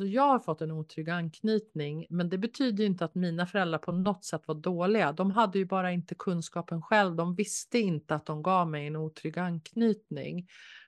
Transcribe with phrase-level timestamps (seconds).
[0.00, 3.92] Alltså jag har fått en otrygg anknytning, men det betyder inte att mina föräldrar på
[3.92, 5.12] något sätt var dåliga.
[5.12, 7.16] De hade ju bara inte kunskapen själv.
[7.16, 10.46] De visste inte att de gav mig en otrygg anknytning.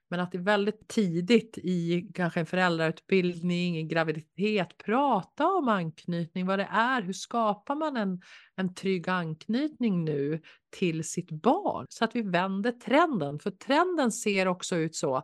[0.08, 6.46] Men att det är väldigt tidigt i kanske en föräldrautbildning, i graviditet, prata om anknytning,
[6.46, 8.20] vad det är, hur skapar man en,
[8.56, 10.42] en trygg anknytning nu
[10.78, 13.38] till sitt barn så att vi vänder trenden.
[13.38, 15.22] För trenden ser också ut så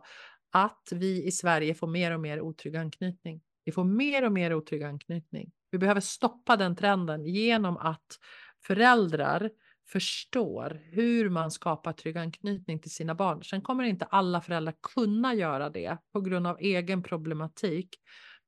[0.51, 3.41] att vi i Sverige får mer och mer otrygg anknytning.
[3.65, 5.51] Vi får mer och mer otrygg anknytning.
[5.71, 8.19] Vi behöver stoppa den trenden genom att
[8.63, 9.49] föräldrar
[9.91, 13.43] förstår hur man skapar trygg anknytning till sina barn.
[13.43, 17.89] Sen kommer inte alla föräldrar kunna göra det på grund av egen problematik.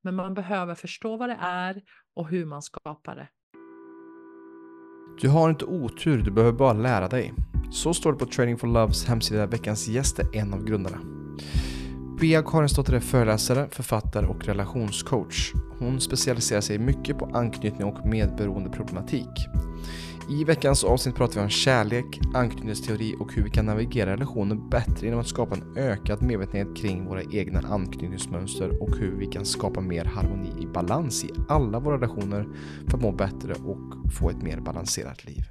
[0.01, 1.81] Men man behöver förstå vad det är
[2.15, 3.27] och hur man skapar det.
[5.21, 7.33] Du har inte otur, du behöver bara lära dig.
[7.71, 9.45] Så står det på Training for Loves hemsida.
[9.45, 10.97] Veckans gäst är en av grundarna.
[12.21, 15.53] Bea Karinsdotter är föreläsare, författare och relationscoach.
[15.79, 19.29] Hon specialiserar sig mycket på anknytning och medberoendeproblematik.
[20.29, 25.05] I veckans avsnitt pratar vi om kärlek, anknytningsteori och hur vi kan navigera relationer bättre
[25.05, 29.81] genom att skapa en ökad medvetenhet kring våra egna anknytningsmönster och hur vi kan skapa
[29.81, 32.47] mer harmoni i balans i alla våra relationer
[32.87, 35.43] för att må bättre och få ett mer balanserat liv.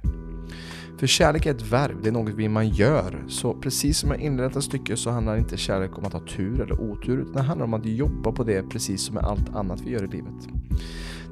[0.97, 3.23] För kärlek är ett verb, det är något man gör.
[3.27, 6.61] Så precis som jag inledde detta stycke så handlar inte kärlek om att ha tur
[6.61, 9.81] eller otur utan det handlar om att jobba på det precis som med allt annat
[9.81, 10.47] vi gör i livet.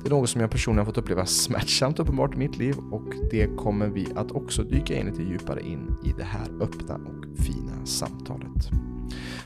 [0.03, 3.13] Det är något som jag personligen har fått uppleva smärtsamt uppenbart i mitt liv och
[3.31, 7.39] det kommer vi att också dyka in lite djupare in i det här öppna och
[7.39, 8.69] fina samtalet.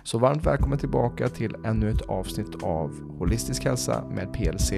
[0.03, 4.73] Så varmt välkommen tillbaka till ännu ett avsnitt av Holistisk hälsa med PLC.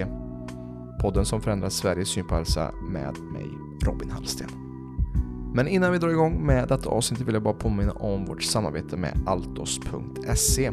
[1.02, 3.48] Podden som förändrar Sveriges syn på hälsa med mig,
[3.86, 4.75] Robin Hallsten.
[5.56, 8.98] Men innan vi drar igång med detta avsnitt vill jag bara påminna om vårt samarbete
[8.98, 10.72] med Altos.se.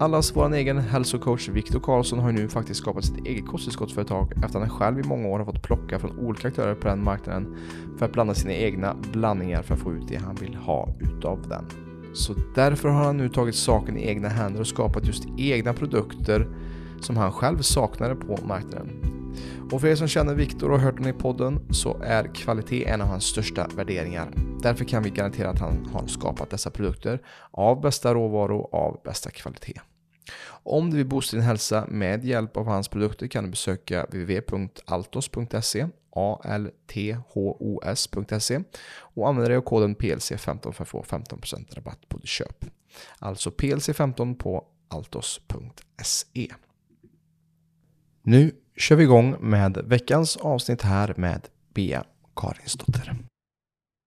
[0.00, 4.46] Allas vår egen hälsocoach Viktor Karlsson har ju nu faktiskt skapat sitt eget kosttillskottsföretag efter
[4.46, 7.56] att han själv i många år har fått plocka från olika aktörer på den marknaden
[7.98, 11.48] för att blanda sina egna blandningar för att få ut det han vill ha utav
[11.48, 11.64] den.
[12.14, 16.48] Så därför har han nu tagit saken i egna händer och skapat just egna produkter
[17.00, 19.19] som han själv saknade på marknaden.
[19.72, 22.84] Och för er som känner Viktor och har hört honom i podden så är kvalitet
[22.84, 24.32] en av hans största värderingar.
[24.62, 29.00] Därför kan vi garantera att han har skapat dessa produkter av bästa råvaror och av
[29.04, 29.80] bästa kvalitet.
[30.62, 35.86] Om du vill boosta din hälsa med hjälp av hans produkter kan du besöka www.altos.se
[36.12, 38.60] althos.se
[38.98, 42.64] och använda dig av koden PLC15 för att få 15% rabatt på ditt köp.
[43.18, 46.52] Alltså PLC15 på altos.se.
[48.22, 52.04] Nu kör vi igång med veckans avsnitt här med Bea
[52.36, 53.14] Karinsdotter.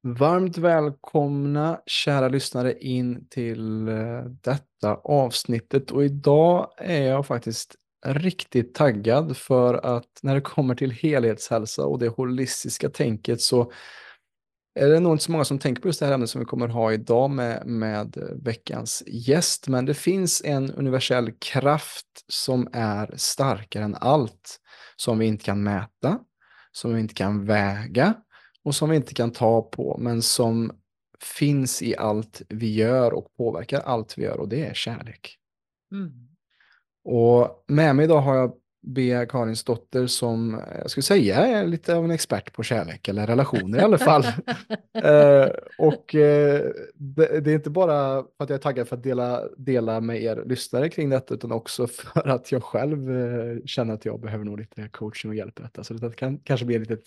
[0.07, 7.75] Varmt välkomna kära lyssnare in till eh, detta avsnittet och idag är jag faktiskt
[8.05, 13.71] riktigt taggad för att när det kommer till helhetshälsa och det holistiska tänket så
[14.75, 16.45] är det nog inte så många som tänker på just det här ämnet som vi
[16.45, 19.67] kommer ha idag med, med veckans gäst.
[19.67, 24.59] Men det finns en universell kraft som är starkare än allt.
[24.95, 26.19] Som vi inte kan mäta,
[26.71, 28.13] som vi inte kan väga
[28.63, 29.97] och som vi inte kan ta på.
[29.99, 30.71] Men som
[31.37, 35.37] finns i allt vi gör och påverkar allt vi gör och det är kärlek.
[35.91, 36.11] Mm.
[37.03, 42.05] Och med mig idag har jag Bea Karinsdotter som jag skulle säga är lite av
[42.05, 44.23] en expert på kärlek eller relationer i alla fall.
[44.23, 46.61] uh, och uh,
[46.93, 50.23] det, det, är inte bara för att jag är taggad för att dela, dela med
[50.23, 54.45] er lyssnare kring detta utan också för att jag själv uh, känner att jag behöver
[54.45, 55.83] nog lite coaching och hjälp i detta.
[55.83, 56.97] Så det kan kanske bli lite,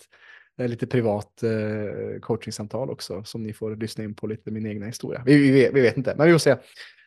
[0.57, 5.23] lite privat uh, coachingsamtal också som ni får lyssna in på lite min egna historia.
[5.25, 6.55] Vi, vi, vi vet inte, men vi får se.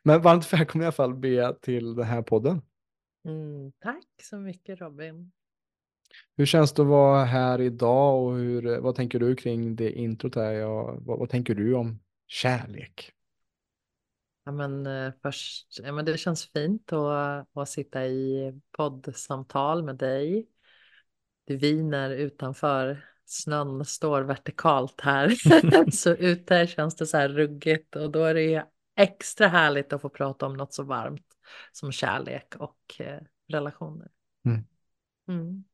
[0.03, 2.63] Men varmt välkommen i alla fall Bea till den här podden.
[3.25, 5.33] Mm, tack så mycket Robin.
[6.37, 10.35] Hur känns det att vara här idag och hur, vad tänker du kring det introt
[10.35, 10.53] här?
[10.53, 13.13] Ja, vad, vad, tänker du om kärlek?
[14.45, 19.97] Ja, men, eh, först, ja, men det känns fint att, att sitta i poddsamtal med
[19.97, 20.47] dig.
[21.47, 23.05] Det viner utanför.
[23.25, 25.35] Snön står vertikalt här.
[25.91, 28.65] så ute känns det så här ruggigt och då är det
[28.97, 31.30] extra härligt att få prata om något så varmt
[31.73, 34.09] som kärlek och eh, relationer.
[34.45, 34.65] Mm.
[35.29, 35.65] Mm.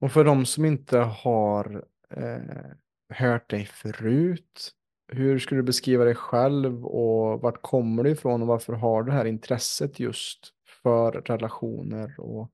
[0.00, 2.72] Och för de som inte har eh,
[3.08, 4.70] hört dig förut,
[5.08, 9.10] hur skulle du beskriva dig själv och vart kommer du ifrån och varför har du
[9.10, 12.52] det här intresset just för relationer och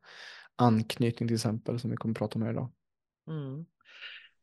[0.57, 2.73] anknytning till exempel som vi kommer att prata om här idag?
[3.29, 3.67] Mm.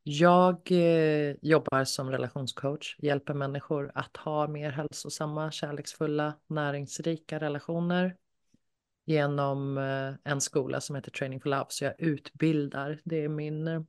[0.09, 8.15] Jag eh, jobbar som relationscoach, hjälper människor att ha mer hälsosamma, kärleksfulla, näringsrika relationer.
[9.05, 11.65] genom eh, en skola som heter Training for Love.
[11.69, 12.99] Så jag utbildar.
[13.03, 13.81] Det är min, eh,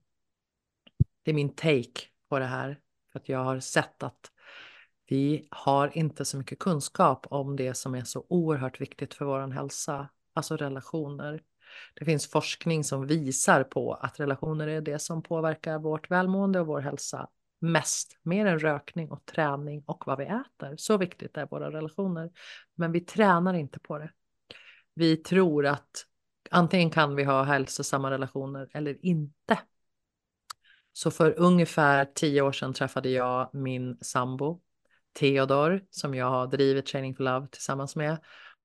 [1.22, 2.80] det är min take på det här.
[3.12, 4.30] För att jag har sett att
[5.08, 9.48] vi har inte så mycket kunskap om det som är så oerhört viktigt för vår
[9.50, 11.42] hälsa, alltså relationer.
[11.94, 16.66] Det finns forskning som visar på att relationer är det som påverkar vårt välmående och
[16.66, 17.28] vår hälsa
[17.60, 20.74] mest, mer än rökning och träning och vad vi äter.
[20.76, 22.30] Så viktigt är våra relationer.
[22.74, 24.10] Men vi tränar inte på det.
[24.94, 26.04] Vi tror att
[26.50, 29.58] antingen kan vi ha hälsosamma relationer eller inte.
[30.92, 34.60] Så för ungefär tio år sedan träffade jag min sambo
[35.18, 38.18] Theodor som jag har drivit Training for Love tillsammans med.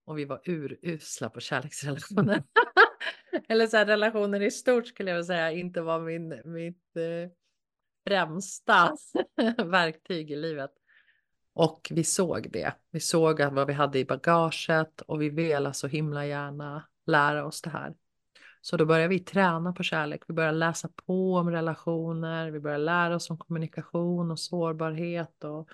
[0.06, 2.44] Och vi var urusla på kärleksrelationer.
[3.48, 7.32] Eller så här, relationer i stort skulle jag vilja säga inte var min, mitt eh,
[8.08, 8.96] främsta
[9.66, 10.72] verktyg i livet.
[11.54, 12.74] Och vi såg det.
[12.92, 17.62] Vi såg vad vi hade i bagaget och vi ville så himla gärna lära oss
[17.62, 17.94] det här.
[18.62, 20.24] Så då började vi träna på kärlek.
[20.28, 22.52] Vi började läsa på om relationer.
[22.52, 25.70] Vi började lära oss om kommunikation och sårbarhet och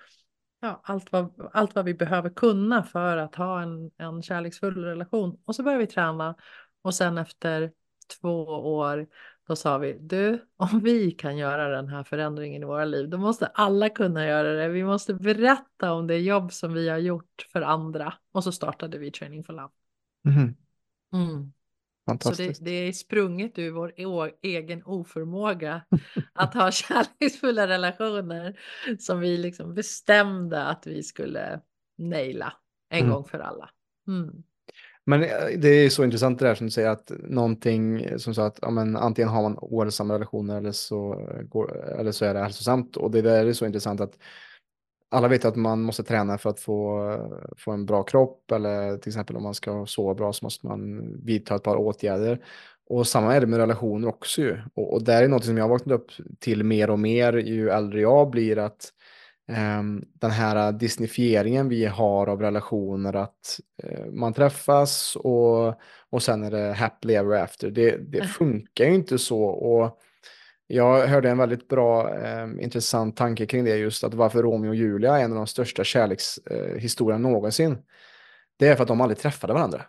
[0.59, 5.41] ja, allt, vad, allt vad vi behöver kunna för att ha en, en kärleksfull relation.
[5.45, 6.35] Och så började vi träna
[6.81, 7.71] och sen efter
[8.21, 8.45] två
[8.77, 9.07] år
[9.49, 13.17] då sa vi, du, om vi kan göra den här förändringen i våra liv, då
[13.17, 14.67] måste alla kunna göra det.
[14.67, 18.13] Vi måste berätta om det jobb som vi har gjort för andra.
[18.31, 19.69] Och så startade vi Training for Love.
[20.25, 20.55] Mm.
[21.13, 21.51] Mm.
[22.21, 23.71] Så det, det, är sprunget ur
[24.05, 25.81] vår egen oförmåga
[26.33, 28.59] att ha kärleksfulla relationer
[28.99, 31.61] som vi liksom bestämde att vi skulle
[31.97, 32.53] naila
[32.89, 33.11] en mm.
[33.11, 33.69] gång för alla.
[34.07, 34.43] Mm.
[35.09, 38.45] Men eh, det är så intressant det där som du säger att någonting som sa
[38.45, 42.39] att ja, men, antingen har man ohälsosamma relationer eller så, går, eller så är det
[42.39, 42.97] hälsosamt.
[42.97, 44.17] Och det där är så intressant att
[45.11, 47.15] alla vet att man måste träna för att få,
[47.57, 51.01] få en bra kropp eller till exempel om man ska sova bra så måste man
[51.25, 52.39] vidta ett par åtgärder.
[52.89, 54.57] Och samma är det med relationer också ju.
[54.73, 57.69] Och, och där är något som jag har vaknat upp till mer och mer ju
[57.69, 58.93] äldre jag blir att
[60.13, 65.67] den här disnifieringen vi har av relationer att uh, man träffas och,
[66.09, 67.69] och sen är det happily ever after.
[67.71, 69.43] Det, det funkar ju inte så.
[69.43, 69.99] Och
[70.67, 74.75] jag hörde en väldigt bra, eh, intressant tanke kring det just att varför Romeo och
[74.75, 77.77] Julia är en av de största kärlekshistorierna eh, någonsin.
[78.59, 79.81] Det är för att de aldrig träffade varandra.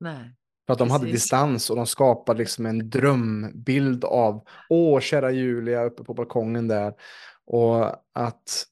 [0.00, 0.34] Nej.
[0.66, 1.00] För att de Precis.
[1.00, 6.68] hade distans och de skapade liksom en drömbild av åh, kära Julia uppe på balkongen
[6.68, 6.94] där.
[7.46, 8.64] Och att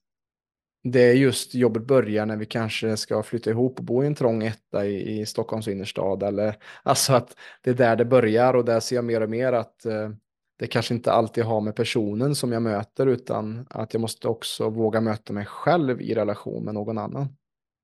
[0.92, 4.14] det är just jobbet börjar när vi kanske ska flytta ihop och bo i en
[4.14, 6.22] trång etta i, i Stockholms innerstad.
[6.22, 9.52] Eller, alltså att det är där det börjar och där ser jag mer och mer
[9.52, 10.10] att eh,
[10.58, 14.70] det kanske inte alltid har med personen som jag möter utan att jag måste också
[14.70, 17.28] våga möta mig själv i relation med någon annan.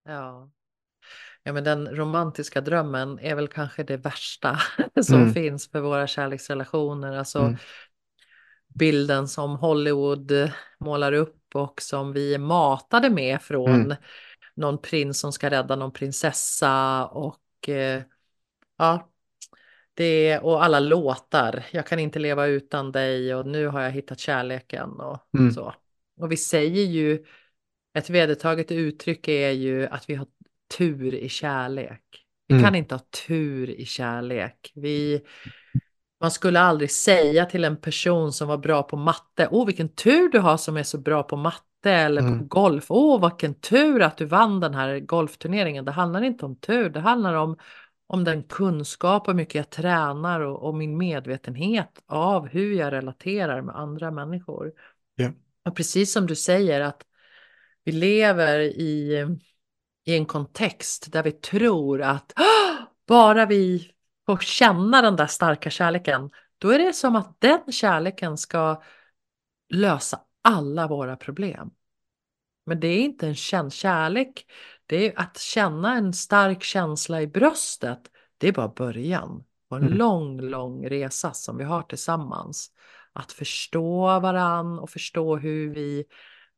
[0.09, 0.51] Ja.
[1.43, 4.59] Ja, men den romantiska drömmen är väl kanske det värsta
[5.03, 5.35] som mm.
[5.35, 7.17] finns för våra kärleksrelationer.
[7.17, 7.57] Alltså mm.
[8.75, 13.97] Bilden som Hollywood målar upp och som vi är matade med från mm.
[14.55, 18.03] någon prins som ska rädda någon prinsessa och eh,
[18.79, 19.09] ja,
[19.95, 21.65] det och alla låtar.
[21.71, 25.53] Jag kan inte leva utan dig och nu har jag hittat kärleken och mm.
[25.53, 25.75] så.
[26.21, 27.25] Och vi säger ju,
[27.95, 30.27] ett vedertaget uttryck är ju att vi har
[30.79, 32.03] tur i kärlek.
[32.47, 32.65] Vi mm.
[32.65, 34.73] kan inte ha tur i kärlek.
[34.75, 35.23] Vi,
[36.23, 40.29] man skulle aldrig säga till en person som var bra på matte, åh vilken tur
[40.29, 42.39] du har som är så bra på matte eller mm.
[42.39, 45.85] på golf, åh vilken tur att du vann den här golfturneringen.
[45.85, 47.57] Det handlar inte om tur, det handlar om
[48.07, 53.63] om den kunskap och mycket jag tränar och, och, min medvetenhet av hur jag relaterar
[53.63, 54.73] med andra människor.
[55.21, 55.33] Yeah.
[55.65, 57.03] Och precis som du säger att
[57.85, 59.27] vi lever i,
[60.05, 62.33] i en kontext där vi tror att
[63.09, 63.93] bara vi
[64.27, 68.83] får känna den där starka kärleken, då är det som att den kärleken ska
[69.69, 71.71] lösa alla våra problem.
[72.67, 74.47] Men det är inte en känd kärlek.
[74.87, 78.11] Det är att känna en stark känsla i bröstet.
[78.39, 79.99] Det är bara början på en mm.
[79.99, 82.71] lång, lång resa som vi har tillsammans.
[83.13, 86.05] Att förstå varann och förstå hur vi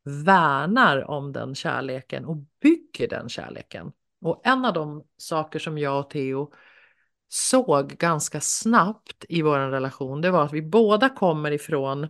[0.05, 3.93] värnar om den kärleken och bygger den kärleken.
[4.21, 6.53] Och en av de saker som jag och Theo
[7.29, 12.09] såg ganska snabbt i vår relation, det var att vi båda kommer ifrån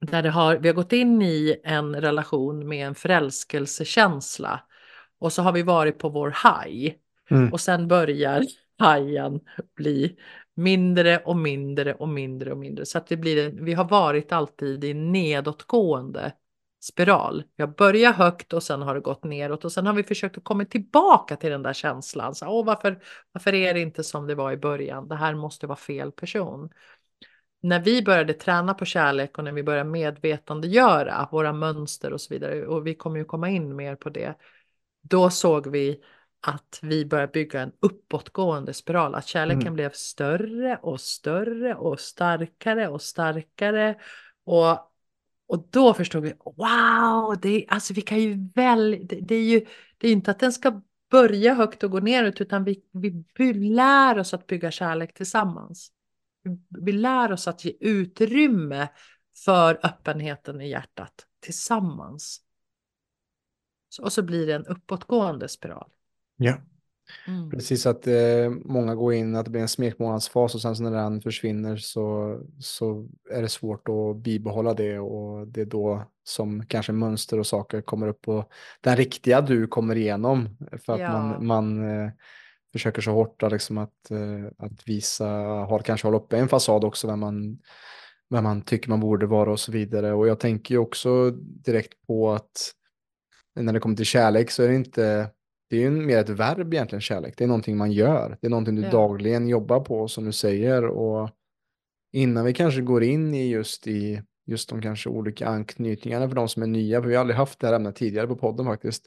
[0.00, 4.60] där det har, vi har gått in i en relation med en förälskelsekänsla
[5.18, 6.98] och så har vi varit på vår haj
[7.30, 7.52] mm.
[7.52, 8.42] och sen börjar
[8.78, 9.40] hajen
[9.76, 10.16] bli
[10.54, 14.84] mindre och mindre och mindre och mindre så att det blir, vi har varit alltid
[14.84, 16.32] i nedåtgående
[16.82, 17.44] spiral.
[17.56, 20.38] Vi har börjat högt och sen har det gått neråt och sen har vi försökt
[20.38, 22.34] att komma tillbaka till den där känslan.
[22.34, 25.08] Så, Åh, varför, varför är det inte som det var i början?
[25.08, 26.70] Det här måste vara fel person.
[27.62, 32.34] När vi började träna på kärlek och när vi började medvetandegöra våra mönster och så
[32.34, 34.34] vidare och vi kommer ju komma in mer på det.
[35.02, 36.00] Då såg vi
[36.46, 39.74] att vi började bygga en uppåtgående spiral, att kärleken mm.
[39.74, 43.96] blev större och större och starkare och starkare.
[44.44, 44.91] Och,
[45.52, 49.66] och då förstod vi, wow, det, alltså vi kan ju väl, det, det är ju
[49.98, 50.80] det är inte att den ska
[51.10, 52.82] börja högt och gå neråt, utan vi,
[53.34, 55.92] vi lär oss att bygga kärlek tillsammans.
[56.42, 58.88] Vi, vi lär oss att ge utrymme
[59.44, 62.40] för öppenheten i hjärtat tillsammans.
[63.88, 65.90] Så, och så blir det en uppåtgående spiral.
[66.36, 66.58] Ja.
[67.28, 67.50] Mm.
[67.50, 70.90] Precis att eh, många går in, att det blir en smekmånadsfas och sen så när
[70.90, 76.66] den försvinner så, så är det svårt att bibehålla det och det är då som
[76.66, 78.44] kanske mönster och saker kommer upp och
[78.80, 81.12] den riktiga du kommer igenom för att ja.
[81.12, 82.10] man, man eh,
[82.72, 85.26] försöker så hårt liksom att, eh, att visa,
[85.68, 87.58] har kanske hålla uppe en fasad också vem man,
[88.30, 92.06] vem man tycker man borde vara och så vidare och jag tänker ju också direkt
[92.06, 92.72] på att
[93.54, 95.30] när det kommer till kärlek så är det inte
[95.72, 97.34] det är ju mer ett verb egentligen, kärlek.
[97.36, 98.38] Det är någonting man gör.
[98.40, 98.90] Det är någonting du ja.
[98.90, 100.84] dagligen jobbar på, som du säger.
[100.84, 101.30] Och
[102.12, 106.48] innan vi kanske går in i just, i just de kanske olika anknytningarna för de
[106.48, 109.06] som är nya, för vi har aldrig haft det här ämnet tidigare på podden faktiskt.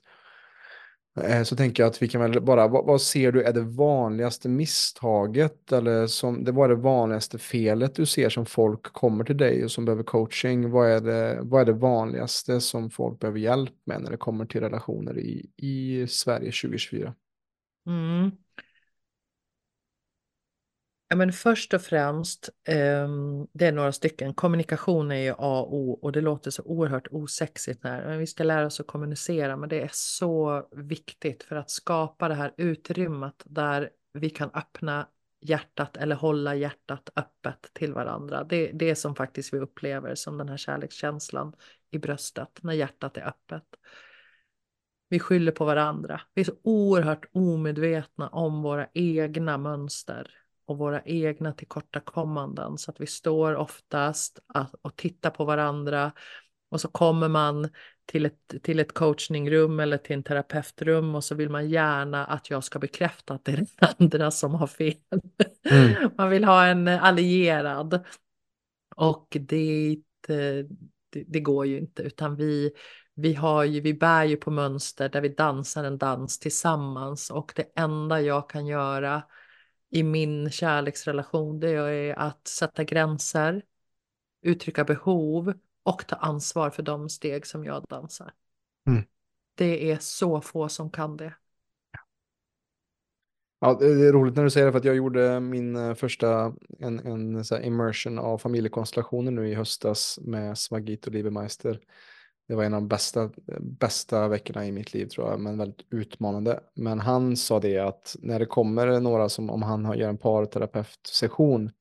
[1.24, 3.62] Eh, så tänker jag att vi kan väl bara, vad, vad, ser du är det
[3.62, 9.38] vanligaste misstaget eller som, det var det vanligaste felet du ser som folk kommer till
[9.38, 10.72] dig och som behöver coaching?
[10.72, 14.46] Vad är det, vad är det vanligaste som folk behöver hjälp med när det kommer
[14.46, 17.14] till relationer i, i Sverige 2024?
[17.88, 18.32] Mm.
[21.08, 24.34] Ja, men först och främst, ehm, det är några stycken.
[24.34, 28.28] Kommunikation är ju A och O och det låter så oerhört osexigt när men vi
[28.28, 29.58] ska lära oss att kommunicera.
[29.58, 35.08] Men det är så viktigt för att skapa det här utrymmet där vi kan öppna
[35.42, 38.44] hjärtat eller hålla hjärtat öppet till varandra.
[38.44, 41.54] Det är det som faktiskt vi upplever som den här kärlekskänslan
[41.92, 43.64] i bröstet när hjärtat är öppet.
[45.10, 46.22] Vi skyller på varandra.
[46.34, 53.02] Vi är så oerhört omedvetna om våra egna mönster och våra egna tillkortakommanden så att
[53.02, 54.40] vi står oftast
[54.82, 56.12] och tittar på varandra
[56.70, 57.70] och så kommer man
[58.06, 62.50] till ett, till ett coachingrum eller till en terapeutrum och så vill man gärna att
[62.50, 63.68] jag ska bekräfta att det är den
[64.00, 64.96] andra som har fel.
[65.72, 66.12] Mm.
[66.18, 68.06] Man vill ha en allierad.
[68.96, 70.68] Och det, det,
[71.26, 72.72] det, går ju inte utan vi,
[73.16, 77.54] vi, har ju, vi bär ju på mönster där vi dansar en dans tillsammans och
[77.56, 79.24] det enda jag kan göra
[79.90, 83.64] i min kärleksrelation det är att sätta gränser,
[84.42, 88.34] uttrycka behov och ta ansvar för de steg som jag dansar.
[88.88, 89.04] Mm.
[89.56, 91.34] Det är så få som kan det.
[93.60, 96.56] Ja, det är roligt när du säger det för att jag gjorde min eh, första
[96.80, 101.80] en, en så immersion av familjekonstellationer nu i höstas med Smagit och Liebemeister.
[102.48, 105.86] Det var en av de bästa, bästa veckorna i mitt liv tror jag, men väldigt
[105.90, 106.60] utmanande.
[106.74, 111.72] Men han sa det att när det kommer några som, om han gör en parterapeutsession,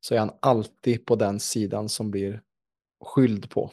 [0.00, 2.42] så är han alltid på den sidan som blir
[3.04, 3.70] skyld på.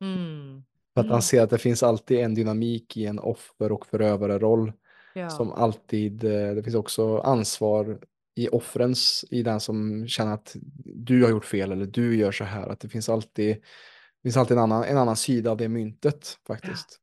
[0.00, 0.62] Mm.
[0.94, 1.22] För att han mm.
[1.22, 4.72] ser att det finns alltid en dynamik i en offer och förövare-roll.
[5.14, 5.30] Ja.
[5.30, 7.98] Som alltid, eh, det finns också ansvar
[8.34, 12.44] i offrens, i den som känner att du har gjort fel eller du gör så
[12.44, 12.68] här.
[12.68, 13.56] Att det finns alltid
[14.28, 17.00] finns alltid en annan, en annan sida av det myntet faktiskt.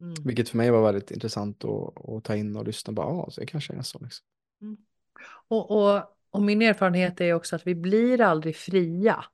[0.00, 0.06] Ja.
[0.06, 0.14] Mm.
[0.24, 2.92] Vilket för mig var väldigt intressant att, att ta in och lyssna.
[2.92, 3.98] Bara, ah, så det kanske är så.
[3.98, 4.26] Liksom.
[4.62, 4.76] Mm.
[5.48, 9.24] Och, och, och, min erfarenhet är också att vi blir aldrig fria.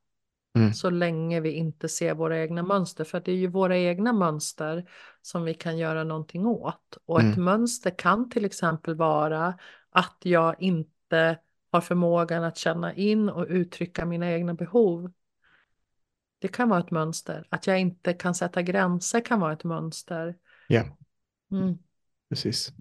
[0.57, 0.73] Mm.
[0.73, 3.03] Så länge vi inte ser våra egna mönster.
[3.03, 4.89] För det är ju våra egna mönster
[5.21, 6.97] som vi kan göra någonting åt.
[7.05, 7.43] Och ett mm.
[7.43, 9.59] mönster kan till exempel vara
[9.89, 11.39] att jag inte
[11.71, 15.11] har förmågan att känna in och uttrycka mina egna behov.
[16.39, 17.47] Det kan vara ett mönster.
[17.49, 20.35] Att jag inte kan sätta gränser kan vara ett mönster.
[20.67, 20.83] Ja,
[21.51, 21.77] mm.
[22.29, 22.71] precis.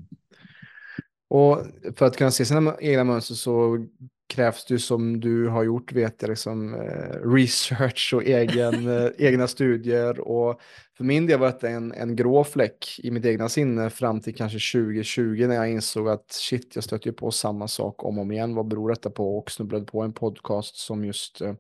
[1.29, 3.87] Och för att kunna se sina egna mönster så
[4.29, 9.49] krävs det som du har gjort, vet jag, liksom, eh, research och egen, eh, egna
[9.49, 10.21] studier.
[10.21, 10.61] Och
[10.97, 14.35] för min del var det en, en grå fläck i mitt egna sinne fram till
[14.35, 18.33] kanske 2020 när jag insåg att shit, jag stöter på samma sak om och om
[18.33, 18.55] igen.
[18.55, 19.39] Vad beror detta på?
[19.39, 21.55] Och snubblade på en podcast som just eh,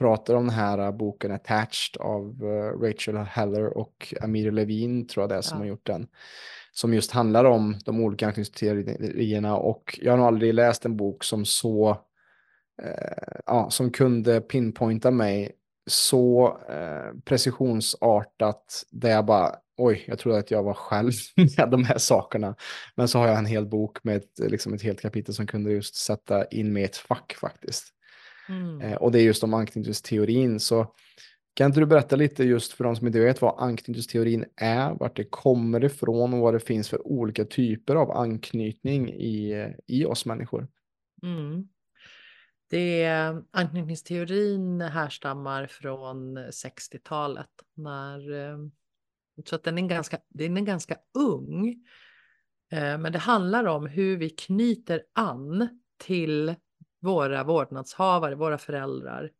[0.00, 5.30] pratar om den här boken Attached av uh, Rachel Heller och Amir Levin tror jag
[5.30, 5.62] det är som ja.
[5.62, 6.06] har gjort den.
[6.72, 11.24] Som just handlar om de olika anknytningsteorierna och jag har nog aldrig läst en bok
[11.24, 11.90] som så,
[12.82, 20.38] uh, ja, som kunde pinpointa mig så eh, precisionsartat där jag bara, oj, jag trodde
[20.38, 21.12] att jag var själv
[21.56, 22.56] med de här sakerna.
[22.94, 25.72] Men så har jag en hel bok med ett, liksom ett helt kapitel som kunde
[25.72, 27.84] just sätta in med ett fack faktiskt.
[28.50, 28.80] Mm.
[28.80, 30.60] Eh, och det är just om anknytningsteorin.
[30.60, 30.94] Så
[31.54, 35.16] kan inte du berätta lite just för de som inte vet vad anknytningsteorin är, vart
[35.16, 40.26] det kommer ifrån och vad det finns för olika typer av anknytning i, i oss
[40.26, 40.68] människor?
[41.22, 41.68] Mm.
[42.70, 43.06] Det,
[43.50, 47.50] anknytningsteorin härstammar från 60-talet.
[47.74, 48.58] När, eh,
[49.44, 51.68] så att den är, ganska, den är ganska ung.
[52.72, 56.54] Eh, men det handlar om hur vi knyter an till
[57.00, 59.30] våra vårdnadshavare, våra föräldrar,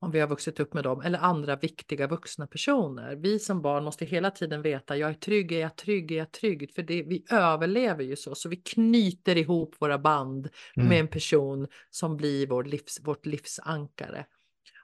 [0.00, 3.16] om vi har vuxit upp med dem, eller andra viktiga vuxna personer.
[3.16, 6.32] Vi som barn måste hela tiden veta, jag är trygg, är jag trygg, är jag
[6.32, 6.74] trygg?
[6.74, 10.88] För det, vi överlever ju så, så vi knyter ihop våra band mm.
[10.88, 14.26] med en person som blir vår livs, vårt livsankare.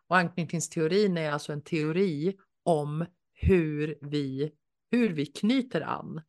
[0.09, 4.53] Och anknytningsteorin är alltså en teori om hur vi,
[4.91, 6.21] hur vi knyter an.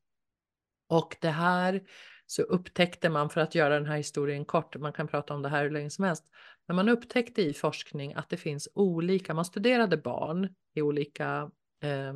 [0.90, 1.82] Och det här
[2.28, 5.50] så upptäckte man, för att göra den här historien kort, man kan prata om det
[5.50, 6.24] här hur länge som helst,
[6.68, 11.52] men man upptäckte i forskning att det finns olika, man studerade barn i olika
[11.84, 12.14] eh,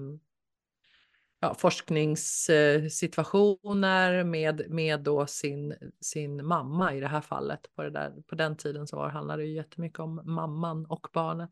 [1.39, 7.59] ja, forskningssituationer med, med då sin, sin mamma i det här fallet.
[7.75, 11.51] På, det där, på den tiden så var, handlade det jättemycket om mamman och barnet.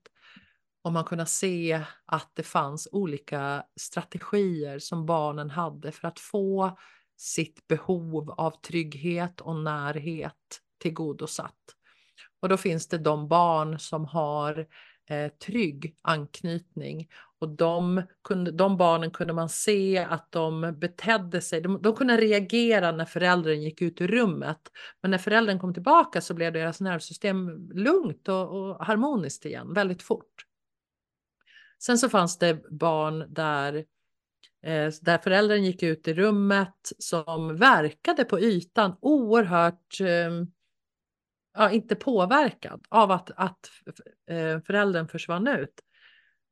[0.81, 6.77] Och man kunde se att det fanns olika strategier som barnen hade för att få
[7.17, 11.53] sitt behov av trygghet och närhet tillgodosatt.
[12.39, 14.67] Och då finns det de barn som har
[15.09, 17.09] eh, trygg anknytning
[17.39, 22.17] och de, kunde, de barnen kunde man se att de betedde sig, de, de kunde
[22.17, 24.61] reagera när föräldern gick ut ur rummet.
[25.01, 30.03] Men när föräldern kom tillbaka så blev deras nervsystem lugnt och, och harmoniskt igen väldigt
[30.03, 30.45] fort.
[31.79, 33.96] Sen så fanns det barn där Eh,
[34.67, 40.47] Eh, där föräldern gick ut i rummet som verkade på ytan oerhört, ehm,
[41.57, 43.59] ja, inte påverkad av att, att
[44.29, 45.81] eh, föräldern försvann ut.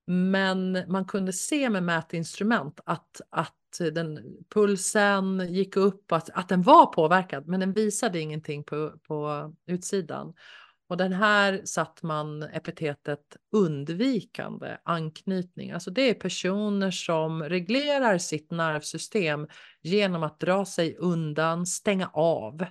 [0.08, 6.62] Men man kunde se med mätinstrument att, att den, pulsen gick upp, att, att den
[6.62, 10.34] var påverkad, men den visade ingenting på, på utsidan.
[10.88, 15.72] Och den här satt man epitetet undvikande anknytning.
[15.72, 19.48] Alltså det är personer som reglerar sitt nervsystem
[19.82, 22.66] genom att dra sig undan, stänga av.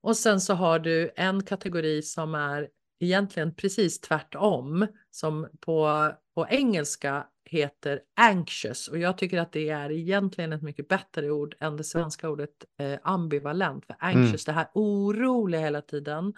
[0.00, 2.68] Och sen så har du en kategori som är
[3.00, 9.90] egentligen precis tvärtom, som på, på engelska heter anxious och jag tycker att det är
[9.90, 13.86] egentligen ett mycket bättre ord än det svenska ordet eh, ambivalent.
[13.86, 14.54] För anxious, mm.
[14.54, 16.34] det här oroliga hela tiden.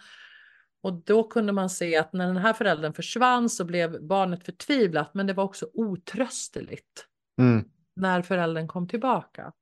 [0.83, 5.15] Och då kunde man se att när den här föräldern försvann så blev barnet förtvivlat,
[5.15, 7.07] men det var också otrösteligt.
[7.41, 7.65] Mm.
[7.97, 9.53] När föräldern kom tillbaka.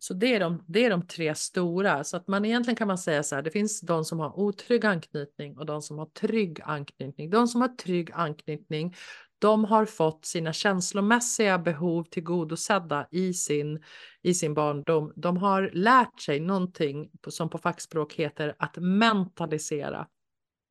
[0.00, 2.04] Så det är, de, det är de tre stora.
[2.04, 4.86] Så att man egentligen kan man säga så här, det finns de som har otrygg
[4.86, 7.30] anknytning och de som har trygg anknytning.
[7.30, 8.94] De som har trygg anknytning,
[9.44, 13.82] de har fått sina känslomässiga behov tillgodosedda i sin,
[14.22, 15.12] i sin barndom.
[15.16, 20.06] De har lärt sig någonting som på fackspråk heter att mentalisera.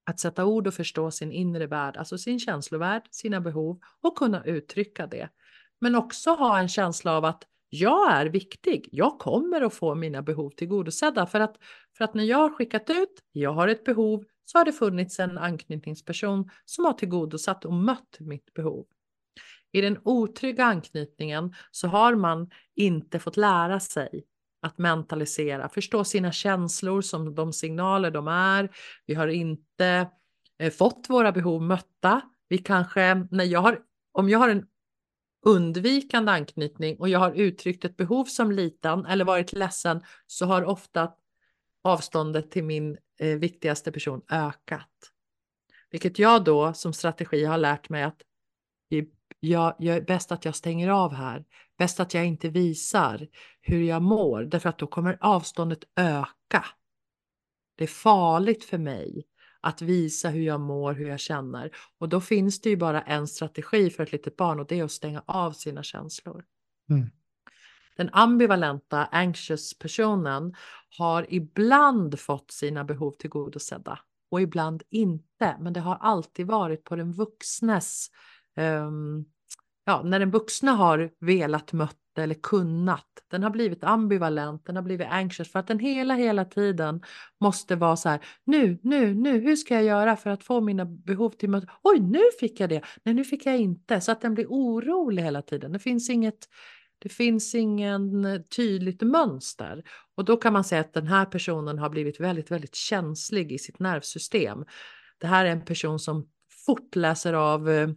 [0.05, 4.43] Att sätta ord och förstå sin inre värld, alltså sin känslovärld, sina behov och kunna
[4.43, 5.29] uttrycka det.
[5.81, 8.89] Men också ha en känsla av att jag är viktig.
[8.91, 11.55] Jag kommer att få mina behov tillgodosedda för att,
[11.97, 15.19] för att när jag har skickat ut, jag har ett behov, så har det funnits
[15.19, 18.85] en anknytningsperson som har tillgodosatt och mött mitt behov.
[19.71, 24.23] I den otrygga anknytningen så har man inte fått lära sig
[24.61, 28.75] att mentalisera, förstå sina känslor som de signaler de är.
[29.05, 30.09] Vi har inte
[30.59, 32.21] eh, fått våra behov mötta.
[32.47, 33.79] Vi kanske, när jag har,
[34.11, 34.65] om jag har en
[35.45, 40.63] undvikande anknytning och jag har uttryckt ett behov som liten eller varit ledsen så har
[40.63, 41.11] ofta
[41.83, 44.89] avståndet till min eh, viktigaste person ökat.
[45.91, 48.21] Vilket jag då som strategi har lärt mig att
[49.39, 51.45] jag, jag bäst att jag stänger av här.
[51.77, 53.27] Bäst att jag inte visar
[53.61, 56.65] hur jag mår, därför att då kommer avståndet öka.
[57.77, 59.23] Det är farligt för mig
[59.61, 61.71] att visa hur jag mår, hur jag känner.
[61.97, 64.83] Och då finns det ju bara en strategi för ett litet barn och det är
[64.83, 66.45] att stänga av sina känslor.
[66.89, 67.09] Mm.
[67.97, 70.55] Den ambivalenta, anxious personen
[70.97, 73.99] har ibland fått sina behov tillgodosedda
[74.31, 75.57] och ibland inte.
[75.59, 78.07] Men det har alltid varit på den vuxnes
[78.57, 79.25] um,
[79.85, 83.07] ja, när den vuxna har velat mött eller kunnat.
[83.27, 87.01] Den har blivit ambivalent, den har blivit anxious för att den hela, hela tiden
[87.39, 88.19] måste vara så här.
[88.43, 91.67] Nu, nu, nu, hur ska jag göra för att få mina behov till möte?
[91.83, 92.81] Oj, nu fick jag det.
[93.03, 94.01] Nej, nu fick jag inte.
[94.01, 95.71] Så att den blir orolig hela tiden.
[95.71, 96.47] Det finns inget,
[97.03, 99.83] det finns ingen tydligt mönster
[100.15, 103.57] och då kan man säga att den här personen har blivit väldigt, väldigt känslig i
[103.57, 104.65] sitt nervsystem.
[105.17, 106.29] Det här är en person som
[106.65, 107.89] fort läser av eh,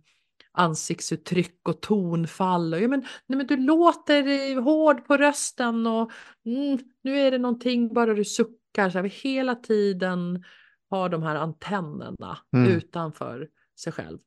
[0.52, 2.74] ansiktsuttryck och tonfall.
[2.74, 6.12] Och, ja, men, nej, men du låter hård på rösten och
[6.44, 8.90] mm, nu är det någonting bara du suckar.
[8.90, 10.44] Så här, hela tiden
[10.90, 12.70] har de här antennerna mm.
[12.70, 13.48] utanför
[13.80, 14.18] sig själv.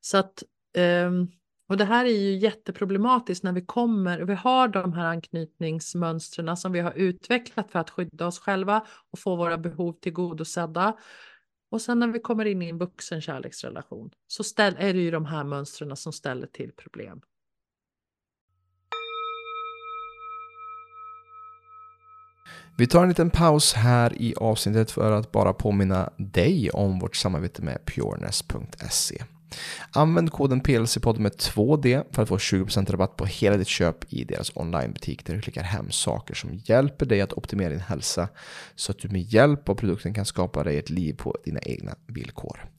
[0.00, 0.42] Så att,
[1.06, 1.30] um,
[1.68, 6.56] och det här är ju jätteproblematiskt när vi kommer och vi har de här anknytningsmönstren
[6.56, 10.96] som vi har utvecklat för att skydda oss själva och få våra behov tillgodosedda.
[11.70, 15.10] Och sen när vi kommer in i en vuxen kärleksrelation så ställ, är det ju
[15.10, 17.20] de här mönstren som ställer till problem.
[22.78, 27.16] Vi tar en liten paus här i avsnittet för att bara påminna dig om vårt
[27.16, 29.24] samarbete med pureness.se.
[29.92, 34.24] Använd koden PLC-podd med 2D för att få 20% rabatt på hela ditt köp i
[34.24, 38.28] deras onlinebutik där du klickar hem saker som hjälper dig att optimera din hälsa
[38.74, 41.94] så att du med hjälp av produkten kan skapa dig ett liv på dina egna
[42.06, 42.70] villkor.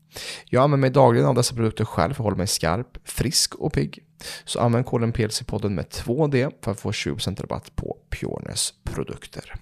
[0.46, 3.74] Jag använder mig dagligen av dessa produkter själv för att hålla mig skarp, frisk och
[3.74, 4.06] pigg.
[4.46, 9.54] Så använd koden PLC-podden med 2D för att få 20% rabatt på Pureness produkter.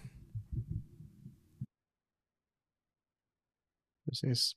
[4.05, 4.51] Precis.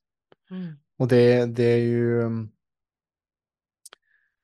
[0.51, 0.77] Mm.
[1.01, 2.23] Och det, det är ju...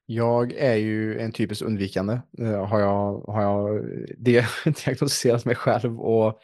[0.07, 4.47] Jag är ju en typisk undvikande, eh, har jag, har jag eh,
[4.85, 6.01] diagnostiserat mig själv.
[6.01, 6.41] Och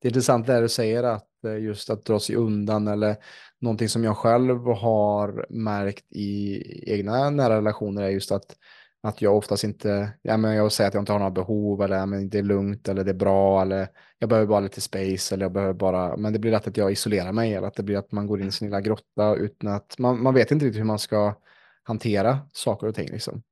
[0.00, 3.16] det är intressant det du säger att eh, just att dra sig undan eller
[3.60, 8.56] någonting som jag själv har märkt i egna nära relationer är just att
[9.02, 11.96] att jag oftast inte, ja men jag säger att jag inte har några behov eller
[11.96, 13.88] ja, men det är lugnt eller det är bra eller
[14.18, 16.92] jag behöver bara lite space eller jag behöver bara, men det blir lätt att jag
[16.92, 19.70] isolerar mig eller att det blir att man går in i sin lilla grotta utan
[19.70, 21.34] att man, man vet inte riktigt hur man ska
[21.82, 23.42] hantera saker och ting liksom.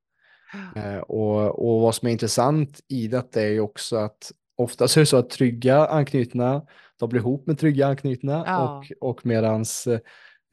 [0.75, 5.01] Eh, och, och vad som är intressant i detta är ju också att oftast är
[5.01, 6.65] det så att trygga anknutna,
[6.99, 8.83] de blir ihop med trygga anknutna ja.
[8.99, 9.87] och, och medans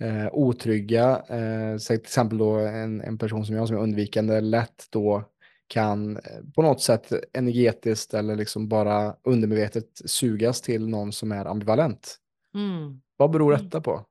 [0.01, 4.41] eh, otrygga, eh, så till exempel då en, en person som jag som är undvikande
[4.41, 5.25] lätt då
[5.67, 6.23] kan eh,
[6.55, 12.19] på något sätt energetiskt eller liksom bara undermedvetet sugas till någon som är ambivalent.
[12.55, 13.01] Mm.
[13.17, 13.65] Vad beror mm.
[13.65, 14.05] detta på?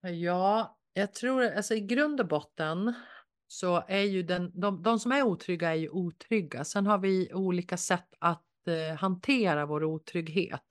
[0.00, 2.94] Ja, jag tror alltså i grund och botten
[3.48, 6.64] så är ju den, de, de som är otrygga är ju otrygga.
[6.64, 10.64] Sen har vi olika sätt att eh, hantera vår otrygghet.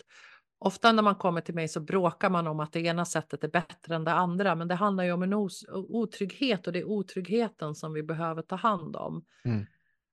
[0.65, 3.47] Ofta när man kommer till mig så bråkar man om att det ena sättet är
[3.47, 5.33] bättre än det andra, men det handlar ju om en
[5.73, 9.25] otrygghet och det är otryggheten som vi behöver ta hand om.
[9.45, 9.65] Mm.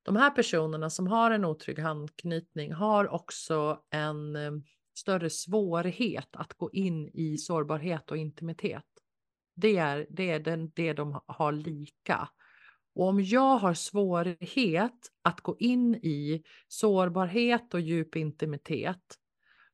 [0.02, 4.52] De här personerna som har en otrygg handknytning har också en eh,
[4.94, 8.84] större svårighet att gå in i sårbarhet och intimitet.
[9.56, 12.28] Det är, det är den, det de har lika.
[12.94, 19.19] Och om jag har svårighet att gå in i sårbarhet och djup intimitet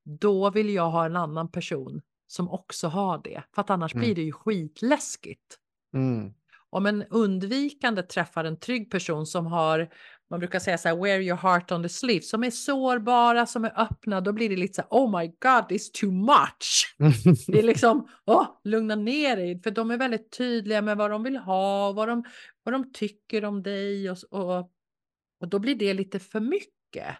[0.07, 3.43] då vill jag ha en annan person som också har det.
[3.55, 4.05] För att annars mm.
[4.05, 5.59] blir det ju skitläskigt.
[5.95, 6.33] Mm.
[6.71, 9.89] Om en undvikande träffar en trygg person som har,
[10.31, 13.65] man brukar säga så här, wear your heart on the sleeve, som är sårbara, som
[13.65, 16.97] är öppna, då blir det lite så här, oh my god, it's too much.
[17.47, 21.23] det är liksom, oh, lugna ner dig, för de är väldigt tydliga med vad de
[21.23, 22.25] vill ha, vad de,
[22.63, 24.71] vad de tycker om dig och, och,
[25.41, 27.17] och då blir det lite för mycket.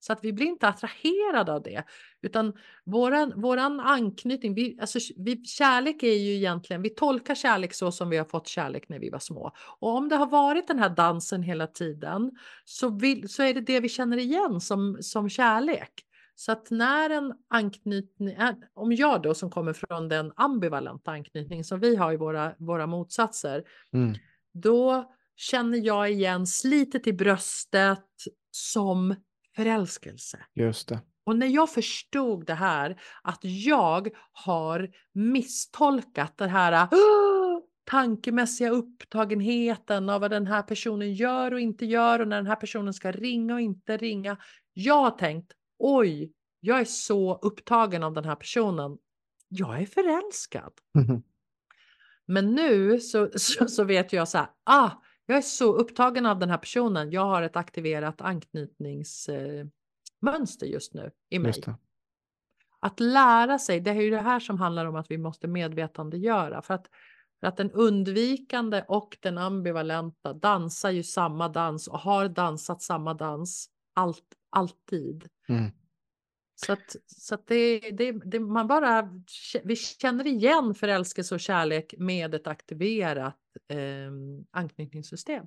[0.00, 1.84] Så att vi blir inte attraherade av det,
[2.22, 2.52] utan
[2.84, 8.10] våran, våran anknytning, vi, alltså, vi, kärlek är ju egentligen, vi tolkar kärlek så som
[8.10, 9.52] vi har fått kärlek när vi var små.
[9.78, 12.30] Och om det har varit den här dansen hela tiden
[12.64, 15.92] så, vill, så är det det vi känner igen som, som kärlek.
[16.38, 18.36] Så att när en anknytning,
[18.74, 22.86] om jag då som kommer från den ambivalenta anknytning som vi har i våra, våra
[22.86, 24.14] motsatser, mm.
[24.54, 28.08] då känner jag igen slitet i bröstet
[28.50, 29.14] som
[29.56, 30.38] förälskelse.
[30.54, 31.00] Just det.
[31.24, 40.10] Och när jag förstod det här, att jag har misstolkat det här oh, tankemässiga upptagenheten
[40.10, 43.12] av vad den här personen gör och inte gör och när den här personen ska
[43.12, 44.36] ringa och inte ringa.
[44.72, 48.98] Jag har tänkt, oj, jag är så upptagen av den här personen.
[49.48, 50.72] Jag är förälskad.
[50.98, 51.22] Mm.
[52.26, 54.90] Men nu så, så, så, vet jag så här, ah,
[55.26, 57.10] jag är så upptagen av den här personen.
[57.10, 61.52] Jag har ett aktiverat anknytningsmönster just nu i mig.
[62.80, 66.62] Att lära sig, det är ju det här som handlar om att vi måste medvetandegöra.
[66.62, 66.88] För att
[67.40, 73.14] För att den undvikande och den ambivalenta dansar ju samma dans och har dansat samma
[73.14, 75.28] dans allt, alltid.
[75.48, 75.70] Mm.
[76.56, 79.10] Så att, så att det, det, det, man bara,
[79.64, 83.36] vi känner igen förälskelse och kärlek med ett aktiverat
[83.68, 83.78] eh,
[84.50, 85.46] anknytningssystem.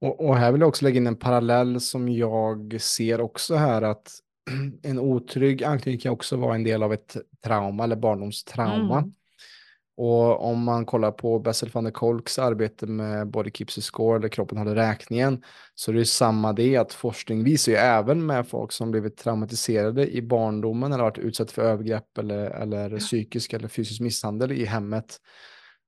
[0.00, 3.82] Och, och, här vill jag också lägga in en parallell som jag ser också här
[3.82, 4.10] att
[4.82, 8.98] en otrygg anknytning kan också vara en del av ett trauma eller barndomstrauma.
[8.98, 9.14] Mm.
[10.02, 14.16] Och om man kollar på Bessel van der Kolks arbete med Body Keeps the Score
[14.16, 15.42] eller Kroppen håller räkningen
[15.74, 20.10] så är det samma det att forskning visar ju även med folk som blivit traumatiserade
[20.10, 25.16] i barndomen eller varit utsatta för övergrepp eller, eller psykisk eller fysisk misshandel i hemmet.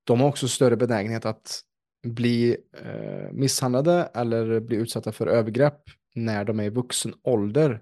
[0.04, 1.60] De har också större benägenhet att
[2.06, 5.80] bli eh, misshandlade eller bli utsatta för övergrepp
[6.14, 7.80] när de är i vuxen ålder.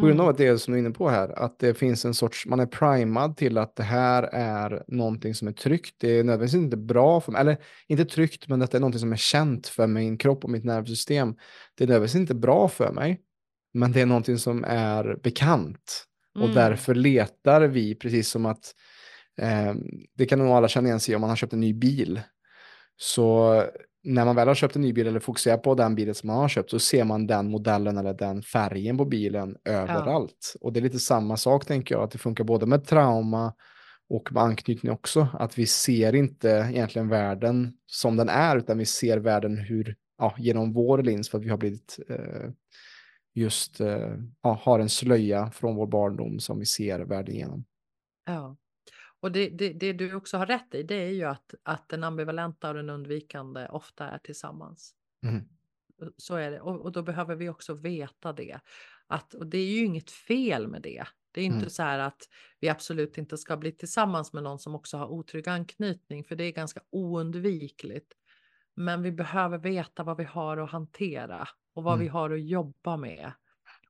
[0.00, 0.30] På grund av mm.
[0.30, 2.60] att det är som du är inne på här, att det finns en sorts, man
[2.60, 5.94] är primad till att det här är någonting som är tryggt.
[5.98, 7.56] Det är nödvändigtvis inte bra för mig, eller
[7.88, 10.64] inte tryggt, men att det är någonting som är känt för min kropp och mitt
[10.64, 11.34] nervsystem.
[11.74, 13.20] Det är nödvändigtvis inte bra för mig,
[13.74, 16.04] men det är någonting som är bekant.
[16.36, 16.48] Mm.
[16.48, 18.74] Och därför letar vi, precis som att
[19.38, 19.74] eh,
[20.14, 22.20] det kan nog alla känna igen sig om man har köpt en ny bil.
[22.96, 23.62] Så
[24.06, 26.36] när man väl har köpt en ny bil eller fokuserar på den bilen som man
[26.36, 30.52] har köpt så ser man den modellen eller den färgen på bilen överallt.
[30.54, 30.60] Ja.
[30.66, 33.54] Och det är lite samma sak tänker jag, att det funkar både med trauma
[34.08, 35.28] och med anknytning också.
[35.32, 40.34] Att vi ser inte egentligen världen som den är, utan vi ser världen hur, ja,
[40.38, 42.50] genom vår lins för att vi har blivit eh,
[43.34, 47.64] just, eh, ja, har en slöja från vår barndom som vi ser världen genom.
[48.26, 48.56] Ja.
[49.20, 52.04] Och det, det, det, du också har rätt i, det är ju att, att den
[52.04, 54.94] ambivalenta och den undvikande ofta är tillsammans.
[55.22, 55.44] Mm.
[56.16, 56.60] Så är det.
[56.60, 58.60] Och, och, då behöver vi också veta det.
[59.06, 61.04] Att, och det är ju inget fel med det.
[61.32, 61.70] Det är inte mm.
[61.70, 62.28] så här att
[62.60, 66.44] vi absolut inte ska bli tillsammans med någon som också har otrygg anknytning, för det
[66.44, 68.12] är ganska oundvikligt.
[68.74, 72.04] Men vi behöver veta vad vi har att hantera och vad mm.
[72.04, 73.32] vi har att jobba med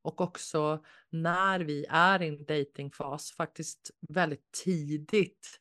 [0.06, 5.60] och också när vi är i en datingfas faktiskt väldigt tidigt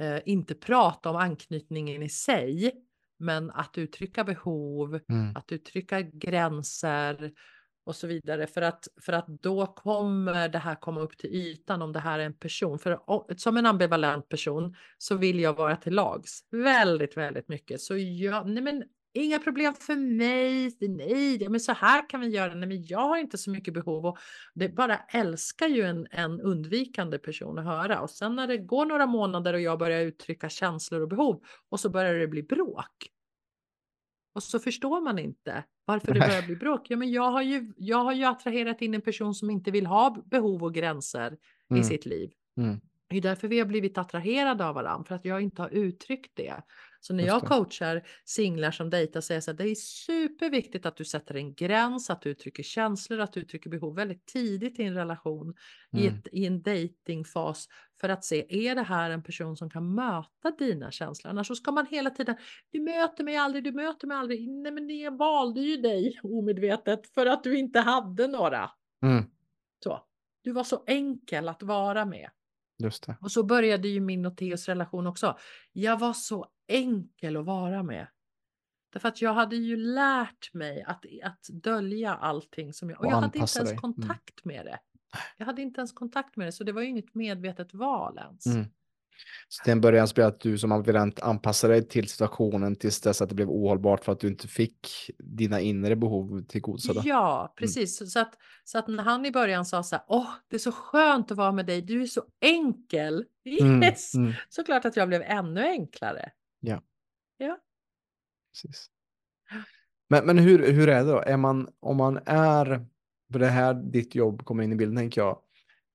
[0.00, 2.72] eh, inte prata om anknytningen i sig,
[3.18, 5.36] men att uttrycka behov, mm.
[5.36, 7.32] att uttrycka gränser
[7.84, 11.82] och så vidare för att för att då kommer det här komma upp till ytan
[11.82, 12.78] om det här är en person.
[12.78, 12.98] För
[13.36, 17.80] som en ambivalent person så vill jag vara till lags väldigt, väldigt mycket.
[17.80, 20.76] Så jag, nej men Inga problem för mig.
[20.80, 22.54] Nej, men så här kan vi göra.
[22.54, 24.18] Nej, men jag har inte så mycket behov och
[24.54, 28.00] det bara älskar ju en, en undvikande person att höra.
[28.00, 31.80] Och sen när det går några månader och jag börjar uttrycka känslor och behov och
[31.80, 33.08] så börjar det bli bråk.
[34.34, 36.90] Och så förstår man inte varför det börjar bli bråk.
[36.90, 39.86] Ja, men jag har ju, jag har ju attraherat in en person som inte vill
[39.86, 41.38] ha behov och gränser
[41.70, 41.80] mm.
[41.80, 42.30] i sitt liv.
[42.56, 42.80] Mm.
[43.08, 46.30] Det är därför vi har blivit attraherade av varandra, för att jag inte har uttryckt
[46.34, 46.62] det.
[47.04, 50.96] Så när jag coachar singlar som dejtar säger jag så här, det är superviktigt att
[50.96, 54.82] du sätter en gräns, att du uttrycker känslor, att du uttrycker behov väldigt tidigt i
[54.82, 55.54] en relation,
[55.92, 56.04] mm.
[56.04, 57.68] i, ett, i en dejtingfas
[58.00, 61.30] för att se, är det här en person som kan möta dina känslor?
[61.30, 62.36] Annars så ska man hela tiden,
[62.70, 64.48] du möter mig aldrig, du möter mig aldrig.
[64.48, 68.70] Nej, men jag valde ju dig omedvetet för att du inte hade några.
[69.02, 69.24] Mm.
[69.84, 70.00] Så.
[70.42, 72.30] Du var så enkel att vara med.
[72.82, 73.16] Just det.
[73.20, 75.38] Och så började ju min och Theos relation också.
[75.72, 78.06] Jag var så enkel att vara med.
[78.92, 82.98] Därför att jag hade ju lärt mig att, att dölja allting som jag...
[82.98, 83.68] Och, och jag hade inte ens dig.
[83.68, 83.76] Mm.
[83.76, 84.78] kontakt med det.
[85.36, 88.46] Jag hade inte ens kontakt med det, så det var ju inget medvetet val ens.
[88.46, 88.66] Mm.
[89.48, 93.00] Så till en början så blev att du som ambivalent anpassade dig till situationen tills
[93.00, 97.02] dess att det blev ohållbart för att du inte fick dina inre behov tillgodosedda.
[97.04, 97.50] Ja, mm.
[97.56, 98.00] precis.
[98.00, 98.10] Mm.
[98.10, 100.72] Så, att, så att när han i början sa så här, åh, det är så
[100.72, 103.24] skönt att vara med dig, du är så enkel.
[103.60, 104.14] Mm, yes!
[104.14, 104.36] Mm, mm.
[104.48, 106.30] Såklart att jag blev ännu enklare.
[106.60, 106.82] Ja.
[107.36, 107.58] Ja.
[108.52, 108.86] Precis.
[110.08, 111.20] Men, men hur, hur är det då?
[111.20, 112.86] Är man, om man är,
[113.32, 115.38] för det här ditt jobb kommer in i bilden tänker jag,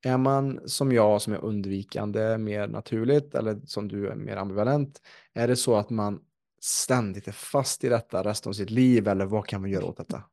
[0.06, 5.02] är man som jag som är undvikande mer naturligt eller som du är mer ambivalent,
[5.34, 6.20] är det så att man
[6.62, 9.98] ständigt är fast i detta resten av sitt liv eller vad kan man göra åt
[9.98, 10.24] detta?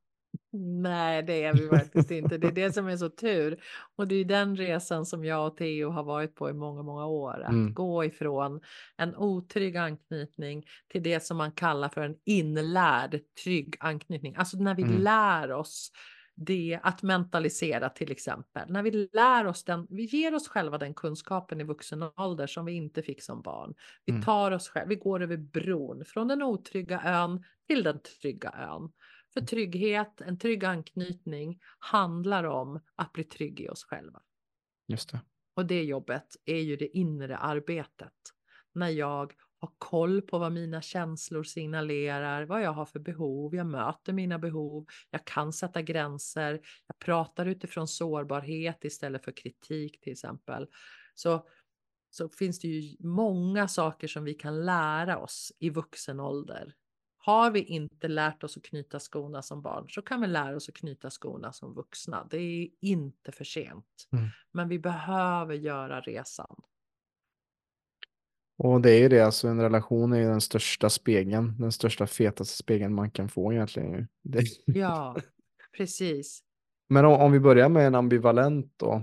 [0.83, 2.39] Nej, det är vi faktiskt inte.
[2.39, 3.61] Det är det som är så tur.
[3.97, 7.07] Och det är den resan som jag och Theo har varit på i många, många
[7.07, 7.43] år.
[7.43, 7.75] Att mm.
[7.75, 8.61] gå ifrån
[8.97, 14.35] en otrygg anknytning till det som man kallar för en inlärd trygg anknytning.
[14.37, 14.99] Alltså när vi mm.
[14.99, 15.91] lär oss
[16.35, 18.71] det att mentalisera till exempel.
[18.71, 22.65] När vi lär oss den, vi ger oss själva den kunskapen i vuxen ålder som
[22.65, 23.75] vi inte fick som barn.
[24.05, 24.23] Vi mm.
[24.23, 28.93] tar oss själva, vi går över bron från den otrygga ön till den trygga ön.
[29.35, 34.21] För trygghet, en trygg anknytning handlar om att bli trygg i oss själva.
[34.89, 35.21] Just det.
[35.57, 38.13] Och det jobbet är ju det inre arbetet.
[38.73, 39.33] När jag
[39.65, 43.55] ha koll på vad mina känslor signalerar, vad jag har för behov.
[43.55, 44.87] Jag möter mina behov.
[45.11, 46.61] Jag kan sätta gränser.
[46.87, 50.67] Jag pratar utifrån sårbarhet istället för kritik till exempel.
[51.15, 51.47] Så,
[52.11, 56.75] så finns det ju många saker som vi kan lära oss i vuxen ålder.
[57.17, 60.69] Har vi inte lärt oss att knyta skorna som barn så kan vi lära oss
[60.69, 62.27] att knyta skorna som vuxna.
[62.31, 64.09] Det är inte för sent.
[64.13, 64.29] Mm.
[64.53, 66.63] Men vi behöver göra resan.
[68.57, 72.07] Och det är ju det, alltså en relation är ju den största spegeln, den största
[72.07, 74.09] fetaste spegeln man kan få egentligen.
[74.23, 74.45] Det...
[74.67, 75.17] Ja,
[75.77, 76.41] precis.
[76.89, 79.03] Men om, om, vi börjar med en ambivalent då.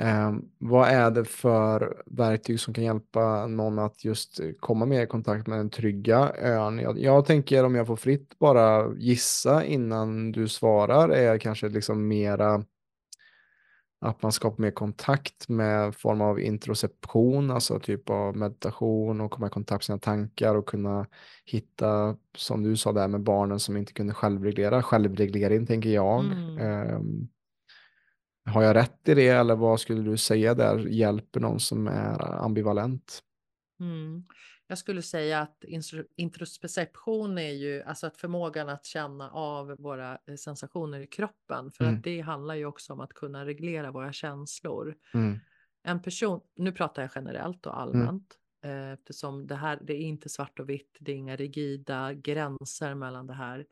[0.00, 5.06] Eh, vad är det för verktyg som kan hjälpa någon att just komma mer i
[5.06, 6.78] kontakt med den trygga ön?
[6.78, 12.08] Jag, jag tänker om jag får fritt bara gissa innan du svarar är kanske liksom
[12.08, 12.64] mera
[14.00, 19.46] att man skapar mer kontakt med form av introception, alltså typ av meditation och komma
[19.46, 21.06] i kontakt med sina tankar och kunna
[21.44, 26.24] hitta, som du sa där med barnen som inte kunde självreglera, självreglering tänker jag.
[26.24, 26.94] Mm.
[26.94, 27.28] Um,
[28.44, 32.44] har jag rätt i det eller vad skulle du säga där hjälper någon som är
[32.44, 33.22] ambivalent?
[33.80, 34.24] Mm.
[34.70, 35.64] Jag skulle säga att
[36.16, 41.70] introspektion är ju alltså att förmågan att känna av våra eh, sensationer i kroppen.
[41.70, 41.96] För mm.
[41.96, 44.96] att det handlar ju också om att kunna reglera våra känslor.
[45.14, 45.38] Mm.
[45.82, 47.82] En person, nu pratar jag generellt och Mm.
[47.82, 48.38] allmänt.
[48.64, 52.94] Eh, eftersom det här, det är inte svart och vitt, det är inga rigida gränser
[52.94, 53.66] mellan det här.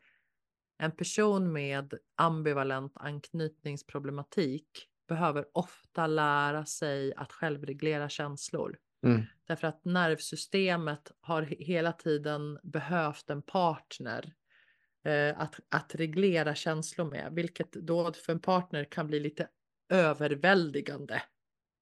[0.77, 8.77] En person med ambivalent anknytningsproblematik behöver ofta lära sig att självreglera känslor.
[9.03, 9.25] Mm.
[9.47, 14.33] Därför att nervsystemet har hela tiden behövt en partner
[15.05, 19.47] eh, att, att reglera känslor med, vilket då för en partner kan bli lite
[19.89, 21.21] överväldigande.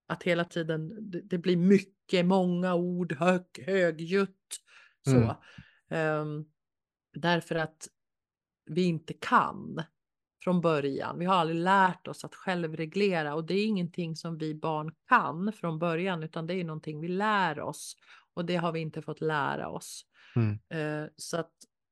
[0.08, 4.58] Att hela tiden, det, det blir mycket, många ord, hög, högljutt.
[5.06, 5.36] Så.
[5.90, 6.22] Mm.
[6.22, 6.46] Um,
[7.14, 7.88] därför att
[8.66, 9.84] vi inte kan
[10.46, 11.20] från början.
[11.20, 15.54] Vi har aldrig lärt oss att självreglera och det är ingenting som vi barn kan
[15.54, 17.96] från början utan det är någonting vi lär oss
[18.34, 20.06] och det har vi inte fått lära oss.
[20.36, 20.60] Mm.
[20.70, 21.52] Eh, så att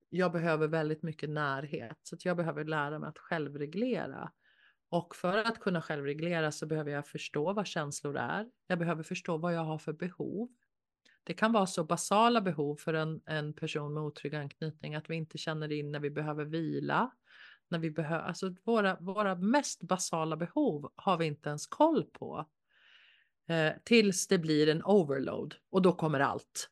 [0.10, 4.32] jag behöver väldigt mycket närhet så att jag behöver lära mig att självreglera.
[4.90, 8.50] Och för att kunna självreglera så behöver jag förstå vad känslor är.
[8.68, 10.50] Jag behöver förstå vad jag har för behov.
[11.24, 15.16] Det kan vara så basala behov för en, en person med otrygg anknytning att vi
[15.16, 17.12] inte känner in när vi behöver vila
[17.74, 22.46] när vi behöver, alltså våra, våra mest basala behov har vi inte ens koll på.
[23.48, 26.70] Eh, tills det blir en overload och då kommer allt.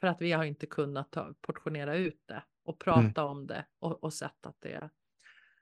[0.00, 3.30] För att vi har inte kunnat ta, portionera ut det och prata mm.
[3.30, 4.90] om det och, och sett att det är.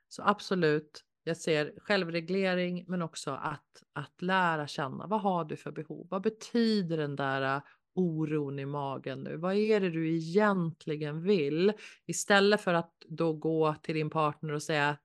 [0.07, 5.71] Så absolut, jag ser självreglering men också att, att lära känna vad har du för
[5.71, 6.07] behov?
[6.09, 7.61] Vad betyder den där
[7.97, 9.37] oron i magen nu?
[9.37, 11.73] Vad är det du egentligen vill?
[12.05, 14.97] Istället för att då gå till din partner och säga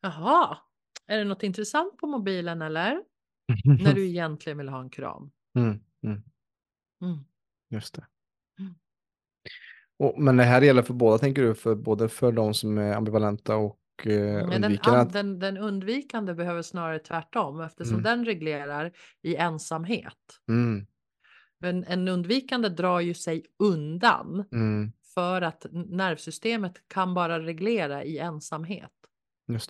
[0.00, 0.58] Jaha,
[1.06, 3.02] är det något intressant på mobilen eller?
[3.64, 5.30] När du egentligen vill ha en kram.
[5.58, 6.22] Mm, mm.
[7.02, 7.18] Mm.
[7.70, 8.06] Just det.
[8.58, 8.74] Mm.
[9.98, 11.54] Och, men det här gäller för båda, tänker du?
[11.54, 14.98] För både för de som är ambivalenta och eh, undvikande?
[14.98, 18.02] den, den, den undvikande behöver snarare tvärtom eftersom Mm.
[18.02, 18.92] den reglerar
[19.22, 20.18] i ensamhet.
[20.48, 20.86] Mm,
[21.62, 28.18] Men en undvikande drar ju sig undan mm, för att nervsystemet kan bara reglera i
[28.18, 28.92] ensamhet.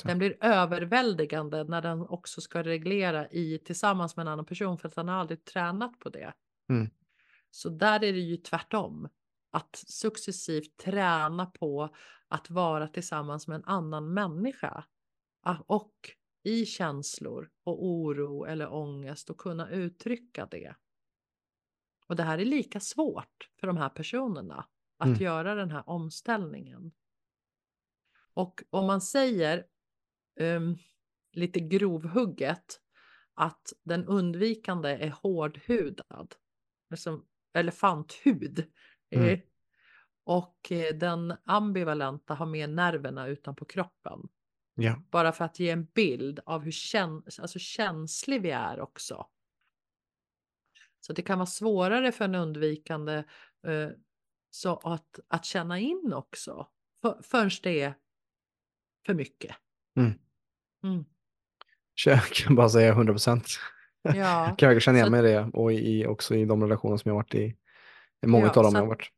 [0.08, 4.88] Den blir överväldigande när den också ska reglera i tillsammans med en annan person för
[4.88, 6.32] att den har aldrig tränat på det.
[6.70, 6.90] Mm.
[7.50, 9.08] Så där är det ju tvärtom.
[9.50, 11.94] Att successivt träna på
[12.28, 14.84] att vara tillsammans med en annan människa.
[15.42, 15.94] Ah, Och
[16.44, 20.74] i känslor och oro eller ångest och kunna uttrycka det.
[22.12, 24.66] Och det här är lika svårt för de här personerna
[24.98, 25.18] att Mm.
[25.22, 26.92] göra den här omställningen.
[28.34, 29.66] Och om man säger
[30.40, 30.76] um,
[31.32, 32.80] lite grovhugget
[33.34, 36.34] att den undvikande är hårdhudad,
[36.90, 38.72] liksom elefanthud,
[39.10, 39.28] Mm.
[39.28, 39.40] eh,
[40.24, 44.28] och eh, den ambivalenta har mer nerverna utanpå kroppen.
[44.74, 45.02] Ja.
[45.10, 49.26] Bara för att ge en bild av hur kän alltså känslig vi är också.
[51.06, 53.14] Så det kan vara svårare för en undvikande
[53.66, 53.88] eh,
[54.50, 56.68] så att, att känna in också.
[57.02, 57.94] För, förrän det är
[59.06, 59.56] för mycket.
[59.96, 60.12] Mm.
[60.84, 61.04] Mm.
[62.06, 63.46] Jag kan bara säga 100 procent.
[64.02, 67.14] Ja, Jag känna igen mig i det och i, också i de relationer som jag
[67.14, 67.56] har varit i.
[68.26, 69.10] Många Ja, av dem jag har varit.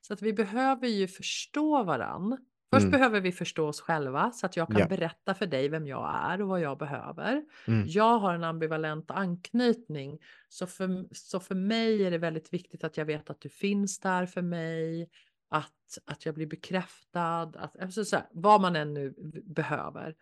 [0.00, 2.38] så att vi behöver ju förstå varann
[2.74, 2.90] Först Mm.
[2.90, 4.86] behöver vi förstå oss själva så att jag kan Ja.
[4.88, 7.44] berätta för dig vem jag är och vad jag behöver.
[7.68, 7.84] Mm.
[7.88, 10.18] Jag har en ambivalent anknytning.
[10.48, 14.00] Så för, så för mig är det väldigt viktigt att jag vet att du finns
[14.00, 15.08] där för mig.
[15.50, 17.42] Att, att jag blir bekräftad.
[17.42, 19.14] Att, alltså så här, vad man än nu
[19.44, 20.14] behöver.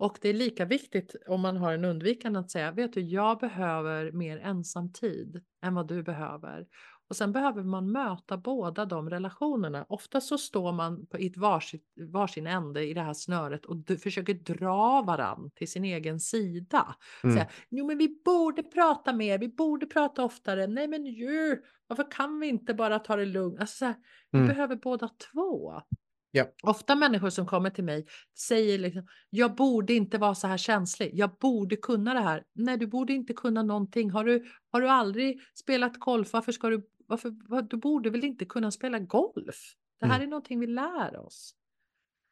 [0.00, 3.38] Och det är lika viktigt om man har en undvikande att säga, vet du, jag
[3.38, 6.66] behöver mer ensamtid än vad du behöver.
[7.10, 9.86] Och sen behöver man möta båda de relationerna.
[9.88, 13.98] Ofta så står man på ett varsitt, varsin ände i det här snöret och du
[13.98, 16.96] försöker dra varann till sin egen sida.
[17.24, 17.36] Mm.
[17.36, 20.66] Säga, jo men vi borde prata mer, vi borde prata oftare.
[20.66, 21.56] Nej men ju,
[21.86, 23.60] varför kan vi inte bara ta det lugnt?
[23.60, 23.94] Alltså, här,
[24.30, 24.48] vi Mm.
[24.48, 25.72] behöver båda två.
[26.30, 26.44] Ja.
[26.62, 28.06] Ofta människor som kommer till mig
[28.38, 31.10] säger liksom, jag borde inte vara så här känslig.
[31.14, 32.44] Jag borde kunna det här.
[32.54, 34.10] Nej, du borde inte kunna någonting.
[34.10, 36.32] Har du, har du aldrig spelat golf?
[36.32, 39.74] Varför ska du, varför, vad- du borde väl inte kunna spela golf?
[40.00, 40.26] Det här Mm.
[40.26, 41.54] är någonting vi lär oss.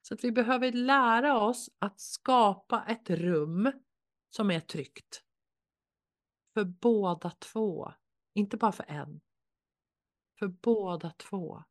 [0.03, 3.72] Så att vi behöver lära oss att skapa ett rum
[4.31, 5.22] som är tryggt.
[6.55, 7.93] För båda två.
[8.35, 9.20] Inte bara för en.
[10.39, 11.62] För båda två.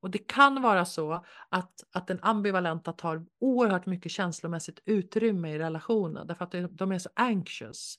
[0.00, 5.58] Och det kan vara så att, att den ambivalenta tar oerhört mycket känslomässigt utrymme i
[5.58, 7.98] relationen därför att de, de är så anxious.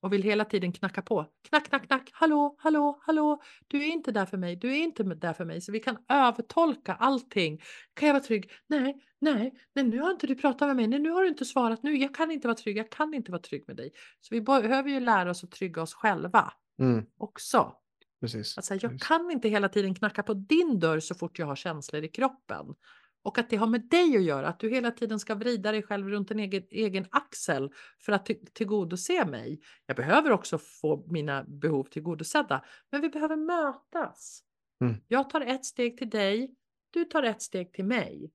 [0.00, 1.26] Och vill hela tiden knacka på.
[1.48, 2.10] Knack, knack, knack.
[2.12, 3.40] Hallå, hallå, hallå.
[3.68, 4.56] Du är inte där för mig.
[4.56, 5.60] Du är inte där för mig.
[5.60, 7.60] Så vi kan övertolka allting.
[7.94, 8.50] Kan jag vara trygg?
[8.66, 10.86] Nej, nej, nej, nu har inte du pratat med mig.
[10.86, 11.82] Nej, nu har du inte svarat.
[11.82, 12.76] Nu, jag kan inte vara trygg.
[12.76, 13.90] Jag kan inte vara trygg med dig.
[14.20, 17.04] Så vi behöver ju lära oss att trygga oss själva Mm.
[17.18, 17.72] också.
[18.20, 18.54] Precis.
[18.64, 19.06] Säga, jag Precis.
[19.08, 22.66] kan inte hela tiden knacka på din dörr så fort jag har känslor i kroppen.
[23.28, 25.82] Och att det har med dig att göra, att du hela tiden ska vrida dig
[25.82, 27.70] själv runt en egen, egen axel
[28.00, 29.60] för att tillgodose mig.
[29.86, 34.42] Jag behöver också få mina behov tillgodosedda, men vi behöver mötas.
[34.80, 34.96] Mm.
[35.08, 36.54] Jag tar ett steg till dig,
[36.90, 38.30] du tar ett steg till mig.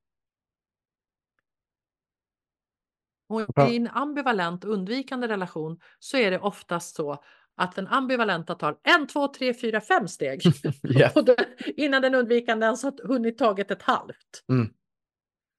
[3.28, 7.24] Och i en ambivalent undvikande relation så är det oftast så
[7.56, 10.42] att den ambivalenta tar en, två, tre, fyra, fem steg.
[11.26, 11.36] Den,
[11.78, 14.44] innan den undvikande ens har hunnit tagit ett halvt.
[14.50, 14.74] Mm.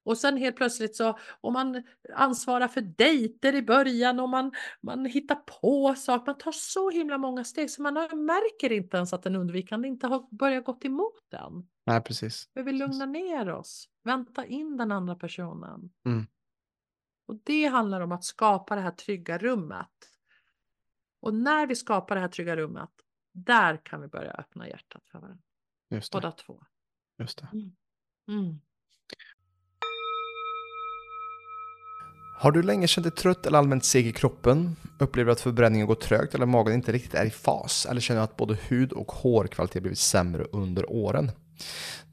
[0.04, 1.82] Och sen helt plötsligt så, om man
[2.14, 7.18] ansvarar för dejter i början och man, man hittar på saker, man tar så himla
[7.18, 7.94] många steg så man
[8.24, 11.68] märker inte ens att den undvikande inte har börjat gått emot den.
[11.86, 12.50] Nej, precis.
[12.54, 15.90] Vi vill lugna ner oss, vänta in den andra personen.
[16.06, 16.26] Mm.
[17.26, 20.10] Och det handlar om att skapa det här trygga rummet.
[21.20, 22.90] Och när vi skapar det här trygga rummet,
[23.32, 25.42] där kan vi börja öppna hjärtat för varandra.
[25.90, 26.16] Just det.
[26.16, 26.64] Båda två.
[27.18, 27.48] Just det.
[28.28, 28.60] Mm.
[32.36, 34.76] Har du länge känt dig trött eller allmänt seg i kroppen?
[34.98, 37.86] Upplever att förbränningen går trögt eller magen inte riktigt är i fas?
[37.90, 41.30] Eller känner att både hud och hårkvalitet blivit sämre under åren?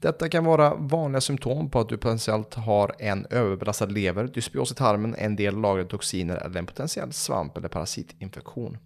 [0.00, 4.74] Detta kan vara vanliga symptom på att du potentiellt har en överbelastad lever, dysbios i
[4.74, 8.78] tarmen, en del lagrade toxiner eller en potentiell svamp eller parasitinfektion.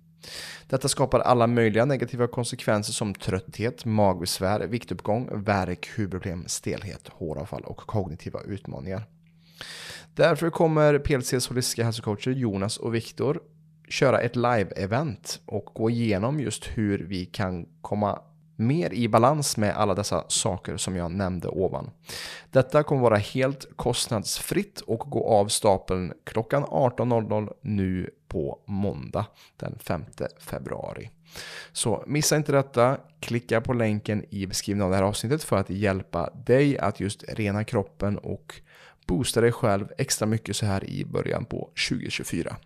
[0.69, 7.77] Detta skapar alla möjliga negativa konsekvenser som trötthet, magbesvär, viktuppgång, värk, huvudproblem, stelhet, håravfall och
[7.77, 9.07] kognitiva utmaningar.
[10.17, 13.41] Därför kommer PLCs holistiska hälsocoacher Jonas och Viktor
[13.89, 18.23] köra ett live-event och gå igenom just hur vi kan komma
[18.57, 21.91] mer i balans med alla dessa saker som jag nämnde ovan.
[22.51, 29.79] Detta kommer vara helt kostnadsfritt och gå av stapeln klockan 18.00 nu på måndag den
[29.79, 30.05] 5
[30.39, 31.11] februari.
[31.73, 35.71] Så missa inte detta, klicka på länken i beskrivningen av det här avsnittet för att
[35.71, 38.61] hjälpa dig att just rena kroppen och
[39.07, 42.57] boosta dig själv extra mycket så här i början på 2024.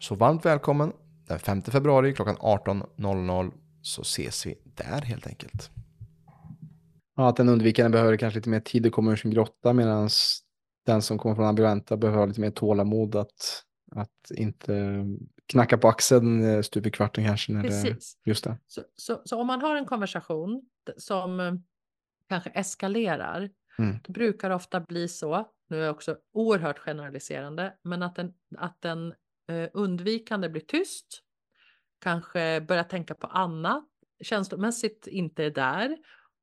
[0.00, 0.92] Så varmt välkommen
[1.28, 3.52] den 5 februari klockan 18.00
[3.82, 5.70] så ses vi där helt enkelt.
[7.16, 10.08] Ja, att den undvikande behöver kanske lite mer tid att komma ur sin grotta medan
[10.86, 13.62] den som kommer från ambivalenta behöver ha lite mer tålamod att,
[13.92, 15.04] att inte
[15.46, 17.52] knacka på axeln eh, stup i kvarten kanske.
[17.52, 18.18] När det, Precis.
[18.24, 18.58] just det.
[18.66, 20.62] Så, så, så om man har en konversation
[20.96, 21.52] som eh,
[22.28, 23.96] kanske eskalerar, Mm.
[24.04, 28.34] då brukar det ofta bli så, nu är jag också oerhört generaliserande, men att den,
[28.56, 29.14] att den
[29.48, 31.22] eh, undvikande blir tyst,
[32.00, 33.84] kanske börjar tänka på annat,
[34.22, 35.96] känslomässigt inte är där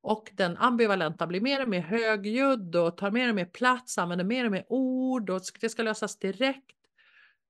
[0.03, 4.25] och den ambivalenta blir mer och mer högljudd och tar mer och mer plats, använder
[4.25, 6.75] mer och mer ord och det ska lösas direkt.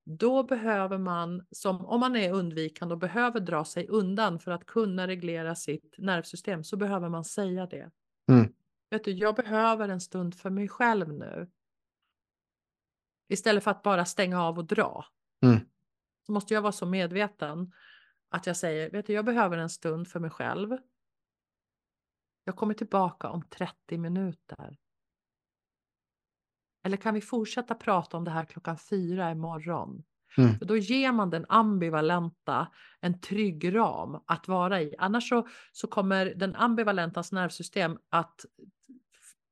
[0.05, 4.65] Då behöver man, som om man är undvikande och behöver dra sig undan för att
[4.65, 7.91] kunna reglera sitt nervsystem, så behöver man säga det.
[8.31, 8.53] Mm.
[8.93, 11.51] Vet du, jag behöver en stund för mig själv nu.
[13.27, 15.05] Istället för att bara stänga av och dra.
[15.41, 15.59] Mm.
[16.25, 17.73] Så måste jag vara så medveten
[18.29, 20.77] att jag säger, vet du, jag behöver en stund för mig själv.
[22.43, 24.77] Jag kommer tillbaka om 30 minuter.
[26.83, 30.03] Eller kan vi fortsätta prata om det här klockan fyra imorgon?
[30.37, 30.57] Mm.
[30.59, 32.67] För då ger man den ambivalenta
[33.01, 34.95] en trygg ram att vara i.
[34.97, 38.45] Annars så, så kommer den ambivalentas nervsystem att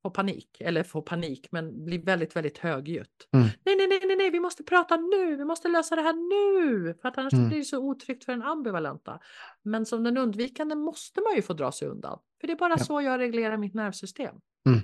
[0.04, 3.28] få panik, eller få panik, men bli väldigt, väldigt högljutt.
[3.32, 3.46] Mm.
[3.66, 6.94] Nej, nej, nej, nej, nej, vi måste prata nu, vi måste lösa det här nu,
[7.02, 7.48] för att annars Mm.
[7.48, 9.20] blir det så otryggt för den ambivalenta.
[9.64, 12.76] Men som den undvikande måste man ju få dra sig undan, för det är bara
[12.78, 12.84] Ja.
[12.84, 14.36] så jag reglerar mitt nervsystem.
[14.66, 14.80] Mm.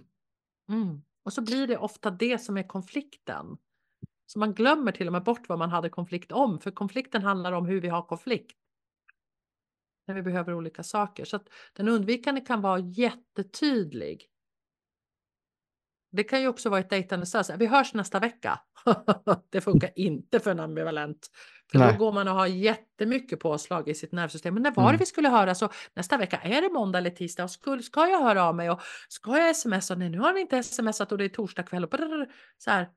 [0.82, 1.02] Mm.
[1.24, 3.45] Och så blir det ofta det som är konflikten.
[4.28, 7.51] Så man glömmer till och med bort vad man hade konflikt om, för konflikten handlar
[7.51, 8.57] om hur vi har konflikt.
[10.07, 11.25] När vi behöver olika saker.
[11.25, 14.30] Så att den undvikande kan vara jättetydlig.
[16.11, 18.59] Det kan ju också vara ett dejtande så Vi hörs nästa vecka.
[19.49, 21.28] det funkar inte för en ambivalent.
[21.71, 21.91] För Nej.
[21.91, 24.53] då går man och har jättemycket påslag i sitt nervsystem.
[24.53, 24.99] Men när var det Mm.
[24.99, 25.55] vi skulle höra?
[25.55, 27.43] Så nästa vecka, är det måndag eller tisdag?
[27.43, 28.69] Och skulle, ska jag höra av mig?
[28.69, 29.95] Och ska jag smsa?
[29.95, 31.84] Nej, nu har ni inte smsat och det är torsdag kväll.
[31.84, 31.91] Och
[32.57, 32.89] så här.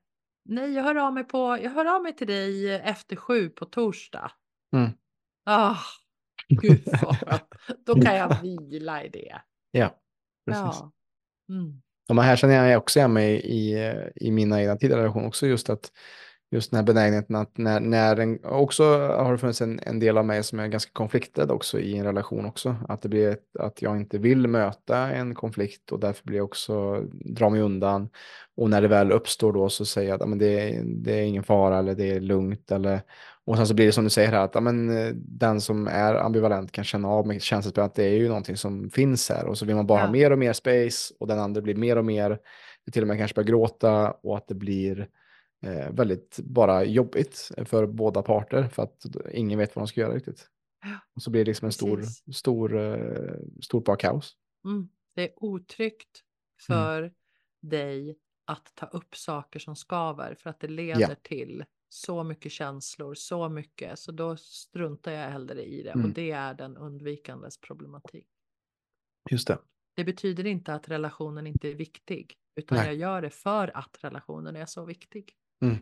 [0.44, 1.58] Nej, jag hör av mig på.
[1.62, 4.32] Jag hör av mig till dig efter sju på torsdag.
[4.76, 4.90] Mm.
[5.46, 5.76] Ah,
[6.48, 7.42] gud vad skönt.
[7.86, 9.40] Då kan jag vila i det.
[9.70, 9.94] Ja,
[10.46, 10.62] precis.
[10.62, 10.92] Ja.
[11.48, 11.82] Mm.
[12.08, 15.70] Men här känner jag också igen mig i, i mina egna tidigare relationer också just
[15.70, 15.92] att
[16.50, 20.18] just den här benägenheten att när, när en, också har det funnits en, en del
[20.18, 22.76] av mig som är ganska konflikträdd också i en relation också.
[22.88, 26.44] Att det blir ett, att jag inte vill möta en konflikt och därför blir jag
[26.44, 28.08] också, dra mig undan.
[28.56, 31.12] Och när det väl uppstår då så säger jag att ja, men det, är- det
[31.18, 33.00] är ingen fara eller det är lugnt eller
[33.44, 35.86] och sen så blir det som du säger här att ja, men, eh, den som
[35.88, 39.46] är ambivalent kan känna av med känslan att det är ju någonting som finns här
[39.46, 40.04] och så vill man bara Ja.
[40.06, 42.38] ha mer och mer space och den andra blir mer och mer,
[42.92, 45.08] till och med kanske börjar gråta och att det blir
[45.62, 50.14] eh, väldigt bara jobbigt för båda parter för att ingen vet vad de ska göra
[50.14, 50.48] riktigt.
[50.82, 52.36] Ja, Och så blir det liksom en stor, precis.
[52.36, 54.36] stor, eh, stort bara kaos.
[54.64, 54.88] Mm.
[55.14, 56.22] Det är otryggt
[56.66, 57.12] för
[57.62, 63.14] dig att ta upp saker som skaver för att det leder till så mycket känslor,
[63.14, 66.12] så mycket, så då struntar jag hellre i det och Mm.
[66.12, 68.28] det är den undvikandes problematik.
[69.30, 69.58] Just det.
[69.94, 72.86] Det betyder inte att relationen inte är viktig, utan Nej.
[72.86, 75.32] jag gör det för att relationen är så viktig.
[75.62, 75.76] Mm.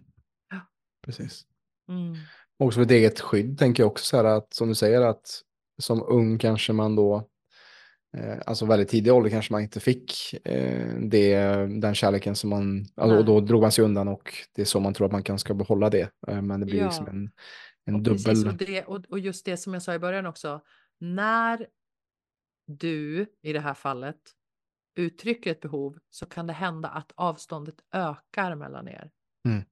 [0.51, 0.61] Ja.
[1.03, 1.47] Precis.
[1.89, 2.15] Mm.
[2.59, 5.43] Också för ett eget skydd tänker jag också så här att som du säger att
[5.79, 7.29] som ung kanske man då,
[8.17, 11.37] eh, alltså väldigt tidig ålder kanske man inte fick eh, det,
[11.81, 14.81] den kärleken som man, alltså, och då drog man sig undan och det är så
[14.81, 16.11] man tror att man kan ska behålla det.
[16.29, 16.85] Eh, men det blir Ja.
[16.85, 17.31] liksom en,
[17.85, 20.27] en Och, dubbel, precis, och, det, och, och just det som jag sa i början
[20.27, 20.61] också,
[21.01, 21.67] när
[22.67, 24.21] du i det här fallet
[24.97, 29.11] uttrycker ett behov så kan det hända att avståndet ökar mellan er.
[29.45, 29.63] Mm.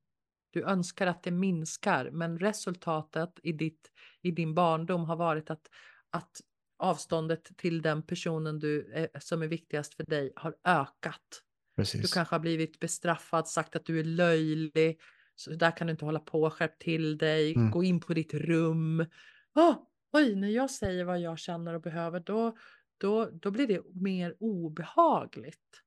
[0.51, 3.91] Du önskar att det minskar, men resultatet i, ditt,
[4.23, 5.71] i din barndom har varit att,
[6.11, 6.41] att
[6.79, 11.43] avståndet till den personen du, är- som är viktigast för dig har ökat.
[11.77, 12.13] Du precis.
[12.15, 15.01] kanske har blivit bestraffad, sagt att du är löjlig.
[15.35, 17.71] Så där kan du inte hålla på, skärp till dig, Mm.
[17.71, 19.07] gå in på ditt rum.
[19.55, 19.77] Åh,
[20.13, 22.57] oj, när jag säger vad jag känner och behöver, då,
[22.99, 25.83] då, då blir det mer obehagligt.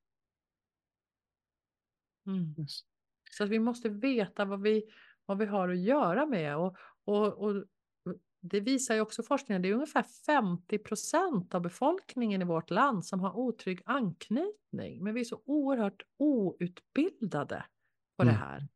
[2.28, 2.56] Mm.
[3.30, 4.84] Så att vi måste veta vad vi,
[5.26, 6.58] vad vi har att göra med.
[6.58, 6.76] Och,
[7.06, 7.66] och, och
[8.42, 13.06] det visar ju också forskningen, det är ungefär 50 procent av befolkningen i vårt land
[13.06, 15.04] som har otrygg anknytning.
[15.04, 17.66] Men vi är så oerhört outbildade
[18.18, 18.42] på det Mm.
[18.42, 18.68] här.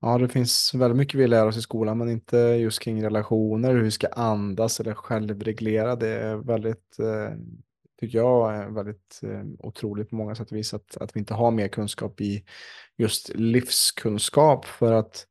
[0.00, 3.74] Ja, det finns väldigt mycket vi lär oss i skolan, men inte just kring relationer,
[3.74, 5.96] hur vi ska andas eller självreglera.
[5.96, 7.36] Det är väldigt, eh,
[8.00, 11.34] tycker jag, är väldigt eh, otroligt på många sätt och vis att, att vi inte
[11.34, 12.44] har mer kunskap i
[12.96, 15.26] just livskunskap för att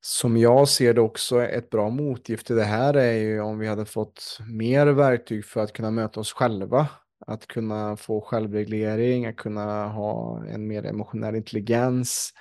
[0.00, 3.66] som jag ser det också ett bra motgift till det här är ju om vi
[3.66, 6.88] hade fått mer verktyg för att kunna möta oss själva.
[7.26, 12.32] Att kunna få självreglering, att kunna ha en mer emotionell intelligens,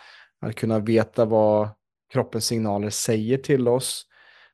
[0.42, 1.70] att kunna veta vad
[2.14, 4.06] kroppens signaler säger till oss.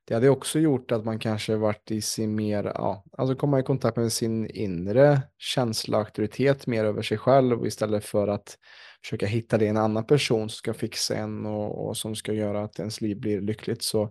[0.08, 3.64] Det hade också gjort att man kanske varit i sin mer, ja, alltså komma i
[3.64, 8.58] kontakt med sin inre känsla, auktoritet mer över sig själv istället för att
[9.04, 12.34] försöka hitta det i en annan person som ska fixa en och, och som ska
[12.34, 13.84] göra att ens liv blir lyckligt.
[13.84, 14.04] Så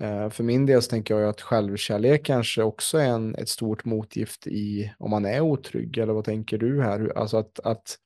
[0.00, 3.48] eh, för min del så tänker jag ju att självkärlek kanske också är en, ett
[3.48, 7.18] stort motgift i om man är otrygg, eller vad tänker du här?
[7.18, 7.98] Alltså att, att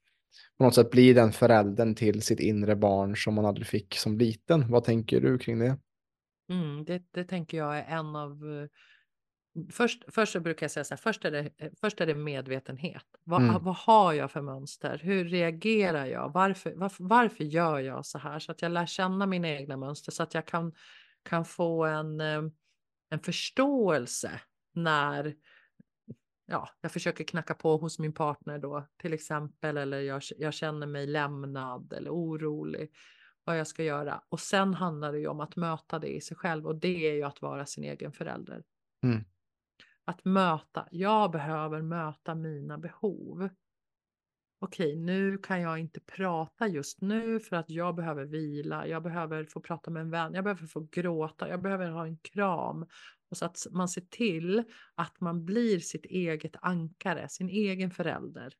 [0.59, 4.19] på något sätt bli den föräldern till sitt inre barn som man aldrig fick som
[4.19, 4.71] liten.
[4.71, 5.77] Vad tänker du kring det?
[6.49, 8.31] Mm, det, det tänker jag är en av...
[8.33, 8.69] eh,
[9.73, 12.15] Först, först så brukar jag säga så här, först är det, eh, först är det
[12.15, 13.05] medvetenhet.
[13.25, 13.65] Vad, Mm.
[13.65, 14.99] vad har jag för mönster?
[14.99, 16.33] Hur reagerar jag?
[16.33, 18.39] Varför, varför, varför gör jag så här?
[18.39, 20.73] Så att jag lär känna mina egna mönster så att jag kan,
[21.23, 22.43] kan få en, eh,
[23.11, 24.41] en förståelse
[24.75, 25.35] när
[26.47, 30.87] ja, jag försöker knacka på hos min partner då till exempel eller jag, jag känner
[30.87, 32.91] mig lämnad eller orolig
[33.49, 34.23] vad jag ska göra.
[34.29, 37.15] Och sen handlar det ju om att möta det i sig själv och det är
[37.15, 38.63] ju att vara sin egen förälder.
[39.03, 39.25] Mm.
[40.05, 43.49] Att möta, jag behöver möta mina behov.
[44.61, 48.87] Okej, nu kan jag inte prata just nu för att jag behöver vila.
[48.87, 50.35] Jag behöver få prata med en vän.
[50.35, 51.49] Jag behöver få gråta.
[51.49, 52.87] Jag behöver ha en kram.
[53.31, 58.55] Och så att man ser till att man blir sitt eget ankare, sin egen förälder.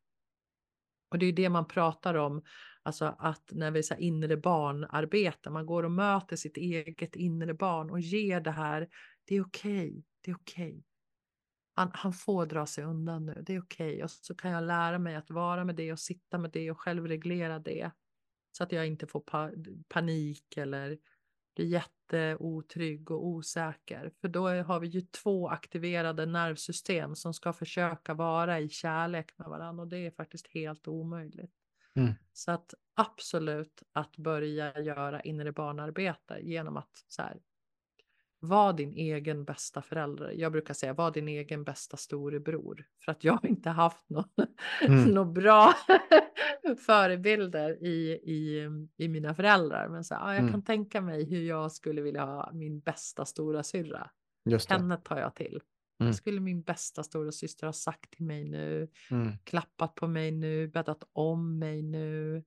[1.11, 2.43] Och det är det man pratar om,
[2.89, 7.91] alltså att när vi säger inre barnarbetar, man går och möter sitt eget inre barn
[7.91, 8.89] och ger det här,
[9.25, 10.69] det är okej, okay, det är okej.
[10.69, 10.83] Okay.
[11.75, 13.95] Han, han, får dra sig undan nu, det är okej.
[13.95, 14.03] Okay.
[14.03, 16.81] Och så kan jag lära mig att vara med det och sitta med det och
[16.81, 17.91] självreglera det.
[18.53, 19.51] Så att jag inte får pa
[19.89, 20.99] panik eller
[21.57, 24.13] blir jätteotrygg och osäker.
[24.21, 29.49] För då har vi ju två aktiverade nervsystem som ska försöka vara i kärlek med
[29.49, 31.53] varandra och det är faktiskt helt omöjligt.
[31.97, 32.15] Mm.
[32.33, 37.41] Så att absolut att börja göra inre barnarbete genom att så här,
[38.41, 40.31] var din egen bästa förälder.
[40.31, 42.85] Jag brukar säga var din egen bästa storebror.
[43.05, 44.25] För att jag har inte haft någon,
[44.83, 45.05] mm.
[45.15, 45.75] någon bra
[46.87, 49.89] förebilder i, i, i mina föräldrar.
[49.89, 50.53] Men så, ja, jag mm.
[50.53, 54.11] kan tänka mig hur jag skulle vilja ha min bästa stora syrra.
[54.69, 55.61] Henne tar jag till.
[56.01, 56.13] Mm.
[56.13, 58.89] skulle min bästa stora syster ha sagt till mig nu.
[59.11, 59.33] Mm.
[59.45, 62.45] Klappat på mig nu, bäddat om mig nu.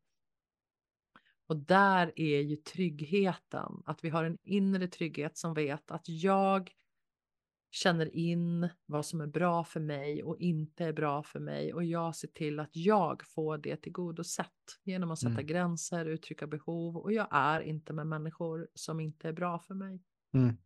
[1.47, 6.71] Och där är ju tryggheten, att vi har en inre trygghet som vet att jag
[7.71, 11.83] känner in vad som är bra för mig och inte är bra för mig och
[11.83, 14.47] jag ser till att jag får det tillgodosett
[14.83, 15.45] genom att sätta mm.
[15.45, 20.01] gränser, uttrycka behov och jag är inte med människor som inte är bra för mig.
[20.33, 20.57] Mm.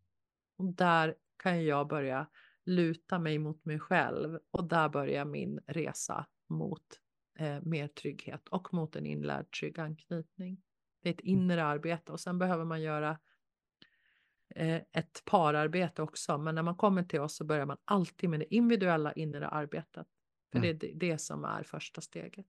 [0.58, 2.28] Och där kan jag börja
[2.66, 7.00] luta mig mot mig själv och där börjar min resa mot
[7.40, 10.62] eh, mer trygghet och mot en inlärd trygg anknytning.
[11.02, 11.34] Det är ett mm.
[11.34, 13.20] inre arbete och sen behöver man göra
[14.56, 16.38] eh, ett pararbete också.
[16.38, 20.08] Men när man kommer till oss så börjar man alltid med det individuella inre arbetet.
[20.52, 20.78] För mm.
[20.80, 22.46] det är det som är första steget.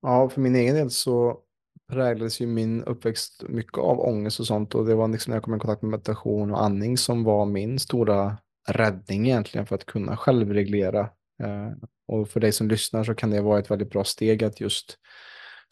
[0.00, 1.44] Ja, för min egen del så
[1.88, 4.74] präglades ju min uppväxt mycket av ångest och sånt.
[4.74, 7.46] Och det var liksom när jag kom i kontakt med meditation och andning som var
[7.46, 8.36] min stora
[8.68, 11.00] räddning egentligen för att kunna självreglera.
[11.42, 11.72] Eh,
[12.08, 14.98] och för dig som lyssnar så kan det vara ett väldigt bra steg att just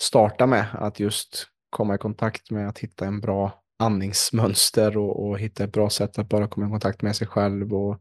[0.02, 0.66] starta med.
[0.72, 5.72] Att just komma i kontakt med att hitta en bra andningsmönster och, och hitta ett
[5.72, 8.00] bra sätt att bara komma i kontakt med sig själv och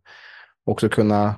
[0.66, 1.36] också kunna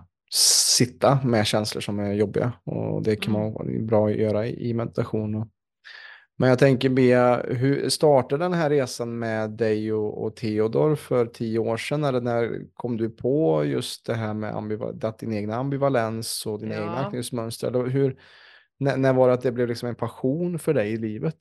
[0.78, 2.54] sitta med känslor som är jobbiga.
[2.64, 3.54] Och det kan mm.
[3.54, 5.36] vara bra att göra i meditation.
[5.36, 5.48] Och,
[6.40, 11.26] men jag tänker Bea, hur startade den här resan med dig och, och Theodor för
[11.26, 12.04] tio år sedan?
[12.04, 16.82] Eller när kom du på just det här med din egna ambivalens och dina ja.
[16.82, 17.68] egna anknytningsmönster?
[17.68, 18.20] Eller hur,
[18.78, 21.38] när, när, var det att det blev liksom en passion för dig i livet?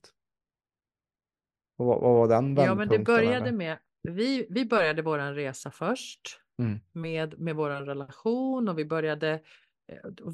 [1.77, 5.71] Och vad, vad var den Ja, men det började med, vi, vi började vår resa
[5.71, 6.79] först mm.
[6.91, 9.39] med, med vår relation och vi började,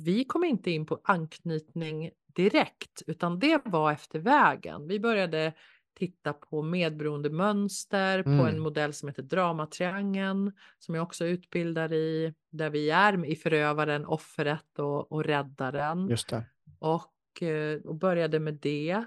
[0.04, 4.88] vi kom inte in på anknytning direkt, utan det var efter vägen.
[4.88, 5.54] Vi började
[5.94, 8.40] titta på medberoende mönster mm.
[8.40, 8.64] på en mm.
[8.64, 14.80] modell som heter dramatriangeln som jag också utbildar i, där vi är i förövaren, offret
[14.80, 16.08] och, och räddaren.
[16.10, 16.46] Just det.
[16.80, 19.06] Och, eh, och började med det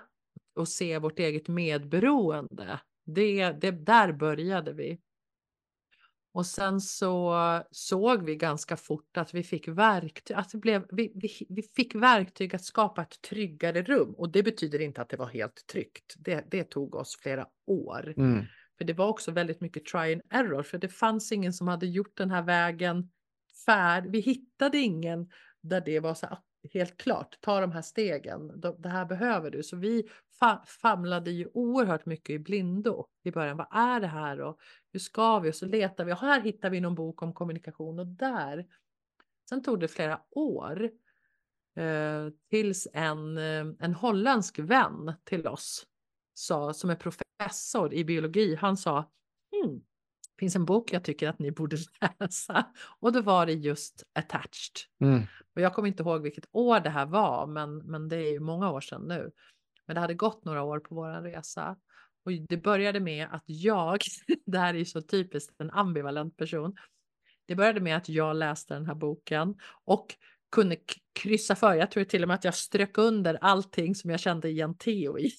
[0.54, 2.80] och se vårt eget medberoende.
[3.04, 5.00] Det, det, där började vi.
[6.36, 7.34] Och sen så
[7.70, 11.94] såg vi ganska fort att vi fick verktyg, att det blev, vi, vi, vi fick
[11.94, 14.14] verktyg att skapa ett tryggare rum.
[14.14, 16.14] Och det betyder inte att det var helt tryggt.
[16.18, 18.14] Det, det tog oss flera år.
[18.16, 18.44] Mm.
[18.78, 21.86] För det var också väldigt mycket try and error, för det fanns ingen som hade
[21.86, 23.10] gjort den här vägen
[23.66, 24.06] färd.
[24.06, 25.30] Vi hittade ingen
[25.62, 26.38] där det var så
[26.72, 29.62] helt klart, ta de här stegen, det här behöver du.
[29.62, 30.08] Så vi
[30.82, 33.56] famlade ju oerhört mycket i blindo i början.
[33.56, 34.58] Vad är det här och
[34.96, 35.50] hur ska vi?
[35.50, 38.66] Och så letar vi och här hittar vi någon bok om kommunikation och där.
[39.48, 40.90] Sen tog det flera år
[41.76, 45.86] eh, tills en, eh, en holländsk vän till oss
[46.34, 49.10] sa, som är professor i biologi, han sa
[49.52, 49.80] hmm,
[50.38, 51.76] finns en bok jag tycker att ni borde
[52.20, 52.66] läsa.
[53.00, 54.76] Och då var det just Attached.
[55.00, 55.22] Mm.
[55.54, 58.40] Och jag kommer inte ihåg vilket år det här var, men, men det är ju
[58.40, 59.30] många år sedan nu.
[59.86, 61.76] Men det hade gått några år på vår resa.
[62.26, 63.98] Och det började med att jag,
[64.46, 66.74] det här är ju så typiskt en ambivalent person.
[67.46, 69.54] Det började med att jag läste den här boken
[69.84, 70.06] och
[70.52, 70.76] kunde
[71.20, 71.74] kryssa för.
[71.74, 75.18] Jag tror till och med att jag strök under allting som jag kände igen Theo
[75.18, 75.30] i.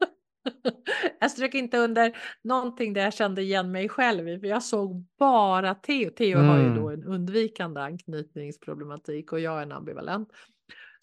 [1.20, 5.04] jag strök inte under någonting där jag kände igen mig själv i, för jag såg
[5.18, 6.10] bara Theo.
[6.10, 7.00] Theo har ju då Mm.
[7.00, 10.28] en undvikande anknytningsproblematik och jag är en ambivalent.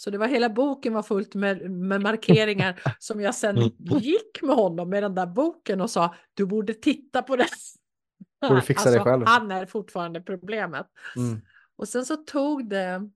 [0.03, 4.55] Så det var hela boken var fullt med, med markeringar som jag sen gick med
[4.55, 7.47] honom med den där boken och sa du borde titta på det.
[8.49, 9.23] Borde fixa det själv.
[9.25, 10.87] Han är fortfarande problemet.
[11.15, 11.41] Mm.
[11.75, 13.09] Och sen så tog det,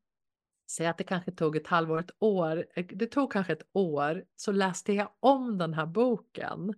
[0.71, 2.65] säg att det kanske tog ett halvår, ett år,
[2.95, 6.73] det tog kanske ett år, så läste jag om den här boken.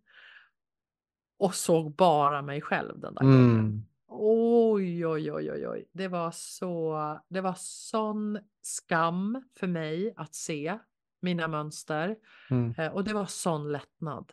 [1.40, 3.86] Och såg bara mig själv den där gången.
[4.12, 5.86] Oj, oj, oj, oj, oj.
[5.92, 10.80] Det var så, det var sån skam för mig att se
[11.22, 12.16] mina mönster.
[12.50, 12.74] Mm.
[12.78, 14.32] Eh, Och det var sån lättnad.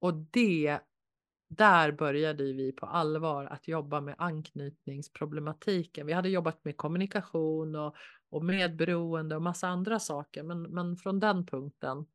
[0.00, 0.78] Och det,
[1.48, 6.06] där började vi på allvar att jobba med anknytningsproblematiken.
[6.06, 7.96] Vi hade jobbat med kommunikation och,
[8.30, 10.42] och medberoende och massa andra saker.
[10.42, 12.06] Men, men från den punkten,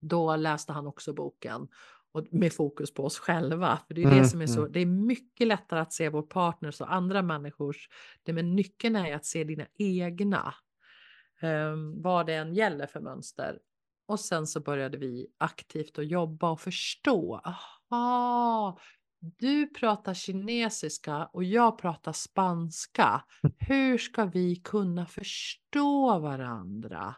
[0.00, 1.68] då läste han också boken.
[2.14, 3.78] Och med fokus på oss själva.
[3.86, 4.72] För det är Mm, det som är så, mm.
[4.72, 7.88] det är mycket lättare att se vår partners och andra människors.
[8.22, 10.54] Det med nyckeln är att se dina egna.
[11.42, 13.58] Um, vad det än gäller för mönster.
[14.06, 17.40] Och sen så började vi aktivt att jobba och förstå.
[17.44, 18.78] Aha,
[19.20, 23.24] du pratar kinesiska och jag pratar spanska.
[23.58, 27.14] Hur ska vi kunna förstå varandra?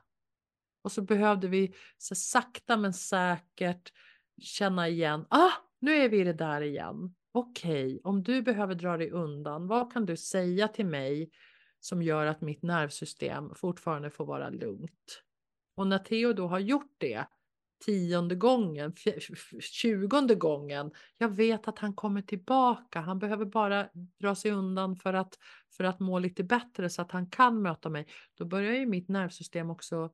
[0.82, 3.92] Och så behövde vi så sakta men säkert
[4.38, 5.26] känna igen.
[5.30, 7.14] Ah, nu är vi i det där igen.
[7.32, 11.30] Okej, om du behöver dra dig undan, vad kan du säga till mig
[11.80, 15.22] som gör att mitt nervsystem fortfarande får vara lugnt?
[15.74, 17.26] Och när Theo då har gjort det
[17.84, 18.92] tionde gången,
[19.60, 23.00] tjugonde gången, jag vet att han kommer tillbaka.
[23.00, 23.88] Han behöver bara
[24.20, 25.38] dra sig undan för att,
[25.76, 28.06] för att må lite bättre så att han kan möta mig.
[28.34, 30.12] Då börjar ju mitt nervsystem också,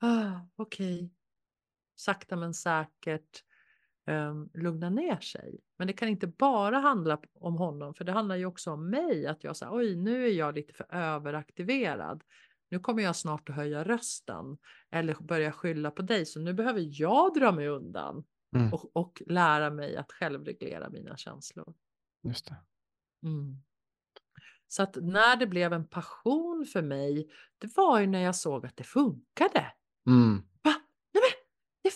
[0.00, 1.12] ah, okej,
[1.96, 3.44] sakta men säkert
[4.10, 5.60] um, lugna ner sig.
[5.78, 9.26] Men det kan inte bara handla om honom, för det handlar ju också om mig.
[9.26, 12.24] Att jag säger, oj, nu är jag lite för överaktiverad.
[12.70, 14.58] Nu kommer jag snart att höja rösten
[14.90, 18.24] eller börja skylla på dig, så nu behöver jag dra mig undan
[18.56, 18.72] Mm.
[18.72, 21.74] och, och lära mig att självreglera mina känslor.
[22.22, 22.56] Just det.
[23.22, 23.56] Mm.
[24.68, 28.66] Så att när det blev en passion för mig, det var ju när jag såg
[28.66, 29.72] att det funkade.
[30.06, 30.36] Mm.
[30.62, 30.74] Va?
[31.12, 31.46] Nej men,
[31.82, 31.90] det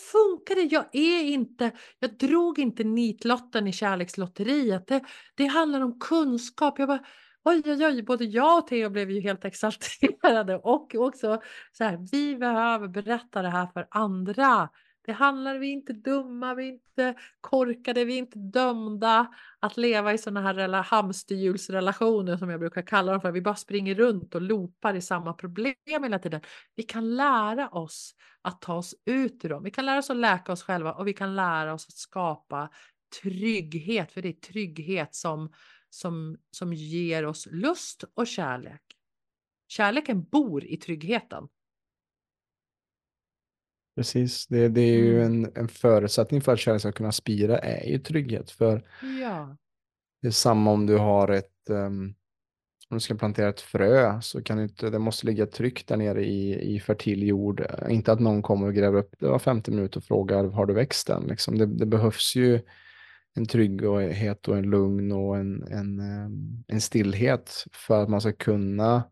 [0.45, 0.75] funkade.
[0.75, 4.87] Jag är inte, jag drog inte nitlotten i kärlekslotteriet.
[4.87, 5.01] Det,
[5.35, 6.79] det handlar om kunskap.
[6.79, 7.03] Jag bara,
[7.43, 11.41] oj, oj, oj, både jag och Theo blev ju helt exalterade och också
[11.71, 14.69] så här, vi behöver berätta det här för andra.
[15.05, 19.77] Det handlar, vi är inte dumma, vi är inte korkade, vi är inte dömda att
[19.77, 23.31] leva i sådana här hamsterhjulsrelationer som jag brukar kalla dem för.
[23.31, 26.41] Vi bara springer runt och loopar i samma problem hela tiden.
[26.75, 29.63] Vi kan lära oss att ta oss ut ur dem.
[29.63, 32.69] Vi kan lära oss att läka oss själva och vi kan lära oss att skapa
[33.21, 35.53] trygghet, för det är trygghet som,
[35.89, 38.81] som, som ger oss lust och kärlek.
[39.67, 41.47] Kärleken bor i tryggheten.
[43.95, 45.43] Precis, det, det är ju Mm.
[45.45, 48.51] en, en förutsättning för att kärlek ska kunna spira är ju trygghet.
[48.51, 48.83] För
[49.21, 49.57] Ja,
[50.21, 52.13] det är samma om du har ett, ehm,
[52.89, 55.97] om du ska plantera ett frö så kan du inte, det måste ligga tryggt där
[55.97, 57.65] nere i, i fertil jord.
[57.89, 60.73] Inte att någon kommer och gräver upp det var 50 minuter och frågar har du
[60.73, 61.23] växt än?
[61.27, 61.57] Liksom.
[61.57, 62.59] Det, det behövs ju
[63.35, 68.31] en trygghet och en lugn och en, en, ehm, en stillhet för att man ska
[68.33, 69.03] kunna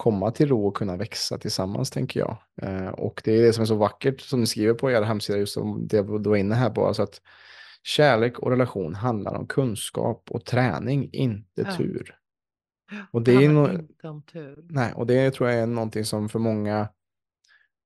[0.00, 2.36] komma till ro och kunna växa tillsammans, tänker jag.
[2.62, 5.38] Eh, och det är det som är så vackert som ni skriver på er hemsida,
[5.38, 7.20] just som det du var inne här på, alltså att
[7.82, 11.76] kärlek och relation handlar om kunskap och träning, inte Ja.
[11.76, 12.16] tur.
[13.12, 14.64] Och det det är nog, inte om tur.
[14.70, 16.88] nej, och det tror jag är någonting som för många,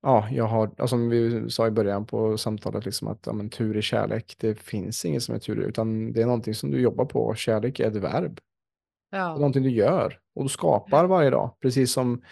[0.02, 3.50] ja, jag har, alltså som vi sa i början på samtalet, liksom att ja, men,
[3.50, 6.80] tur i kärlek, det finns inget som är tur, utan det är någonting som du
[6.80, 7.34] jobbar på.
[7.34, 8.40] Kärlek är ett verb.
[9.14, 11.56] Det är Ja, någonting du gör och du skapar varje dag.
[11.62, 12.22] Precis som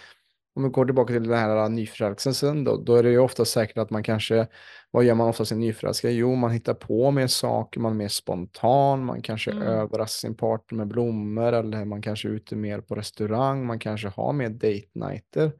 [0.55, 3.79] om vi går tillbaka till den här nyförälskelsen då, då är det ju ofta säkert
[3.79, 4.47] att man kanske,
[4.91, 6.17] vad gör man oftast i nyförälskelse?
[6.17, 9.63] Jo, man hittar på mer saker, man är mer spontan, man kanske Mm.
[9.63, 14.09] överraskar sin partner med blommor eller man kanske är ute mer på restaurang, man kanske
[14.09, 15.53] har mer date nighter.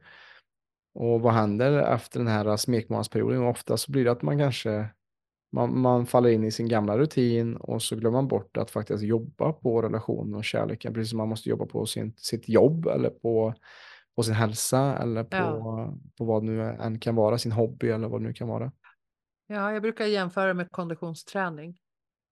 [0.95, 3.43] Och vad händer efter den här smekmånadsperioden?
[3.47, 4.89] Ofta så blir det att man kanske
[5.53, 9.03] man, man faller in i sin gamla rutin och så glömmer man bort att faktiskt
[9.03, 10.93] jobba på relationen och kärleken.
[10.93, 13.53] Precis som man måste jobba på sin, sitt jobb eller på,
[14.15, 15.97] på sin hälsa eller på, Ja.
[16.17, 18.71] på vad nu än kan vara, sin hobby eller vad det nu kan vara.
[19.47, 21.77] ja, jag brukar jämföra med konditionsträning.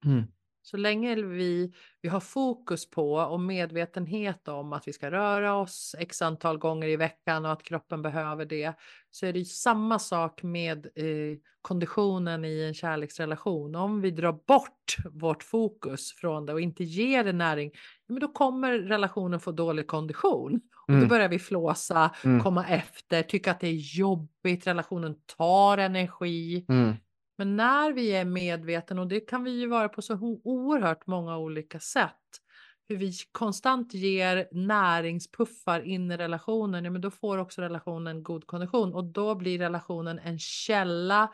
[0.05, 0.23] Mm.
[0.63, 5.95] Så länge vi, vi har fokus på och medvetenhet om att vi ska röra oss
[5.99, 8.73] x antal gånger i veckan och att kroppen behöver det,
[9.11, 13.75] så är det samma sak med eh, konditionen i en kärleksrelation.
[13.75, 17.71] Om vi drar bort vårt fokus från det och inte ger det näring,
[18.07, 20.61] men då kommer relationen få dålig kondition.
[20.83, 21.01] Och Mm.
[21.01, 22.43] då börjar vi flåsa, Mm.
[22.43, 26.65] komma efter, tycka att det är jobbigt, relationen tar energi.
[26.69, 26.93] Mm.
[27.41, 31.37] Men när vi är medvetna, och det kan vi ju vara på så oerhört många
[31.37, 32.41] olika sätt,
[32.87, 38.47] hur vi konstant ger näringspuffar in i relationen, ja, men då får också relationen god
[38.47, 41.33] kondition och då blir relationen en källa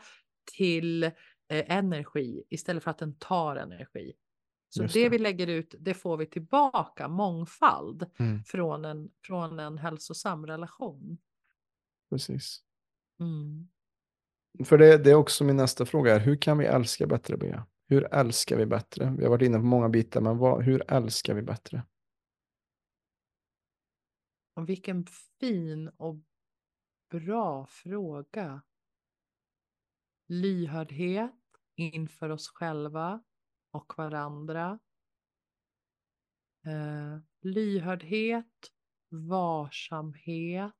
[0.56, 1.12] till eh,
[1.48, 4.12] energi istället för att den tar energi.
[4.68, 5.08] Så det, det.
[5.08, 8.44] vi lägger ut, det får vi tillbaka, mångfald Mm.
[8.44, 11.18] från en, från en hälsosam relation.
[12.10, 12.62] Precis.
[13.20, 13.68] Mm.
[14.64, 16.14] För det, det är också min nästa fråga.
[16.14, 17.66] Är, hur kan vi älska bättre, Bea?
[17.86, 19.14] Hur älskar vi bättre?
[19.18, 21.82] Vi har varit inne på många bitar, men vad, hur älskar vi bättre?
[24.54, 25.06] Och vilken
[25.40, 26.16] fin och
[27.10, 28.62] bra fråga.
[30.28, 31.32] Lyhördhet
[31.74, 33.22] inför oss själva
[33.70, 34.78] och varandra.
[36.66, 38.72] Eh, lyhördhet,
[39.08, 40.72] varsamhet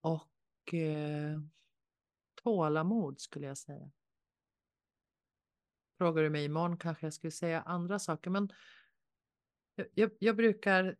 [0.00, 0.31] och
[0.74, 1.40] eh,
[2.42, 3.90] tålamod skulle jag säga.
[5.98, 8.48] Frågar du mig imorgon kanske jag skulle säga andra saker, men
[9.74, 10.96] jag, jag, jag brukar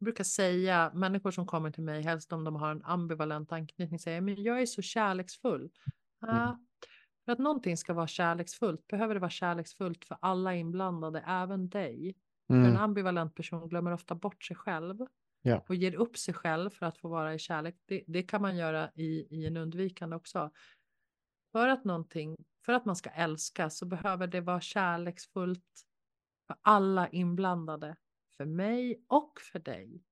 [0.00, 4.20] brukar säga, människor som kommer till mig, helst om de har en ambivalent anknytning, säger
[4.20, 5.70] men jag är så kärleksfull.
[6.20, 6.58] Ja,
[7.24, 12.16] för att någonting ska vara kärleksfullt behöver det vara kärleksfullt för alla inblandade, även dig.
[12.60, 12.76] För en Mm.
[12.76, 15.06] ambivalent person glömmer ofta bort sig själv
[15.42, 15.64] Ja.
[15.68, 17.76] och ger upp sig själv för att få vara i kärlek.
[17.84, 20.50] Det, det kan man göra i, i en undvikande också.
[21.52, 25.84] För att någonting, för att man ska älska så behöver det vara kärleksfullt
[26.46, 27.96] för alla inblandade.
[28.36, 30.02] För mig och för dig.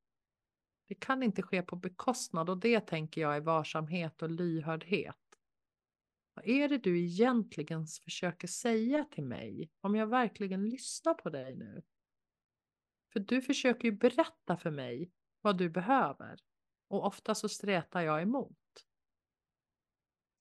[0.89, 5.17] Det kan inte ske på bekostnad och det tänker jag är varsamhet och lyhördhet.
[6.35, 9.71] Vad är det du egentligen försöker säga till mig?
[9.81, 11.83] Om jag verkligen lyssnar på dig nu.
[13.17, 15.11] För du försöker ju berätta för mig
[15.41, 16.39] vad du behöver.
[16.89, 18.59] Och ofta så stretar jag emot.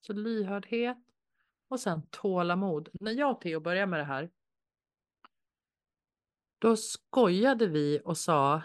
[0.02, 0.98] Så lyhördhet
[1.68, 2.90] och sen tålamod.
[2.94, 4.32] När jag och Theo började med det här.
[6.60, 8.62] Då skojade vi och sa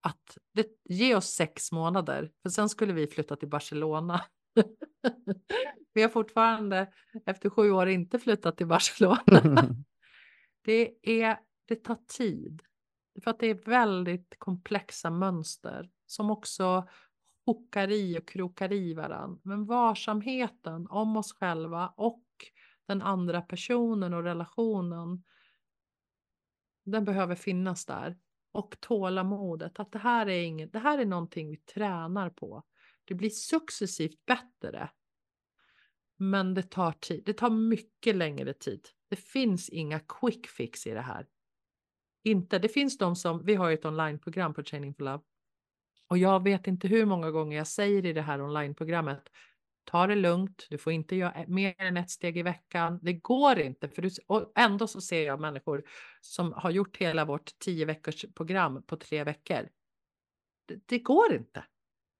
[0.00, 2.32] att det, ge oss sex månader.
[2.42, 4.24] För sen skulle vi flytta till Barcelona.
[5.92, 6.92] vi har fortfarande
[7.26, 9.20] efter sju år inte flyttat till Barcelona.
[10.62, 12.62] Det, är, det tar tid.
[13.24, 16.88] För att det är väldigt komplexa mönster som också
[17.46, 19.40] hookar i och krokar i varann.
[19.42, 22.24] Men varsamheten om oss själva och
[22.86, 25.24] den andra personen och relationen.
[26.84, 28.18] Den behöver finnas där.
[28.52, 29.80] Och tålamodet.
[29.80, 32.62] Att det här är inget, det här är någonting vi tränar på.
[33.04, 34.90] Det blir successivt bättre.
[36.16, 37.22] Men det tar tid.
[37.26, 38.88] Det tar mycket längre tid.
[39.08, 41.26] Det finns inga quick fix i det här.
[42.22, 42.58] Inte.
[42.58, 45.22] Det finns de som, vi har ju ett onlineprogram på Training for Love.
[46.08, 49.22] Och jag vet inte hur många gånger jag säger i det här onlineprogrammet.
[49.84, 52.98] Ta det lugnt, du får inte göra mer än ett steg i veckan.
[53.02, 53.88] Det går inte.
[53.88, 55.84] För du, och ändå så ser jag människor
[56.20, 59.68] som har gjort hela vårt tio veckors program på tre veckor.
[60.66, 61.64] Det, det går inte.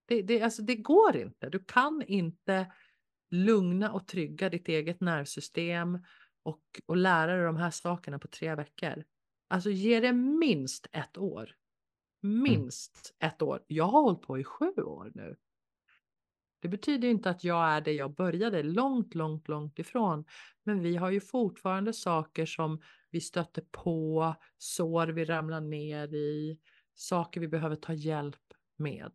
[0.08, 1.48] Det, det, alltså, det går inte.
[1.48, 2.72] Du kan inte
[3.30, 5.98] lugna och trygga ditt eget nervsystem
[6.42, 9.04] och, och lära dig de här sakerna på tre veckor.
[9.50, 11.54] Alltså ge det minst ett år.
[12.20, 13.32] Minst mm.
[13.32, 13.64] ett år.
[13.66, 15.36] Jag har hållit på i sju år nu.
[16.60, 20.24] Det betyder inte att jag är det jag började långt, långt, långt ifrån.
[20.62, 22.80] Men vi har ju fortfarande saker som
[23.10, 26.60] vi stöter på, sår vi ramlar ner i,
[26.94, 29.12] saker vi behöver ta hjälp med.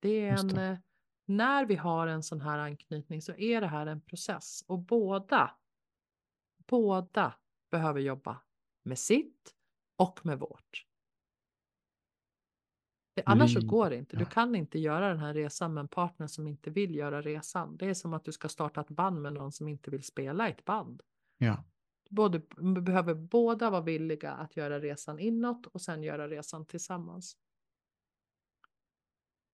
[0.00, 0.82] Det är en, det.
[1.24, 5.56] när vi har en sån här anknytning så är det här en process och båda,
[6.66, 7.34] båda
[7.70, 8.42] behöver jobba
[8.82, 9.54] med sitt
[9.98, 10.84] och med vårt.
[13.24, 14.16] Annars så går det inte.
[14.16, 17.76] Du kan inte göra den här resan med en partner som inte vill göra resan.
[17.76, 20.48] Det är som att du ska starta ett band med någon som inte vill spela
[20.48, 21.02] ett band.
[21.38, 21.64] Ja.
[22.10, 22.42] Både,
[22.82, 27.36] behöver båda vara villiga att göra resan inåt och sen göra resan tillsammans.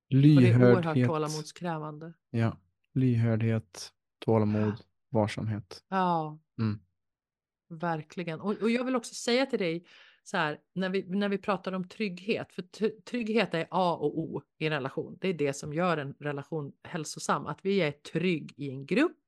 [0.08, 0.54] Lyhördhet.
[0.54, 2.12] Och det är oerhört tålamodskrävande.
[2.30, 2.58] Ja,
[2.92, 4.74] lyhördhet, tålamod,
[5.08, 5.84] varsamhet.
[5.88, 6.80] Ja, mm.
[7.68, 8.40] verkligen.
[8.40, 9.86] Och, och jag vill också säga till dig,
[10.24, 12.62] så här, när vi, när vi pratar om trygghet, för
[13.00, 15.18] trygghet är A och O i en relation.
[15.20, 19.18] Det är det som gör en relation hälsosam, att vi är trygg i en grupp,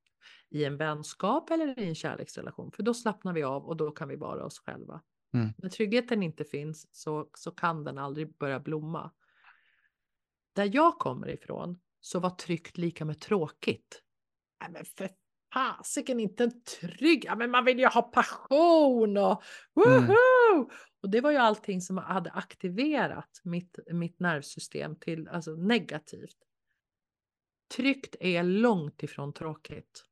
[0.51, 2.73] i en vänskap eller i en kärleksrelation.
[2.73, 5.01] För då slappnar vi av och då kan vi vara oss själva.
[5.35, 5.49] Mm.
[5.59, 9.11] När tryggheten inte finns så, så kan den aldrig börja blomma.
[10.53, 14.03] Där jag kommer ifrån så var tryggt lika med tråkigt.
[14.61, 15.11] Nej, men för
[15.55, 19.43] fasiken inte en trygg, ja, men man vill ju ha passion och
[19.75, 19.89] woho!
[19.89, 20.17] Mm.
[21.03, 26.37] Och det var ju allting som hade aktiverat mitt, mitt nervsystem till alltså negativt.
[27.77, 30.05] Tryggt är långt ifrån tråkigt.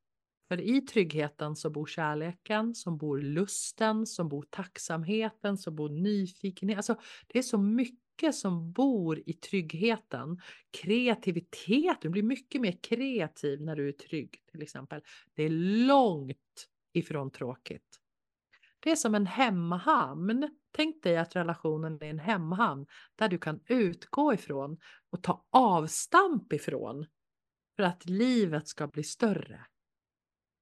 [0.48, 6.76] För i tryggheten så bor kärleken, som bor lusten, som bor tacksamheten, som bor nyfikenhet.
[6.76, 10.40] Alltså, det är så mycket som bor i tryggheten.
[10.70, 15.00] Kreativitet, du blir mycket mer kreativ när du är trygg till exempel.
[15.34, 15.50] Det är
[15.86, 18.00] långt ifrån tråkigt.
[18.84, 20.50] Det är som en hemmahamn.
[20.72, 24.78] Tänk dig att relationen är en hemmahamn där du kan utgå ifrån
[25.10, 27.06] och ta avstamp ifrån
[27.76, 29.66] för att livet ska bli större.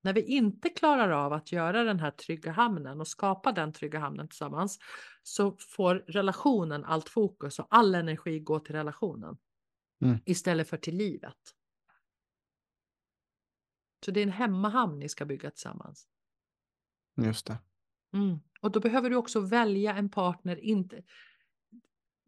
[0.03, 3.99] När vi inte klarar av att göra den här trygga hamnen och skapa den trygga
[3.99, 4.79] hamnen tillsammans
[5.23, 9.39] så får relationen allt fokus och all energi gå till relationen
[10.03, 10.19] mm.
[10.25, 11.39] istället för till livet.
[14.05, 16.09] Så det är en hemmahamn ni ska bygga tillsammans.
[17.17, 17.59] Just det.
[18.13, 18.39] Mm.
[18.61, 20.57] Och då behöver du också välja en partner.
[20.57, 21.03] Inte,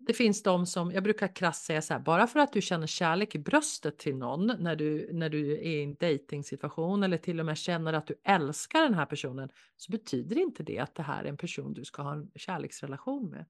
[0.06, 2.86] det finns de som, jag brukar krasst säga så här, bara för att du känner
[2.86, 7.40] kärlek i bröstet till någon när du, när du är i en dejtingsituation eller till
[7.40, 11.02] och med känner att du älskar den här personen så betyder inte det att det
[11.02, 13.46] här är en person du ska ha en kärleksrelation med.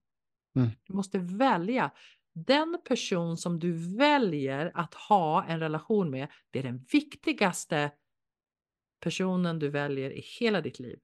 [0.57, 0.71] Mm.
[0.87, 1.91] Du måste välja.
[2.35, 7.91] Den person som du väljer att ha en relation med, det är den viktigaste
[9.01, 10.99] personen du väljer i hela ditt liv.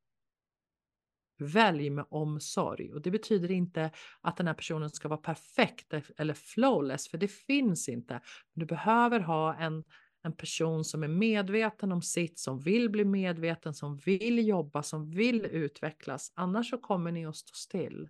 [1.40, 6.34] Välj med omsorg och det betyder inte att den här personen ska vara perfekt eller
[6.34, 8.20] flawless, för det finns inte.
[8.54, 9.84] Du behöver ha en,
[10.22, 15.10] en person som är medveten om sitt, som vill bli medveten, som vill jobba, som
[15.10, 16.32] vill utvecklas.
[16.34, 18.08] Annars så kommer ni att stå still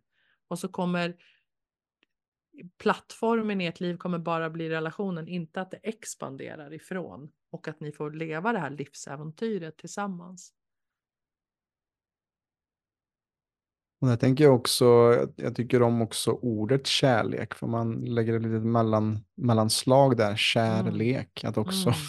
[0.49, 1.17] och så kommer
[2.79, 7.81] plattformen i ert liv kommer bara bli relationen, inte att det expanderar ifrån och att
[7.81, 10.53] ni får leva det här livsäventyret tillsammans.
[14.01, 14.85] Och jag tänker också,
[15.37, 21.43] jag tycker om också ordet kärlek, för man lägger ett litet mellan, mellanslag där, kärlek,
[21.43, 21.51] mm.
[21.51, 22.01] att också mm.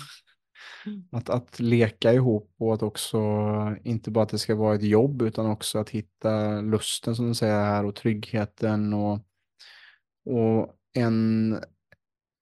[0.86, 1.08] mm.
[1.12, 3.20] att, att leka ihop och att också,
[3.84, 7.36] inte bara att det ska vara ett jobb, utan också att hitta lusten som du
[7.36, 9.20] säger här och tryggheten och,
[10.26, 11.54] och en,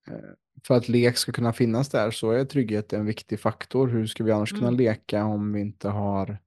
[0.08, 0.30] eh,
[0.68, 3.88] för att lek ska kunna finnas där så är trygghet en viktig faktor.
[3.88, 4.60] Hur ska vi annars mm.
[4.60, 6.40] kunna leka om vi inte har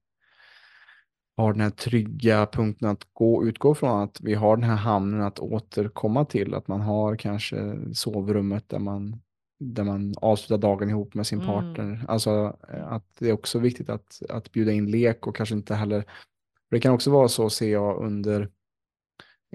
[1.37, 5.21] har den här trygga punkten att gå, utgå från att vi har den här hamnen
[5.21, 9.21] att återkomma till, att man har kanske sovrummet där man,
[9.59, 11.47] där man avslutar dagen ihop med sin mm.
[11.47, 12.05] partner.
[12.07, 15.75] Alltså eh, att det är också viktigt att, att bjuda in lek och kanske inte
[15.75, 16.05] heller,
[16.71, 18.49] det kan också vara så ser jag under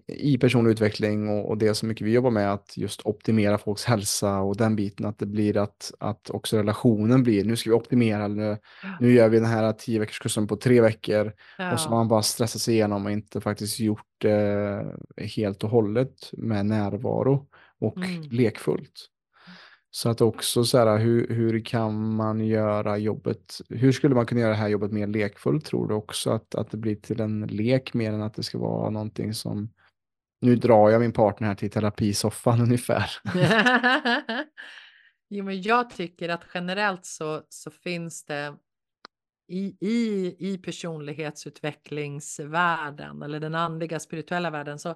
[0.07, 3.85] i personlig utveckling och, och det som mycket vi jobbar med, att just optimera folks
[3.85, 7.77] hälsa och den biten, att det blir att, att också relationen blir, nu ska vi
[7.77, 8.57] optimera, nu,
[9.01, 11.73] nu gör vi den här tio veckors på tre veckor ja.
[11.73, 14.87] och så har man bara stressat sig igenom och inte faktiskt gjort det
[15.17, 17.47] helt och hållet med närvaro
[17.81, 18.23] och mm.
[18.31, 19.09] lekfullt.
[19.91, 24.41] Så att också så här, hur, hur kan man göra jobbet, hur skulle man kunna
[24.41, 26.31] göra det här jobbet mer lekfullt tror du också?
[26.31, 29.71] Att, att det blir till en lek mer än att det ska vara någonting som
[30.41, 33.11] nu drar jag min partner här till terapisoffan ungefär.
[35.29, 38.55] jo, men jag tycker att generellt så, så finns det
[39.51, 44.95] i, i, i personlighetsutvecklingsvärlden eller den andliga spirituella världen så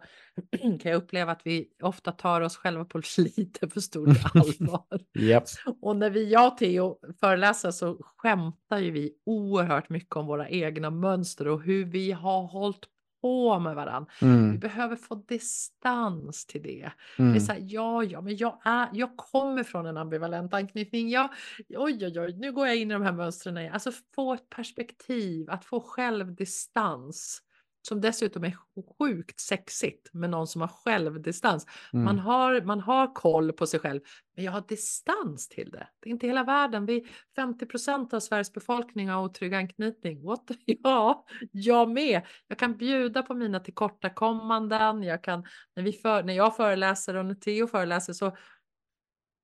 [0.61, 5.01] kan jag uppleva att vi ofta tar oss själva på lite för stort allvar.
[5.19, 5.45] yep.
[5.81, 10.49] Och när vi, jag och Theo föreläser så skämtar ju vi oerhört mycket om våra
[10.49, 12.85] egna mönster och hur vi har hållit
[13.23, 14.13] på med varandra.
[14.23, 14.53] Mm.
[14.53, 16.93] Vi behöver få distans till det.
[17.19, 17.33] Mm.
[17.33, 21.11] Det är så här, ja, ja, men jag, är, jag kommer från en ambivalent anknytning.
[21.11, 21.29] Jag,
[21.69, 23.73] oj, oj, oj, nu går jag in i de här mönstren.
[23.73, 27.43] Alltså få ett perspektiv, att få självdistans
[27.83, 28.57] som dessutom är
[28.99, 31.67] sjukt sexigt med någon som har självdistans.
[31.93, 32.05] Mm.
[32.05, 34.01] Man, har, man har koll på sig själv,
[34.37, 35.89] men jag har distans till det.
[36.01, 36.87] Det är inte hela världen.
[36.87, 37.07] Vi
[37.37, 40.25] 50 procent av Sveriges befolkning har otrygg anknytning.
[40.25, 40.51] What?
[40.65, 42.23] Ja, jag med.
[42.49, 45.03] Jag kan bjuda på mina tillkortakommanden.
[45.03, 45.45] Jag kan,
[45.77, 48.37] när, vi för, när jag föreläser och när Theo föreläser så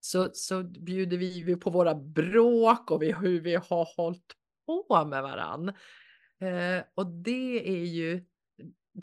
[0.01, 4.35] så, så bjuder vi på våra bråk och vi, hur vi har hållit
[4.67, 5.73] på med varann.
[6.39, 8.25] Eh, och det är ju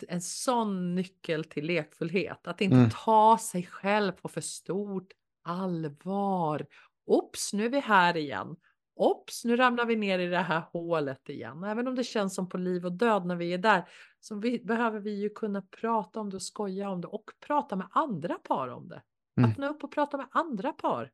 [0.07, 2.47] en sån nyckel till lekfullhet.
[2.47, 2.89] Att inte mm.
[2.89, 5.11] ta sig själv på för stort
[5.43, 6.67] allvar.
[7.05, 8.55] Oops, nu är vi här igen.
[8.95, 11.63] Ops, nu ramlar vi ner i det här hålet igen.
[11.63, 14.59] Även om det känns som på liv och död när vi är där så vi,
[14.59, 18.33] behöver vi ju kunna prata om det och skoja om det och prata med andra
[18.33, 19.01] par om det.
[19.37, 19.51] Mm.
[19.51, 21.11] Öppna upp och prata med andra par.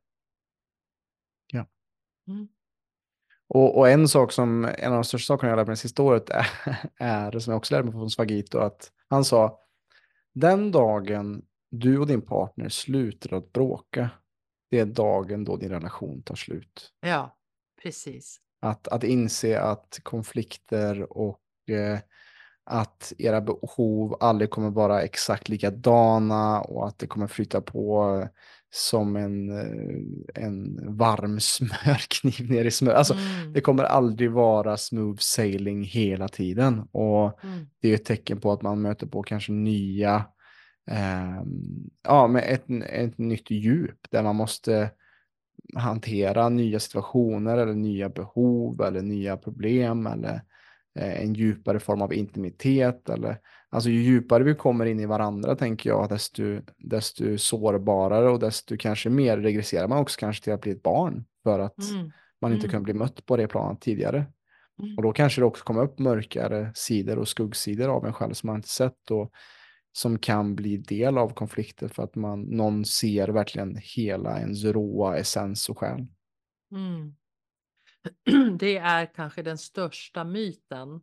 [1.46, 1.66] Ja.
[2.26, 2.48] Mm.
[3.54, 6.02] Och, och en sak som, en av de största sakerna jag lärt mig det sista
[6.02, 6.46] året är,
[6.96, 9.58] är som jag också lärde mig från Svagito, att han sa,
[10.34, 14.10] den dagen du och din partner slutar att bråka,
[14.70, 16.92] det är dagen då din relation tar slut.
[17.00, 17.36] Ja,
[17.82, 18.40] precis.
[18.60, 21.40] Att, att inse att konflikter och
[21.70, 21.98] eh,
[22.64, 28.28] att era behov aldrig kommer vara exakt likadana och att det kommer flytta på
[28.74, 32.92] som en, eh, en varm smörkniv ner i smör.
[32.94, 33.52] Alltså, Mm.
[33.52, 36.80] det kommer aldrig vara smooth sailing hela tiden.
[36.92, 37.66] Och Mm.
[37.80, 40.24] det är ett tecken på att man möter på kanske nya,
[40.90, 44.90] ehm, ja, med ett, ett nytt djup där man måste
[45.76, 50.40] hantera nya situationer eller nya behov eller nya problem eller eh,
[50.94, 53.08] en djupare form av intimitet.
[53.08, 53.38] Eller,
[53.70, 56.42] alltså ju djupare vi kommer in i varandra tänker jag, desto,
[56.78, 61.24] desto sårbarare och desto kanske mer regresserar man också kanske till att bli ett barn
[61.42, 62.10] för att Mm.
[62.40, 62.70] man inte Mm.
[62.70, 64.26] kunnat bli mött på det planet tidigare.
[64.82, 64.96] Mm.
[64.96, 68.46] Och då kanske det också kommer upp mörkare sidor och skuggsidor av en själv som
[68.46, 69.30] man inte sett och
[69.92, 75.16] som kan bli del av konflikter för att man, någon ser verkligen hela ens råa
[75.16, 76.06] essens och själ.
[76.72, 77.14] Mm.
[78.58, 81.00] Det är kanske den största myten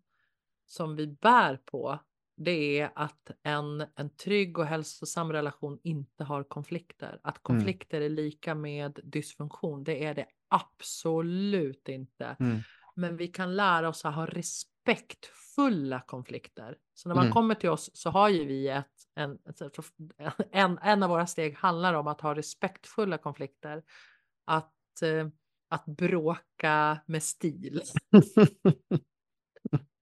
[0.65, 1.99] som vi bär på.
[2.37, 7.19] Det är att en, en trygg och hälsosam relation inte har konflikter.
[7.23, 9.83] Att konflikter är lika med dysfunktion.
[9.83, 12.35] Det är det absolut inte.
[12.39, 12.59] Mm.
[12.95, 16.77] Men vi kan lära oss att ha respektfulla konflikter.
[16.93, 17.33] Så när man Mm.
[17.33, 18.85] kommer till oss så har ju vi ett,
[19.15, 19.37] en,
[20.51, 23.83] en, en av våra steg handlar om att ha respektfulla konflikter.
[24.45, 25.27] Att, eh,
[25.69, 27.81] att bråka med stil.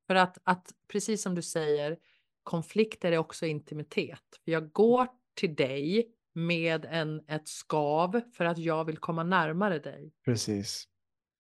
[0.08, 1.98] För att, att, precis som du säger,
[2.44, 4.24] konflikter är också intimitet.
[4.44, 10.12] Jag går till dig med en, ett skav för att jag vill komma närmare dig.
[10.26, 10.88] Precis.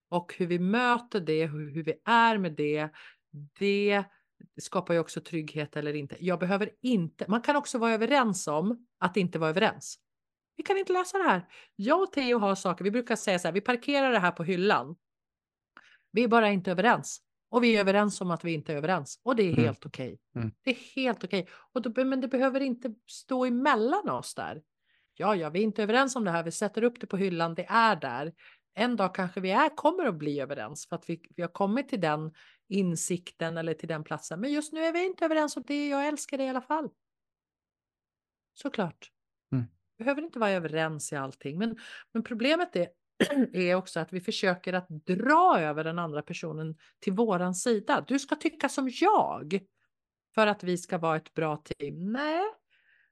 [0.10, 2.90] Och hur vi möter det, hur, hur vi är med det,
[3.60, 4.06] det
[4.62, 6.16] skapar ju också trygghet eller inte.
[6.20, 10.00] Jag behöver inte, man kan också vara överens om att inte vara överens.
[10.58, 11.48] Vi kan inte lösa det här.
[11.76, 14.44] Jag och Theo har saker, vi brukar säga så här, vi parkerar det här på
[14.44, 14.96] hyllan.
[16.12, 17.22] Vi är bara inte överens.
[17.50, 19.20] Och vi är överens om att vi inte är överens.
[19.24, 19.64] Och det är Mm.
[19.64, 20.20] helt okej.
[20.36, 20.52] Mm.
[20.64, 21.48] Det är helt okej.
[21.74, 24.62] Och då, men det behöver inte stå emellan oss där.
[25.16, 26.44] Ja, ja, vi är inte överens om det här.
[26.44, 27.56] Vi sätter upp det på hyllan.
[27.56, 28.34] Det är där.
[28.74, 31.90] En dag kanske vi är, kommer att bli överens för att vi, vi har kommit
[31.90, 32.34] till den
[32.70, 34.40] insikten eller till den platsen.
[34.42, 35.88] Men just nu är vi inte överens om det.
[35.90, 36.90] Jag älskar det i alla fall.
[38.54, 39.12] Såklart.
[39.98, 41.58] Behöver inte vara överens i allting.
[41.58, 41.78] Men,
[42.14, 42.88] men problemet är,
[43.54, 48.06] är också att vi försöker att dra över den andra personen till våran sida.
[48.08, 49.60] Du ska tycka som jag
[50.36, 52.12] för att vi ska vara ett bra team.
[52.12, 52.44] Nej,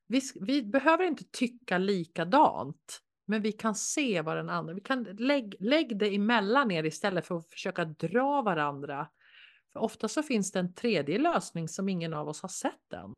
[0.07, 3.01] vi, vi behöver inte tycka likadant.
[3.27, 7.25] Men vi kan se vad den andra, vi kan lägg, lägg det emellan er istället
[7.25, 9.07] för att försöka dra varandra.
[9.73, 13.13] För ofta så finns det en tredje lösning som ingen av oss har sett än.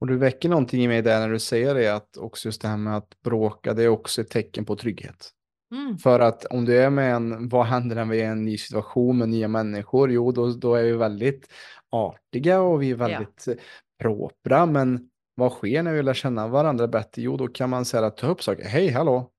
[0.00, 2.68] Och du väcker någonting i mig där när du säger det, att också just det
[2.68, 5.30] här med att bråka, det är också ett tecken på trygghet.
[5.74, 5.98] Mm.
[5.98, 8.58] För att om du är med en, vad händer när vi är i en ny
[8.58, 10.10] situation med nya människor?
[10.10, 11.48] Jo, då, då är vi väldigt
[11.90, 13.54] artiga och vi är väldigt ja.
[14.02, 17.22] propra, men vad sker när vi lär känna varandra bättre?
[17.22, 18.64] Jo, då kan man säga ta upp saker.
[18.64, 19.30] Hej, hallå!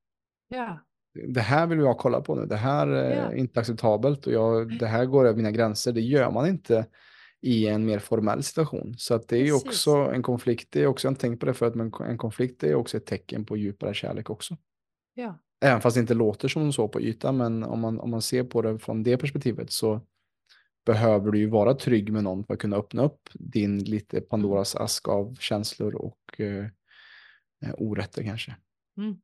[0.48, 0.80] Ja.
[1.28, 2.46] Det här vill jag kolla på nu.
[2.46, 3.36] Det här är Ja.
[3.36, 5.92] inte acceptabelt och jag, det här går över mina gränser.
[5.92, 6.86] Det gör man inte
[7.42, 8.96] i en mer formell situation.
[8.98, 9.68] Så att det är ju Precis.
[9.68, 10.68] också en konflikt.
[10.72, 13.06] Det är också, jag har tänkt på det förut, men en konflikt är också ett
[13.06, 14.58] tecken på djupare kärlek också.
[15.14, 15.40] Ja.
[15.62, 18.44] Även fast det inte låter som så på ytan, men om man, om man ser
[18.44, 20.02] på det från det perspektivet så
[20.86, 24.76] behöver du ju vara trygg med någon för att kunna öppna upp din lite Pandoras
[24.76, 26.66] ask av känslor och eh,
[27.66, 28.56] eh, orätter kanske.
[28.98, 29.16] Mm.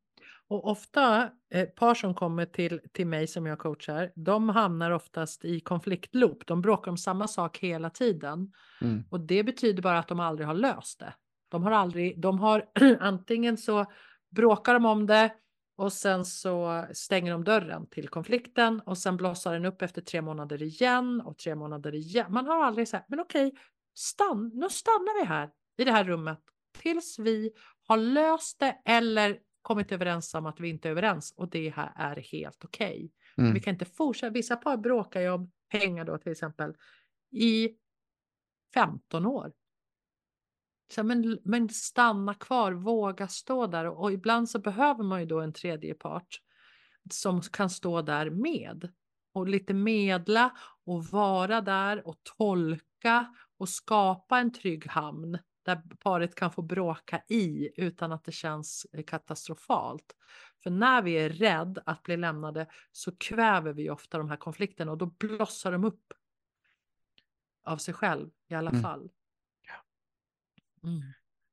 [0.47, 5.45] Och ofta eh, par som kommer till, till mig som jag coachar, de hamnar oftast
[5.45, 6.47] i konfliktloop.
[6.47, 8.51] De bråkar om samma sak hela tiden.
[8.81, 9.03] Mm.
[9.09, 11.13] Och det betyder bara att de aldrig har löst det.
[11.49, 12.65] De har aldrig, de har
[12.99, 13.85] antingen så
[14.29, 15.31] bråkar de om det
[15.77, 20.21] och sen så stänger de dörren till konflikten och sen blossar den upp efter tre
[20.21, 22.25] månader igen och tre månader igen.
[22.29, 23.53] Man har aldrig sagt, men okej,
[23.95, 26.39] stann, nu stannar vi här i det här rummet
[26.77, 27.51] tills vi
[27.87, 31.91] har löst det eller kommit överens om att vi inte är överens och det här
[31.95, 33.11] är helt okej.
[33.37, 33.53] Mm.
[33.53, 34.29] Vi kan inte fortsätta.
[34.29, 36.73] Vissa par bråkar ju om pengar då till exempel
[37.31, 37.69] i
[38.73, 39.51] 15 år.
[40.91, 45.25] Så, men, men stanna kvar, våga stå där och, och ibland så behöver man ju
[45.25, 46.41] då en tredje part.
[47.11, 48.89] som kan stå där med
[49.33, 56.35] och lite medla och vara där och tolka och skapa en trygg hamn där paret
[56.35, 60.15] kan få bråka i utan att det känns eh, katastrofalt.
[60.63, 64.91] För när vi är rädd att bli lämnade så kväver vi ofta de här konflikterna
[64.91, 66.03] och då blossar de upp
[67.63, 68.81] av sig själv i alla Mm.
[68.81, 69.09] fall.
[70.83, 71.01] Mm.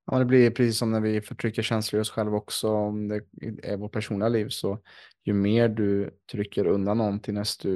[0.06, 2.68] Ja, det blir precis som när vi förtrycker känslor i oss själva också.
[2.70, 3.24] Om det
[3.62, 4.82] är vårt personliga liv så
[5.24, 7.68] ju mer du trycker undan någonting desto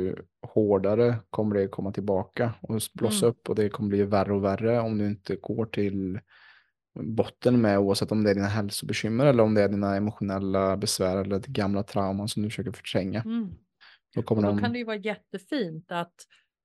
[0.42, 3.30] hårdare kommer det komma tillbaka och blossa Mm.
[3.30, 6.20] upp och det kommer bli värre och värre om du inte går till
[7.00, 11.16] botten med oavsett om det är dina hälsobekymmer eller om det är dina emotionella besvär
[11.16, 13.22] eller det gamla trauman som du försöker förtränga.
[13.22, 13.50] Mm.
[14.14, 14.58] Då då de...
[14.58, 16.14] kan det ju vara jättefint att,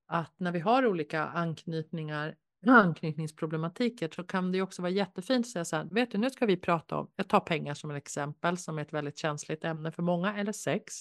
[0.08, 2.36] att när vi har olika anknytningar,
[2.70, 6.30] anknytningsproblematiker så kan det ju också vara jättefint att säga så här, vet du nu
[6.30, 9.64] ska vi prata om, jag tar pengar som ett exempel som är ett väldigt känsligt
[9.64, 10.94] ämne för många, eller sex.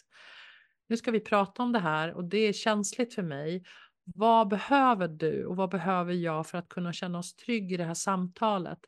[0.89, 3.65] Nu ska vi prata om det här och det är känsligt för mig.
[4.05, 7.85] Vad behöver du och vad behöver jag för att kunna känna oss trygg i det
[7.85, 8.79] här samtalet?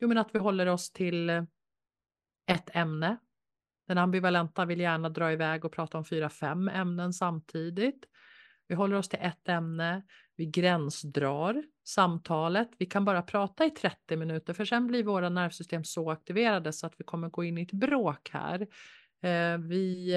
[0.00, 1.42] Jo, men att vi håller oss till eh,
[2.46, 3.16] ett ämne.
[3.88, 8.04] Den ambivalenta vill gärna dra iväg och prata om fyra, fem ämnen samtidigt.
[8.68, 10.02] Vi håller oss till ett ämne.
[10.36, 12.70] Vi gränsdrar samtalet.
[12.78, 16.86] Vi kan bara prata i 30 minuter för sen blir våra nervsystem så aktiverade så
[16.86, 18.60] att vi kommer gå in i ett bråk här.
[19.22, 20.14] Eh, vi,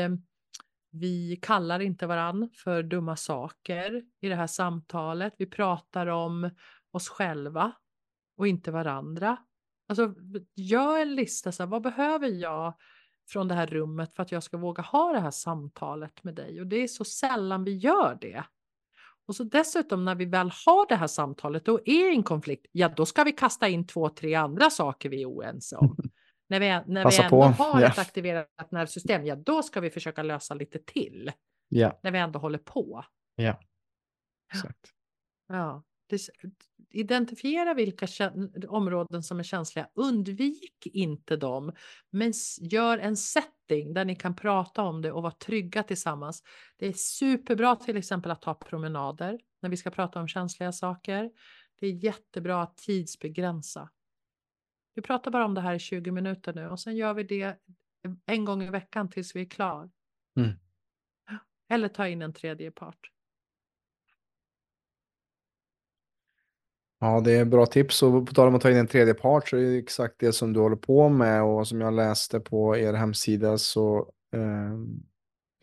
[0.92, 5.34] vi kallar inte varann för dumma saker i det här samtalet.
[5.38, 6.50] Vi pratar om
[6.92, 7.72] oss själva
[8.38, 9.38] och inte varandra.
[9.90, 10.16] Alltså,
[10.56, 12.74] gör en lista, så här, vad behöver jag
[13.28, 16.62] från det här rummet för att jag ska våga ha det här samtalet med dig?
[16.62, 18.44] Och det är så sällan vi gör det.
[19.28, 22.66] Och så dessutom när vi väl har det här samtalet och är i en konflikt,
[22.72, 25.98] ja då ska vi kasta in två, tre andra saker vi är oense om.
[26.50, 27.88] när vi, när vi ändå på, har ja.
[27.88, 31.32] ett aktiverat nervsystem, ja då ska vi försöka lösa lite till.
[31.68, 33.06] Ja, När vi ändå håller på.
[33.36, 33.60] ja.
[34.54, 34.94] Exakt.
[35.48, 35.84] Ja,
[36.90, 38.08] identifiera vilka
[38.68, 39.90] områden som är känsliga.
[39.94, 41.72] Undvik inte dem,
[42.10, 46.44] men gör en setting där ni kan prata om det och vara trygga tillsammans.
[46.78, 51.32] Det är superbra till exempel att ta promenader när vi ska prata om känsliga saker.
[51.80, 53.90] Det är jättebra att tidsbegränsa.
[54.96, 57.58] Vi pratar bara om det här i 20 minuter nu och sen gör vi det
[58.26, 59.90] en gång i veckan tills vi är klar.
[60.38, 60.52] Mm.
[61.70, 63.12] Eller ta in en tredje part.
[67.00, 68.04] Ja, det är bra tips.
[68.04, 70.34] Och på tal om att ta in en tredje part så är det exakt det
[70.34, 71.44] som du håller på med.
[71.44, 73.98] Och som jag läste på er hemsida så
[74.34, 74.78] eh,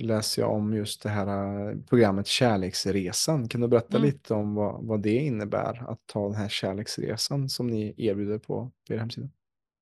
[0.07, 1.27] läser jag om just det här
[1.71, 3.49] eh, programmet Kärleksresan.
[3.49, 4.07] Kan du berätta Mm.
[4.07, 8.71] lite om vad, vad det innebär att ta den här kärleksresan som ni erbjuder på
[8.91, 9.29] er hemsida?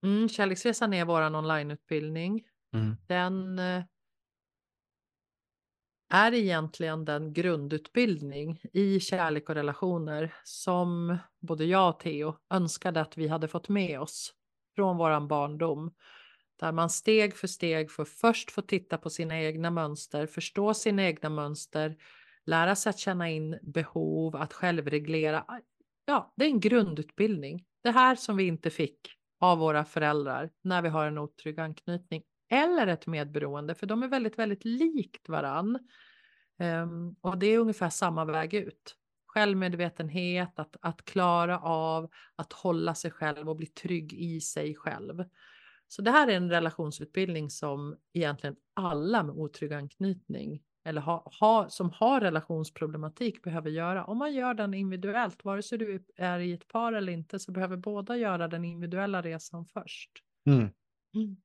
[0.05, 2.43] Mm, Kärleksresan är vår onlineutbildning.
[2.75, 2.97] Mm.
[3.07, 3.83] Den eh,
[6.15, 13.17] är egentligen den grundutbildning i kärlek och relationer som både jag och Theo önskade att
[13.17, 14.33] vi hade fått med oss
[14.75, 15.95] från våran barndom.
[16.61, 21.03] Där man steg för steg får först få titta på sina egna mönster, förstå sina
[21.03, 21.97] egna mönster,
[22.47, 25.45] lära sig att känna in behov, att självreglera.
[26.05, 27.65] Ja, det är en grundutbildning.
[27.83, 28.99] Det här som vi inte fick
[29.41, 32.23] av våra föräldrar när vi har en otrygg anknytning
[32.53, 35.79] eller ett medberoende, för de är väldigt, väldigt likt varann.
[36.59, 38.97] Ehm, och det är ungefär samma väg ut.
[39.27, 45.25] Självmedvetenhet, att, att klara av att hålla sig själv och bli trygg i sig själv.
[45.89, 51.69] Så det här är en relationsutbildning som egentligen alla med otrygg anknytning eller ha, ha,
[51.69, 54.05] som har relationsproblematik behöver göra.
[54.05, 57.53] Om man gör den individuellt, vare sig du är i ett par eller inte, så
[57.53, 60.11] behöver båda göra den individuella resan först.
[60.47, 60.69] Mm.
[61.15, 61.37] Mm.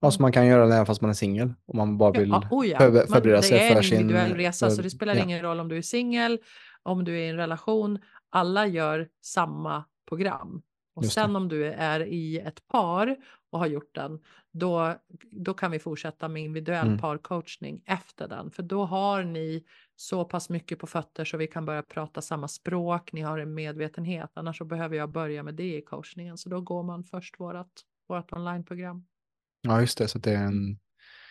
[0.00, 1.54] Alltså man kan göra det även fast man är singel.
[1.66, 2.78] Om man bara vill Ja, oh ja.
[2.78, 4.00] förbe- Men förbereda det sig är för en sin...
[4.00, 5.22] individuell resa, så för- det spelar ja.
[5.22, 6.38] ingen roll om du är singel,
[6.82, 7.98] om du är i en relation.
[8.30, 10.62] Alla gör samma program.
[10.94, 11.20] Och Just det.
[11.20, 13.16] sen om du är i ett par
[13.50, 14.20] och har gjort den,
[14.52, 14.94] då,
[15.30, 16.98] då kan vi fortsätta med individuell Mm.
[16.98, 18.50] parcoachning efter den.
[18.50, 19.64] För då har ni
[19.96, 23.54] så pass mycket på fötter så vi kan börja prata samma språk, ni har en
[23.54, 24.30] medvetenhet.
[24.34, 26.38] Annars så behöver jag börja med det i coachningen.
[26.38, 27.70] Så då går man först vårat,
[28.08, 29.04] vårat onlineprogram.
[29.60, 30.08] Ja, just det.
[30.08, 30.78] Så det är en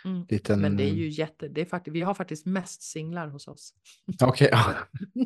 [0.05, 0.25] Mm.
[0.29, 0.61] liten...
[0.61, 3.73] Men det är ju jätte, det är faktiskt, vi har faktiskt mest singlar hos oss.
[4.23, 4.73] Okej, ja.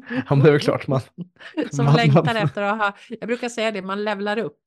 [0.10, 1.02] ja, men det är väl klart man...
[1.72, 4.57] Som man- längtar man- efter att ha, jag brukar säga det, man levlar upp.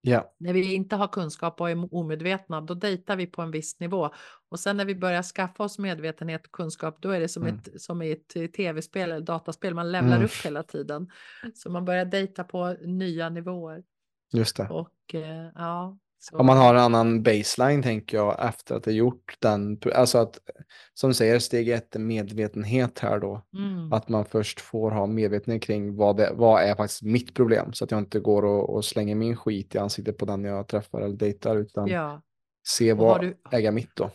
[0.00, 3.80] Ja, När vi inte har kunskap och är omedvetna, då dejtar vi på en viss
[3.80, 4.10] nivå.
[4.48, 7.54] Och sen när vi börjar skaffa oss medvetenhet och kunskap, då är det som, Mm.
[7.56, 10.24] ett, som i ett tv-spel eller dataspel, man levlar Mm.
[10.24, 11.10] upp hela tiden.
[11.54, 13.82] Så man börjar dejta på nya nivåer.
[14.32, 14.68] just det.
[14.68, 18.92] Och eh, ja, Så, Om man har en annan baseline tänker jag efter att det
[18.92, 20.38] gjort den, alltså att
[20.94, 23.42] som du säger, steg ett medvetenhet här då.
[23.56, 27.72] mm, Att man först får ha medvetenhet kring vad, det, vad är faktiskt mitt problem.
[27.72, 30.68] Så att jag inte går och, och slänger min skit i ansiktet på den jag
[30.68, 31.56] träffar eller dejtar.
[31.56, 32.22] Utan ja,
[32.68, 34.10] se vad du- äger mitt då.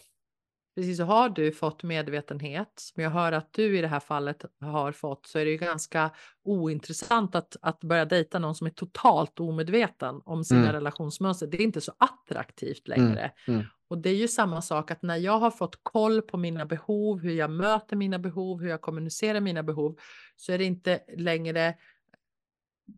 [0.78, 0.98] Precis.
[0.98, 4.92] Så har du fått medvetenhet, som jag hör att du i det här fallet har
[4.92, 6.12] fått, så är det ju ganska
[6.44, 10.74] ointressant att, att börja dejta någon som är totalt omedveten om sina Mm.
[10.74, 11.48] relationsmönster.
[11.48, 13.32] Det är inte så attraktivt längre.
[13.48, 13.64] mm.
[13.90, 17.20] Och det är ju samma sak att när jag har fått koll på mina behov,
[17.20, 19.98] hur jag möter mina behov, hur jag kommunicerar mina behov,
[20.36, 21.76] så är det inte längre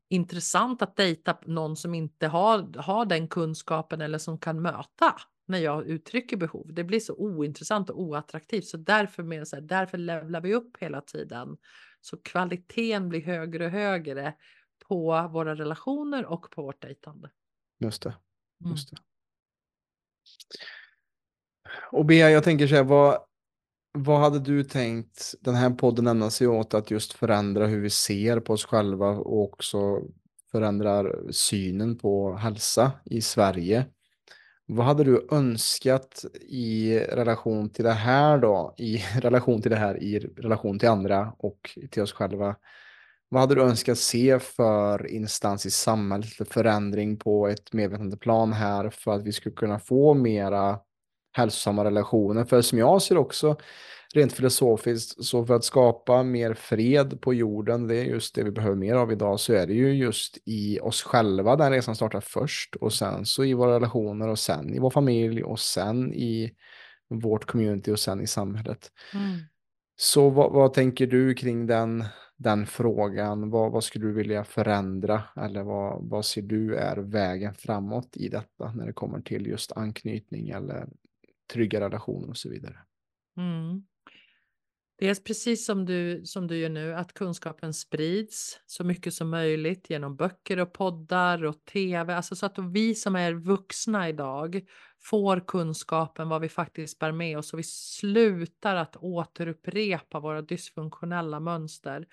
[0.10, 5.16] intressant att dejta någon som inte har, har den kunskapen eller som kan möta
[5.50, 6.74] när jag uttrycker behov.
[6.74, 8.66] Det blir så ointressant och oattraktivt.
[8.66, 11.58] Så därför, jag så här, därför levlar vi upp hela tiden.
[12.02, 14.36] Så kvaliteten blir högre och högre
[14.88, 17.30] på våra relationer och på vårt dejtande.
[17.80, 18.10] Just det.
[18.62, 18.72] Mm.
[18.72, 18.98] Just det.
[21.92, 23.18] Och Bea, jag tänker så här, vad,
[23.92, 27.90] vad hade du tänkt den här podden ägna sig åt att just förändra hur vi
[27.90, 30.02] ser på oss själva och också
[30.52, 33.86] förändrar synen på hälsa i Sverige?
[34.72, 38.74] Vad hade du önskat i relation till det här då?
[38.78, 42.56] I relation till det här, i relation till andra och till oss själva?
[43.30, 48.54] Vad hade du önskat se för instans i samhället, för förändring på ett medvetande plan
[48.54, 50.80] här för att vi skulle kunna få mera
[51.32, 52.46] hälsosamma relationer?
[52.46, 53.58] För som jag ser också,
[54.16, 58.52] rent filosofiskt, så för att skapa mer fred på jorden, det är just det vi
[58.52, 62.22] behöver mer av idag, så är det ju just i oss själva den resan startar
[62.22, 66.56] först och sen så i våra relationer och sen i vår familj och sen i
[67.10, 68.92] vårt community och sen i samhället.
[69.14, 69.40] Mm.
[69.96, 72.04] Så vad, vad tänker du kring den,
[72.38, 73.50] den frågan?
[73.50, 75.24] Vad, vad skulle du vilja förändra?
[75.36, 79.72] Eller vad, vad ser du är vägen framåt i detta när det kommer till just
[79.72, 80.88] anknytning eller
[81.54, 82.78] trygga relationer och så vidare?
[83.38, 83.84] Mm.
[85.00, 89.90] Dels precis som du, som du gör nu, att kunskapen sprids så mycket som möjligt
[89.90, 92.16] genom böcker och poddar och tv.
[92.16, 94.62] Alltså så att vi som är vuxna idag
[95.02, 101.40] får kunskapen vad vi faktiskt bär med oss och vi slutar att återupprepa våra dysfunktionella
[101.40, 102.08] mönster.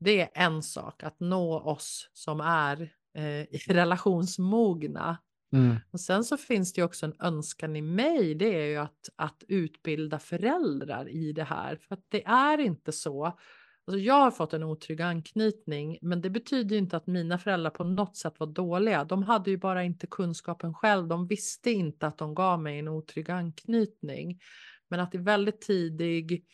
[0.00, 2.82] Det är en sak, att nå oss som är
[3.14, 5.18] eh, relationsmogna.
[5.52, 5.76] Mm.
[5.90, 9.08] Och sen så finns det ju också en önskan i mig, det är ju att,
[9.16, 11.76] att utbilda föräldrar i det här.
[11.76, 13.38] För att det är inte så.
[13.86, 17.70] Alltså jag har fått en otrygg anknytning, men det betyder ju inte att mina föräldrar
[17.70, 19.04] på något sätt var dåliga.
[19.04, 21.08] De hade ju bara inte kunskapen själv.
[21.08, 24.40] De visste inte att de gav mig en otrygg anknytning.
[24.88, 26.44] Men att i väldigt tidig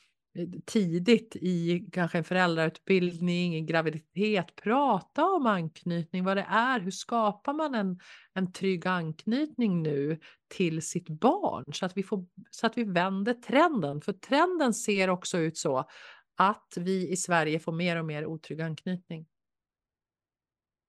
[0.65, 7.53] tidigt i kanske en föräldrautbildning, i graviditet, prata om anknytning, vad det är, hur skapar
[7.53, 8.01] man en,
[8.35, 13.35] en trygg anknytning nu till sitt barn så att, vi får, så att vi vänder
[13.35, 14.01] trenden.
[14.01, 15.89] För trenden ser också ut så
[16.37, 19.27] att vi i Sverige får mer och mer otrygg anknytning.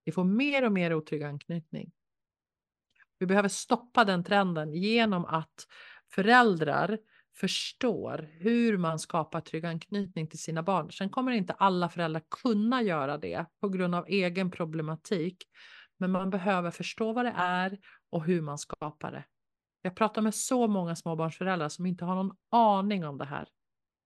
[0.05, 1.91] Vi får mer och mer otrygg anknytning.
[3.19, 5.67] Vi behöver stoppa den trenden genom att
[6.11, 6.97] föräldrar
[7.39, 10.91] förstår hur man skapar trygg anknytning till sina barn.
[10.91, 15.43] Sen kommer inte alla föräldrar kunna göra det på grund av egen problematik.
[15.97, 17.79] Men man behöver förstå vad det är
[18.09, 19.25] och hur man skapar det.
[19.81, 23.47] Jag pratar med så många småbarnsföräldrar som inte har någon aning om det här.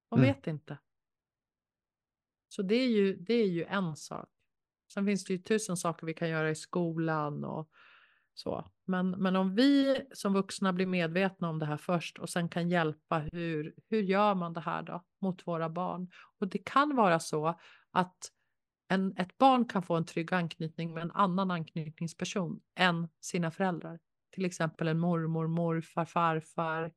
[0.10, 0.34] De Mm.
[0.34, 0.77] vet inte.
[2.49, 4.30] Så det är, ju, det är ju en sak.
[4.93, 7.69] Sen finns det ju tusen saker vi kan göra i skolan och
[8.34, 8.72] så.
[8.85, 12.69] Men, men om vi som vuxna blir medvetna om det här först och sen kan
[12.69, 16.11] hjälpa hur, hur gör man det här då mot våra barn?
[16.39, 17.60] Och det kan vara så
[17.91, 18.18] att
[18.88, 23.99] en, ett barn kan få en trygg anknytning med en annan anknytningsperson än sina föräldrar.
[24.31, 26.91] Till exempel en mormor, morfar, farfar,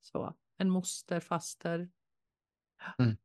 [0.00, 0.34] så.
[0.58, 1.90] en moster, faster.
[2.98, 3.16] Mm.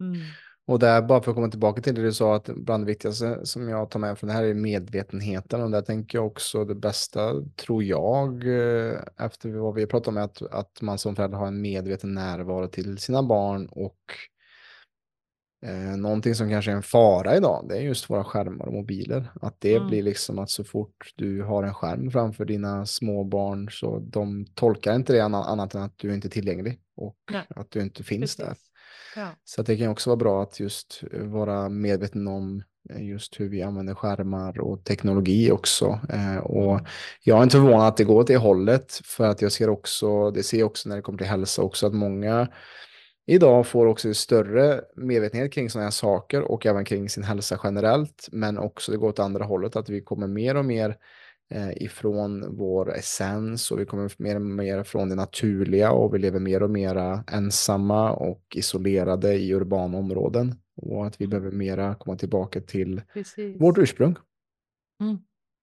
[0.00, 0.20] Mm.
[0.66, 3.46] Och där, bara för att komma tillbaka till det du sa, att bland det viktigaste
[3.46, 5.62] som jag tar med från det här är medvetenheten.
[5.62, 10.16] Och där tänker jag också det bästa, tror jag, eh, efter vad vi pratat om,
[10.16, 13.66] är att, att man som förälder har en medveten närvaro till sina barn.
[13.66, 13.96] Och
[15.66, 19.30] eh, någonting som kanske är en fara idag, det är just våra skärmar och mobiler.
[19.42, 19.88] Att det Mm.
[19.88, 24.46] blir liksom att så fort du har en skärm framför dina små barn så de
[24.54, 28.04] tolkar inte det annat än att du inte är tillgänglig och Nej, att du inte
[28.04, 28.54] finns där.
[29.16, 29.28] Ja.
[29.44, 33.40] Så att det kan också vara bra att just eh, vara medveten om eh, just
[33.40, 36.00] hur vi använder skärmar och teknologi också.
[36.12, 36.84] Eh, och Mm.
[37.22, 40.30] jag är inte förvånad att det går åt det hållet för att jag ser också,
[40.30, 42.48] det ser jag också när det kommer till hälsa också, att många
[43.26, 48.28] idag får också större medvetenhet kring sådana här saker och även kring sin hälsa generellt.
[48.32, 50.96] Men också det går åt andra hållet, att vi kommer mer och mer
[51.76, 56.40] ifrån vår essens och vi kommer mer och mer från det naturliga och vi lever
[56.40, 61.30] mer och mer ensamma och isolerade i urbana områden och att vi Mm.
[61.30, 63.60] behöver mera komma tillbaka till Precis.
[63.60, 64.16] vårt ursprung.
[65.00, 65.18] Mm.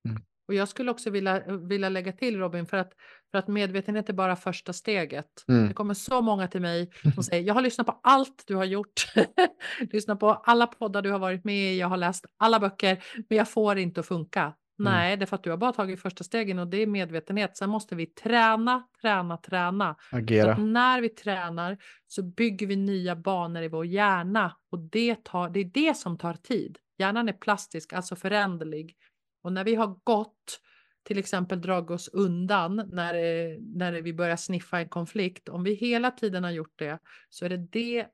[0.08, 0.22] Mm.
[0.48, 2.92] Och jag skulle också vilja, vilja lägga till Robin, för att,
[3.30, 5.26] för att medvetenhet är bara första steget.
[5.48, 5.68] Mm.
[5.68, 8.64] Det kommer så många till mig som säger, jag har lyssnat på allt du har
[8.64, 9.06] gjort.
[9.92, 13.38] lyssnat på alla poddar du har varit med i, jag har läst alla böcker, men
[13.38, 14.54] jag får inte att funka.
[14.84, 17.56] Nej, det är för att du har bara tagit första stegen och det är medvetenhet.
[17.56, 19.96] Sen måste vi träna, träna, träna.
[20.12, 20.56] Agera.
[20.56, 25.60] när vi tränar så bygger vi nya banor i vår hjärna och det, tar, det
[25.60, 26.78] är det som tar tid.
[26.98, 28.96] Hjärnan är plastisk, alltså föränderlig.
[29.42, 30.60] Och när vi har gått,
[31.02, 35.74] till exempel dragit oss undan när, eh, när vi börjar sniffa en konflikt, om vi
[35.74, 36.98] hela tiden har gjort det
[37.28, 38.06] så är det, det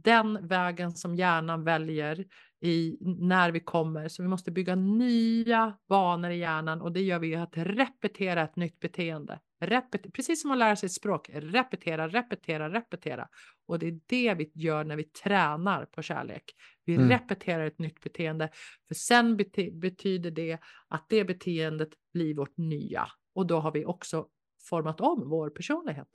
[0.00, 2.24] den vägen som hjärnan väljer
[2.60, 4.08] i, när vi kommer.
[4.08, 8.42] Så vi måste bygga nya banor i hjärnan och det gör vi ju att repetera
[8.42, 9.40] ett nytt beteende.
[9.60, 11.30] Repet precis som att lära sig ett språk.
[11.32, 13.28] Repetera, repetera, repetera.
[13.66, 16.44] Och det är det vi gör när vi tränar på kärlek.
[16.84, 17.08] Vi Mm.
[17.08, 18.50] repeterar ett nytt beteende.
[18.88, 20.58] För sen bete betyder det
[20.88, 23.06] att det beteendet blir vårt nya.
[23.34, 24.26] Och då har vi också
[24.68, 26.08] format om vår personlighet.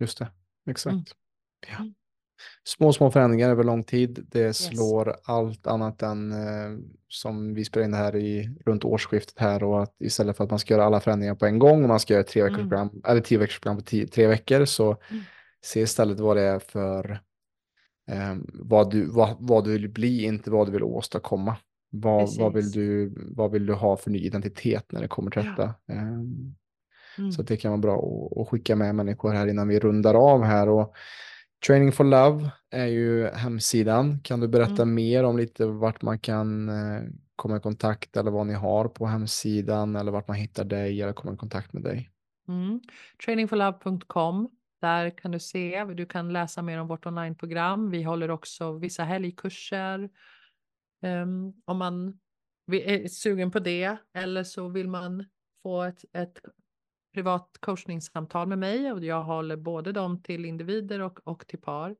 [0.00, 0.32] Just det,
[0.70, 0.94] exakt.
[0.94, 1.04] Mm.
[1.68, 1.94] Ja.
[2.64, 4.26] Små, små förändringar över lång tid.
[4.30, 9.38] Det slår allt annat än eh, som vi spelar in det här i runt årsskiftet
[9.38, 11.88] här och att istället för att man ska göra alla förändringar på en gång och
[11.88, 12.68] man ska göra tre veckors Mm.
[12.68, 15.22] program eller tio veckors program på tio, tre veckor så Mm.
[15.64, 17.10] se istället vad det är för
[18.10, 21.56] eh, vad, du, vad, vad du vill bli, inte vad du vill åstadkomma.
[21.90, 25.44] Vad, vad, vill du, vad vill du ha för ny identitet när det kommer till
[25.44, 25.50] Ja.
[25.50, 25.74] detta?
[25.92, 26.08] Eh,
[27.18, 27.32] Mm.
[27.32, 30.42] så det kan vara bra att, att skicka med människor här innan vi rundar av
[30.42, 30.68] här.
[30.68, 30.94] Och
[31.66, 34.20] Training for Love är ju hemsidan.
[34.20, 34.94] Kan du berätta Mm.
[34.94, 37.02] mer om lite vart man kan eh,
[37.36, 41.12] komma i kontakt eller vad ni har på hemsidan eller vart man hittar dig eller
[41.12, 42.10] komma i kontakt med dig?
[42.48, 42.80] Mm.
[43.24, 44.50] Trainingforlove.com.
[44.80, 47.90] Där kan du se, du kan läsa mer om vårt onlineprogram.
[47.90, 50.10] Vi håller också vissa helgkurser.
[51.02, 52.18] Ehm, om man
[52.72, 55.24] är sugen på det eller så vill man
[55.62, 56.40] få ett, ett
[57.14, 61.96] privat coachningssamtal med mig och jag håller både dem till individer och, och till par.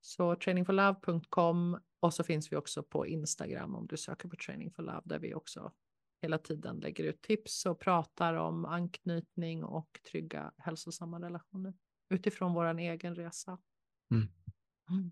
[0.00, 4.82] Så trainingforlove.com och så finns vi också på Instagram om du söker på Training for
[4.82, 5.72] Love där vi också
[6.22, 11.74] hela tiden lägger ut tips och pratar om anknytning och trygga hälsosamma relationer
[12.10, 13.58] utifrån vår egen resa.
[14.10, 14.28] Mm.
[14.90, 15.10] Mm.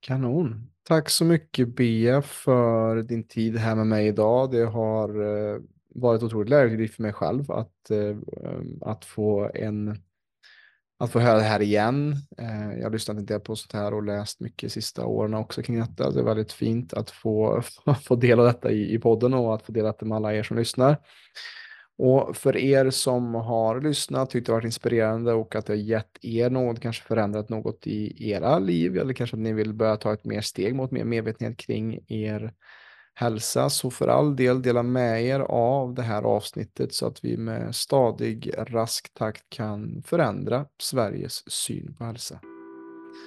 [0.00, 0.70] Kanon.
[0.82, 4.50] Tack så mycket Bea för din tid här med mig idag.
[4.50, 5.60] Det har eh,
[5.94, 10.02] varit otroligt lärorikt för mig själv att, eh, eh, att få en
[10.98, 12.16] att få höra det här igen.
[12.38, 15.62] Eh, jag har lyssnat en del på sånt här och läst mycket sista åren också
[15.62, 16.10] kring detta.
[16.10, 17.62] Det är väldigt fint att få,
[18.04, 20.42] få del av detta i, i podden och att få dela det med alla er
[20.42, 20.96] som lyssnar.
[21.98, 26.18] Och för er som har lyssnat, tyckt det varit inspirerande och att det har gett
[26.22, 30.12] er något, kanske förändrat något i era liv eller kanske att ni vill börja ta
[30.12, 32.52] ett mer steg mot mer medvetenhet kring er
[33.14, 37.36] hälsa, så för all del dela med er av det här avsnittet så att vi
[37.36, 42.40] med stadig, rask takt kan förändra Sveriges syn på hälsa.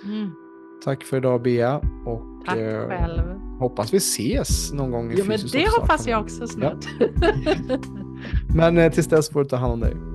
[0.06, 0.32] Mm.
[0.86, 3.24] Tack för idag Bea och Tack eh, själv.
[3.60, 6.86] hoppas vi ses någon gång i Jo, men det hoppas jag också snart.
[8.56, 10.15] Men eh, tills dess får du ta hand om dig.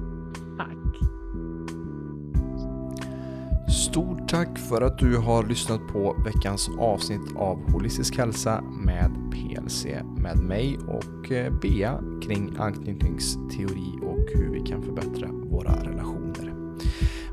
[3.71, 9.87] Stort tack för att du har lyssnat på veckans avsnitt av Holistisk hälsa med PLC
[10.17, 16.55] med mig och eh, Bea kring anknytningsteori och hur vi kan förbättra våra relationer.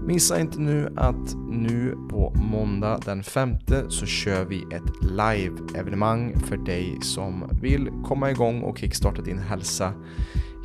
[0.02, 3.50] Missa inte nu att nu på måndag den 5
[3.90, 9.94] så kör vi ett live-evenemang för dig som vill komma igång och kickstarta din hälsa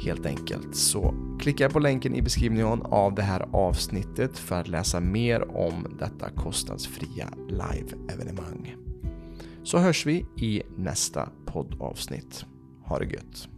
[0.04, 0.76] helt enkelt.
[0.76, 5.96] Så klicka på länken i beskrivningen av det här avsnittet för att läsa mer om
[5.98, 8.76] detta kostnadsfria live-evenemang.
[9.62, 12.44] Så hörs vi i nästa poddavsnitt.
[12.84, 13.48] Ha det gött!